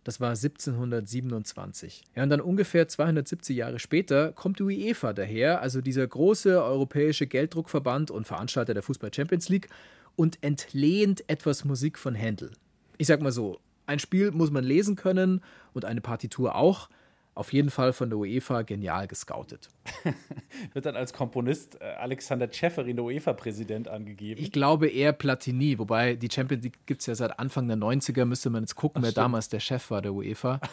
Das 0.02 0.18
war 0.18 0.30
1727. 0.30 2.04
Ja, 2.16 2.22
und 2.22 2.30
dann 2.30 2.40
ungefähr 2.40 2.88
270 2.88 3.54
Jahre 3.54 3.80
später 3.80 4.32
kommt 4.32 4.58
die 4.58 4.62
UEFA 4.62 5.12
daher, 5.12 5.60
also 5.60 5.82
dieser 5.82 6.06
große 6.06 6.64
europäische 6.64 7.26
Gelddruckverband 7.26 8.10
und 8.10 8.26
Veranstalter 8.26 8.72
der 8.72 8.82
Fußball 8.82 9.12
Champions 9.12 9.50
League, 9.50 9.68
und 10.16 10.38
entlehnt 10.42 11.28
etwas 11.28 11.66
Musik 11.66 11.98
von 11.98 12.16
Handel. 12.16 12.52
Ich 12.96 13.08
sag 13.08 13.20
mal 13.20 13.30
so, 13.30 13.60
ein 13.84 13.98
Spiel 13.98 14.30
muss 14.30 14.50
man 14.50 14.64
lesen 14.64 14.96
können 14.96 15.42
und 15.74 15.84
eine 15.84 16.00
Partitur 16.00 16.54
auch. 16.54 16.88
Auf 17.34 17.52
jeden 17.52 17.70
Fall 17.70 17.92
von 17.92 18.10
der 18.10 18.18
UEFA 18.18 18.62
genial 18.62 19.06
gescoutet. 19.06 19.68
Wird 20.72 20.84
dann 20.84 20.96
als 20.96 21.12
Komponist 21.12 21.80
äh, 21.80 21.84
Alexander 21.84 22.52
Schäferin, 22.52 22.96
der 22.96 23.04
UEFA-Präsident, 23.04 23.88
angegeben. 23.88 24.42
Ich 24.42 24.52
glaube 24.52 24.88
eher 24.88 25.12
Platini, 25.12 25.78
wobei 25.78 26.14
die 26.14 26.28
Champions 26.30 26.64
League 26.64 26.86
gibt 26.86 27.00
es 27.00 27.06
ja 27.06 27.14
seit 27.14 27.38
Anfang 27.38 27.68
der 27.68 27.76
90er, 27.76 28.24
müsste 28.24 28.50
man 28.50 28.64
jetzt 28.64 28.74
gucken, 28.74 29.02
wer 29.02 29.12
damals 29.12 29.48
der 29.48 29.60
Chef 29.60 29.90
war 29.90 30.02
der 30.02 30.12
UEFA. 30.12 30.60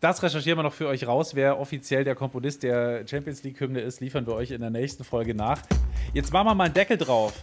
Das 0.00 0.22
recherchieren 0.22 0.56
wir 0.58 0.62
noch 0.62 0.74
für 0.74 0.86
euch 0.86 1.08
raus. 1.08 1.34
Wer 1.34 1.58
offiziell 1.58 2.04
der 2.04 2.14
Komponist 2.14 2.62
der 2.62 3.04
Champions 3.04 3.42
League-Hymne 3.42 3.80
ist, 3.80 4.00
liefern 4.00 4.26
wir 4.28 4.34
euch 4.34 4.52
in 4.52 4.60
der 4.60 4.70
nächsten 4.70 5.02
Folge 5.02 5.34
nach. 5.34 5.60
Jetzt 6.14 6.32
machen 6.32 6.46
wir 6.46 6.54
mal 6.54 6.64
einen 6.66 6.74
Deckel 6.74 6.96
drauf 6.96 7.42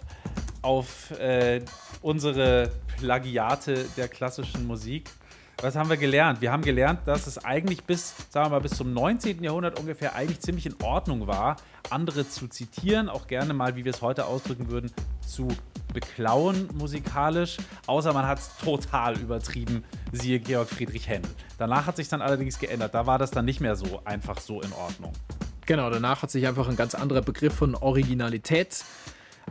auf 0.61 1.11
äh, 1.19 1.61
unsere 2.01 2.71
Plagiate 2.97 3.86
der 3.97 4.07
klassischen 4.07 4.65
Musik. 4.65 5.09
Was 5.62 5.76
haben 5.76 5.89
wir 5.89 5.97
gelernt? 5.97 6.41
Wir 6.41 6.51
haben 6.51 6.64
gelernt, 6.64 7.01
dass 7.06 7.28
es 7.28 7.43
eigentlich 7.43 7.86
bis, 7.86 8.14
sagen 8.30 8.47
wir 8.47 8.58
mal, 8.58 8.60
bis 8.60 8.76
zum 8.76 8.93
19. 8.93 9.41
Jahrhundert 9.41 9.80
ungefähr 9.80 10.14
eigentlich 10.14 10.41
ziemlich 10.41 10.66
in 10.66 10.76
Ordnung 10.84 11.28
war, 11.28 11.56
andere 11.89 12.28
zu 12.28 12.47
zitieren, 12.47 13.08
auch 13.08 13.28
gerne 13.28 13.53
mal, 13.53 13.76
wie 13.78 13.86
wir 13.86 13.91
es 13.91 14.01
heute 14.01 14.26
ausdrücken 14.26 14.70
würden, 14.70 14.91
zu 15.26 15.47
beklauen 15.93 16.70
musikalisch, 16.74 17.58
außer 17.88 18.12
man 18.12 18.28
hat 18.28 18.39
es 18.39 18.58
total 18.58 19.18
übertrieben, 19.18 19.86
siehe 20.12 20.39
Georg 20.39 20.70
Friedrich 20.70 21.08
Händel. 21.08 21.32
Danach 21.58 21.88
hat 21.88 21.95
sich 21.95 22.10
dann 22.10 22.22
allerdings 22.22 22.60
geändert, 22.60 22.93
da 22.93 23.08
war 23.08 23.18
das 23.18 23.32
dann 23.32 23.45
nicht 23.45 23.62
mehr 23.62 23.78
so 23.78 24.01
einfach 24.03 24.41
so 24.41 24.62
in 24.62 24.74
Ordnung. 24.74 25.14
Genau, 25.66 25.89
danach 25.89 26.22
hat 26.22 26.32
sich 26.32 26.45
einfach 26.45 26.68
ein 26.68 26.76
ganz 26.76 26.95
anderer 26.95 27.22
Begriff 27.22 27.56
von 27.56 27.76
Originalität 27.76 28.84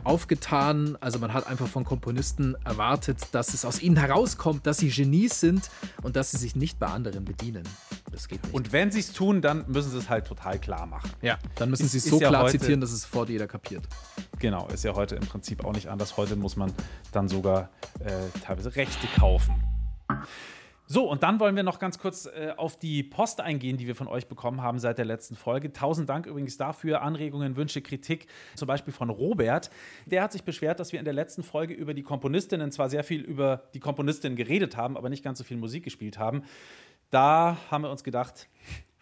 aufgetan. 0.05 0.97
Also 1.01 1.19
man 1.19 1.33
hat 1.33 1.47
einfach 1.47 1.67
von 1.67 1.83
Komponisten 1.83 2.55
erwartet, 2.63 3.19
dass 3.31 3.53
es 3.53 3.65
aus 3.65 3.81
ihnen 3.81 3.97
herauskommt, 3.97 4.65
dass 4.67 4.77
sie 4.77 4.89
Genies 4.89 5.39
sind 5.39 5.69
und 6.03 6.15
dass 6.15 6.31
sie 6.31 6.37
sich 6.37 6.55
nicht 6.55 6.79
bei 6.79 6.87
anderen 6.87 7.25
bedienen. 7.25 7.63
Das 8.11 8.27
geht 8.27 8.43
nicht. 8.43 8.53
Und 8.53 8.71
wenn 8.71 8.91
sie 8.91 8.99
es 8.99 9.11
tun, 9.13 9.41
dann 9.41 9.65
müssen 9.67 9.91
sie 9.91 9.97
es 9.97 10.09
halt 10.09 10.25
total 10.25 10.59
klar 10.59 10.85
machen. 10.85 11.11
ja, 11.21 11.37
dann 11.55 11.69
müssen 11.69 11.87
sie 11.87 11.97
es 11.97 12.05
so 12.05 12.19
ja 12.19 12.29
klar 12.29 12.47
zitieren, 12.47 12.81
dass 12.81 12.91
es 12.91 13.01
sofort 13.01 13.29
jeder 13.29 13.47
kapiert. 13.47 13.83
Genau, 14.39 14.67
ist 14.67 14.83
ja 14.83 14.95
heute 14.95 15.15
im 15.15 15.25
Prinzip 15.25 15.65
auch 15.65 15.73
nicht 15.73 15.87
anders. 15.87 16.17
Heute 16.17 16.35
muss 16.35 16.55
man 16.55 16.71
dann 17.11 17.27
sogar 17.27 17.69
äh, 17.99 18.11
teilweise 18.43 18.75
Rechte 18.75 19.07
kaufen. 19.17 19.55
So, 20.87 21.09
und 21.09 21.23
dann 21.23 21.39
wollen 21.39 21.55
wir 21.55 21.63
noch 21.63 21.79
ganz 21.79 21.97
kurz 21.97 22.27
äh, 22.27 22.53
auf 22.55 22.77
die 22.77 23.01
Post 23.01 23.41
eingehen, 23.41 23.77
die 23.77 23.87
wir 23.87 23.95
von 23.95 24.07
euch 24.07 24.27
bekommen 24.27 24.61
haben 24.61 24.77
seit 24.77 24.99
der 24.99 25.05
letzten 25.05 25.35
Folge. 25.35 25.73
Tausend 25.73 26.09
Dank 26.09 26.27
übrigens 26.27 26.57
dafür. 26.57 27.01
Anregungen, 27.01 27.55
Wünsche, 27.55 27.81
Kritik, 27.81 28.27
zum 28.53 28.67
Beispiel 28.67 28.93
von 28.93 29.09
Robert. 29.09 29.71
Der 30.05 30.21
hat 30.21 30.31
sich 30.31 30.43
beschwert, 30.43 30.79
dass 30.79 30.91
wir 30.91 30.99
in 30.99 31.05
der 31.05 31.13
letzten 31.15 31.41
Folge 31.41 31.73
über 31.73 31.95
die 31.95 32.03
Komponistinnen 32.03 32.71
zwar 32.71 32.89
sehr 32.89 33.03
viel 33.03 33.21
über 33.21 33.63
die 33.73 33.79
Komponistinnen 33.79 34.35
geredet 34.35 34.77
haben, 34.77 34.95
aber 34.95 35.09
nicht 35.09 35.23
ganz 35.23 35.39
so 35.39 35.43
viel 35.43 35.57
Musik 35.57 35.83
gespielt 35.83 36.19
haben. 36.19 36.43
Da 37.09 37.57
haben 37.71 37.83
wir 37.83 37.89
uns 37.89 38.03
gedacht, 38.03 38.47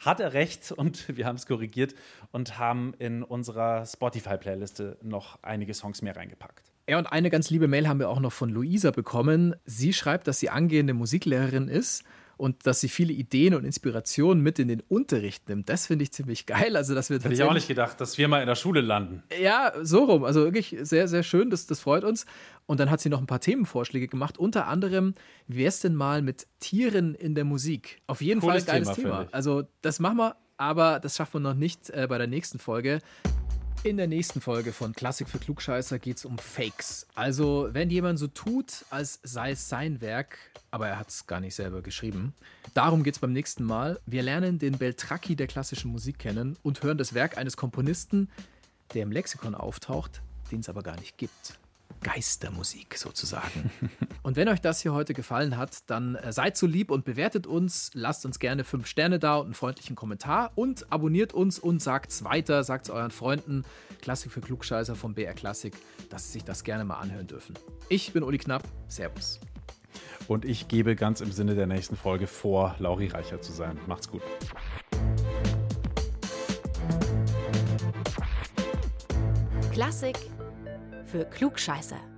hat 0.05 0.19
er 0.19 0.33
recht 0.33 0.71
und 0.71 1.07
wir 1.17 1.25
haben 1.25 1.35
es 1.35 1.45
korrigiert 1.45 1.95
und 2.31 2.57
haben 2.57 2.93
in 2.99 3.23
unserer 3.23 3.85
Spotify-Playliste 3.85 4.97
noch 5.01 5.39
einige 5.41 5.73
Songs 5.73 6.01
mehr 6.01 6.15
reingepackt. 6.15 6.71
Ja, 6.89 6.97
und 6.97 7.07
eine 7.07 7.29
ganz 7.29 7.49
liebe 7.49 7.67
Mail 7.67 7.87
haben 7.87 7.99
wir 7.99 8.09
auch 8.09 8.19
noch 8.19 8.33
von 8.33 8.49
Luisa 8.49 8.91
bekommen. 8.91 9.55
Sie 9.65 9.93
schreibt, 9.93 10.27
dass 10.27 10.39
sie 10.39 10.49
angehende 10.49 10.93
Musiklehrerin 10.93 11.69
ist 11.69 12.03
und 12.37 12.65
dass 12.65 12.79
sie 12.79 12.89
viele 12.89 13.13
Ideen 13.13 13.53
und 13.55 13.65
Inspirationen 13.65 14.43
mit 14.43 14.59
in 14.59 14.67
den 14.67 14.81
Unterricht 14.81 15.47
nimmt. 15.49 15.69
Das 15.69 15.87
finde 15.87 16.03
ich 16.03 16.11
ziemlich 16.11 16.45
geil. 16.45 16.75
Also, 16.75 16.95
dass 16.95 17.09
wir 17.09 17.19
Hätte 17.19 17.33
ich 17.33 17.43
auch 17.43 17.53
nicht 17.53 17.67
gedacht, 17.67 17.99
dass 18.01 18.17
wir 18.17 18.27
mal 18.27 18.41
in 18.41 18.47
der 18.47 18.55
Schule 18.55 18.81
landen. 18.81 19.23
Ja, 19.41 19.73
so 19.81 20.05
rum. 20.05 20.23
Also 20.23 20.43
wirklich 20.43 20.75
sehr, 20.81 21.07
sehr 21.07 21.23
schön. 21.23 21.49
Das, 21.49 21.67
das 21.67 21.79
freut 21.79 22.03
uns. 22.03 22.25
Und 22.65 22.79
dann 22.79 22.89
hat 22.89 23.01
sie 23.01 23.09
noch 23.09 23.19
ein 23.19 23.27
paar 23.27 23.41
Themenvorschläge 23.41 24.07
gemacht. 24.07 24.37
Unter 24.37 24.67
anderem, 24.67 25.13
wie 25.47 25.57
wäre 25.57 25.69
es 25.69 25.79
denn 25.79 25.95
mal 25.95 26.21
mit 26.21 26.47
Tieren 26.59 27.15
in 27.15 27.35
der 27.35 27.45
Musik? 27.45 28.01
Auf 28.07 28.21
jeden 28.21 28.41
Cooles 28.41 28.65
Fall 28.65 28.73
geiles 28.73 28.95
Thema, 28.95 29.17
Thema. 29.23 29.27
Also 29.31 29.63
das 29.81 29.99
machen 29.99 30.17
wir, 30.17 30.35
aber 30.57 30.99
das 30.99 31.15
schaffen 31.15 31.35
wir 31.35 31.51
noch 31.51 31.55
nicht 31.55 31.89
äh, 31.89 32.07
bei 32.07 32.17
der 32.17 32.27
nächsten 32.27 32.59
Folge. 32.59 32.99
In 33.85 33.97
der 33.97 34.07
nächsten 34.07 34.39
Folge 34.39 34.71
von 34.71 34.93
Klassik 34.93 35.27
für 35.27 35.39
Klugscheißer 35.39 35.99
geht 35.99 36.15
es 36.15 36.23
um 36.23 36.37
Fakes. 36.37 37.05
Also, 37.15 37.67
wenn 37.73 37.89
jemand 37.89 38.17
so 38.17 38.27
tut, 38.27 38.85
als 38.89 39.19
sei 39.23 39.51
es 39.51 39.67
sein 39.67 39.99
Werk, 39.99 40.37
aber 40.71 40.87
er 40.87 40.97
hat 40.97 41.09
es 41.09 41.27
gar 41.27 41.41
nicht 41.41 41.53
selber 41.53 41.81
geschrieben. 41.81 42.33
Darum 42.73 43.03
geht 43.03 43.15
es 43.15 43.19
beim 43.19 43.33
nächsten 43.33 43.65
Mal. 43.65 43.99
Wir 44.05 44.23
lernen 44.23 44.57
den 44.57 44.77
Beltracchi 44.77 45.35
der 45.35 45.47
klassischen 45.47 45.91
Musik 45.91 46.17
kennen 46.17 46.55
und 46.63 46.81
hören 46.81 46.97
das 46.97 47.13
Werk 47.13 47.37
eines 47.37 47.57
Komponisten, 47.57 48.29
der 48.93 49.03
im 49.03 49.11
Lexikon 49.11 49.53
auftaucht, 49.53 50.21
den 50.49 50.61
es 50.61 50.69
aber 50.69 50.81
gar 50.81 50.97
nicht 50.97 51.17
gibt. 51.17 51.59
Geistermusik 52.03 52.97
sozusagen. 52.97 53.71
und 54.23 54.35
wenn 54.35 54.47
euch 54.49 54.61
das 54.61 54.81
hier 54.81 54.93
heute 54.93 55.13
gefallen 55.13 55.57
hat, 55.57 55.89
dann 55.89 56.15
äh, 56.15 56.31
seid 56.31 56.57
so 56.57 56.67
lieb 56.67 56.91
und 56.91 57.05
bewertet 57.05 57.47
uns, 57.47 57.91
lasst 57.93 58.25
uns 58.25 58.39
gerne 58.39 58.63
fünf 58.63 58.87
Sterne 58.87 59.19
da 59.19 59.37
und 59.37 59.45
einen 59.45 59.53
freundlichen 59.53 59.95
Kommentar 59.95 60.51
und 60.55 60.91
abonniert 60.91 61.33
uns 61.33 61.59
und 61.59 61.81
sagt's 61.81 62.23
weiter, 62.23 62.63
sagt's 62.63 62.89
euren 62.89 63.11
Freunden. 63.11 63.63
Klassik 64.01 64.31
für 64.31 64.41
Klugscheißer 64.41 64.95
vom 64.95 65.13
BR 65.13 65.33
Klassik, 65.33 65.75
dass 66.09 66.25
sie 66.25 66.33
sich 66.33 66.43
das 66.43 66.63
gerne 66.63 66.85
mal 66.85 66.97
anhören 66.97 67.27
dürfen. 67.27 67.55
Ich 67.89 68.13
bin 68.13 68.23
Uli 68.23 68.37
Knapp, 68.37 68.63
Servus. 68.87 69.39
Und 70.27 70.45
ich 70.45 70.67
gebe 70.67 70.95
ganz 70.95 71.21
im 71.21 71.31
Sinne 71.31 71.55
der 71.55 71.67
nächsten 71.67 71.95
Folge 71.95 72.27
vor, 72.27 72.75
Lauri 72.79 73.07
Reicher 73.07 73.41
zu 73.41 73.51
sein. 73.51 73.79
Macht's 73.87 74.09
gut. 74.09 74.21
Klassik 79.71 80.17
für 81.13 81.25
Klugscheißer. 81.25 82.12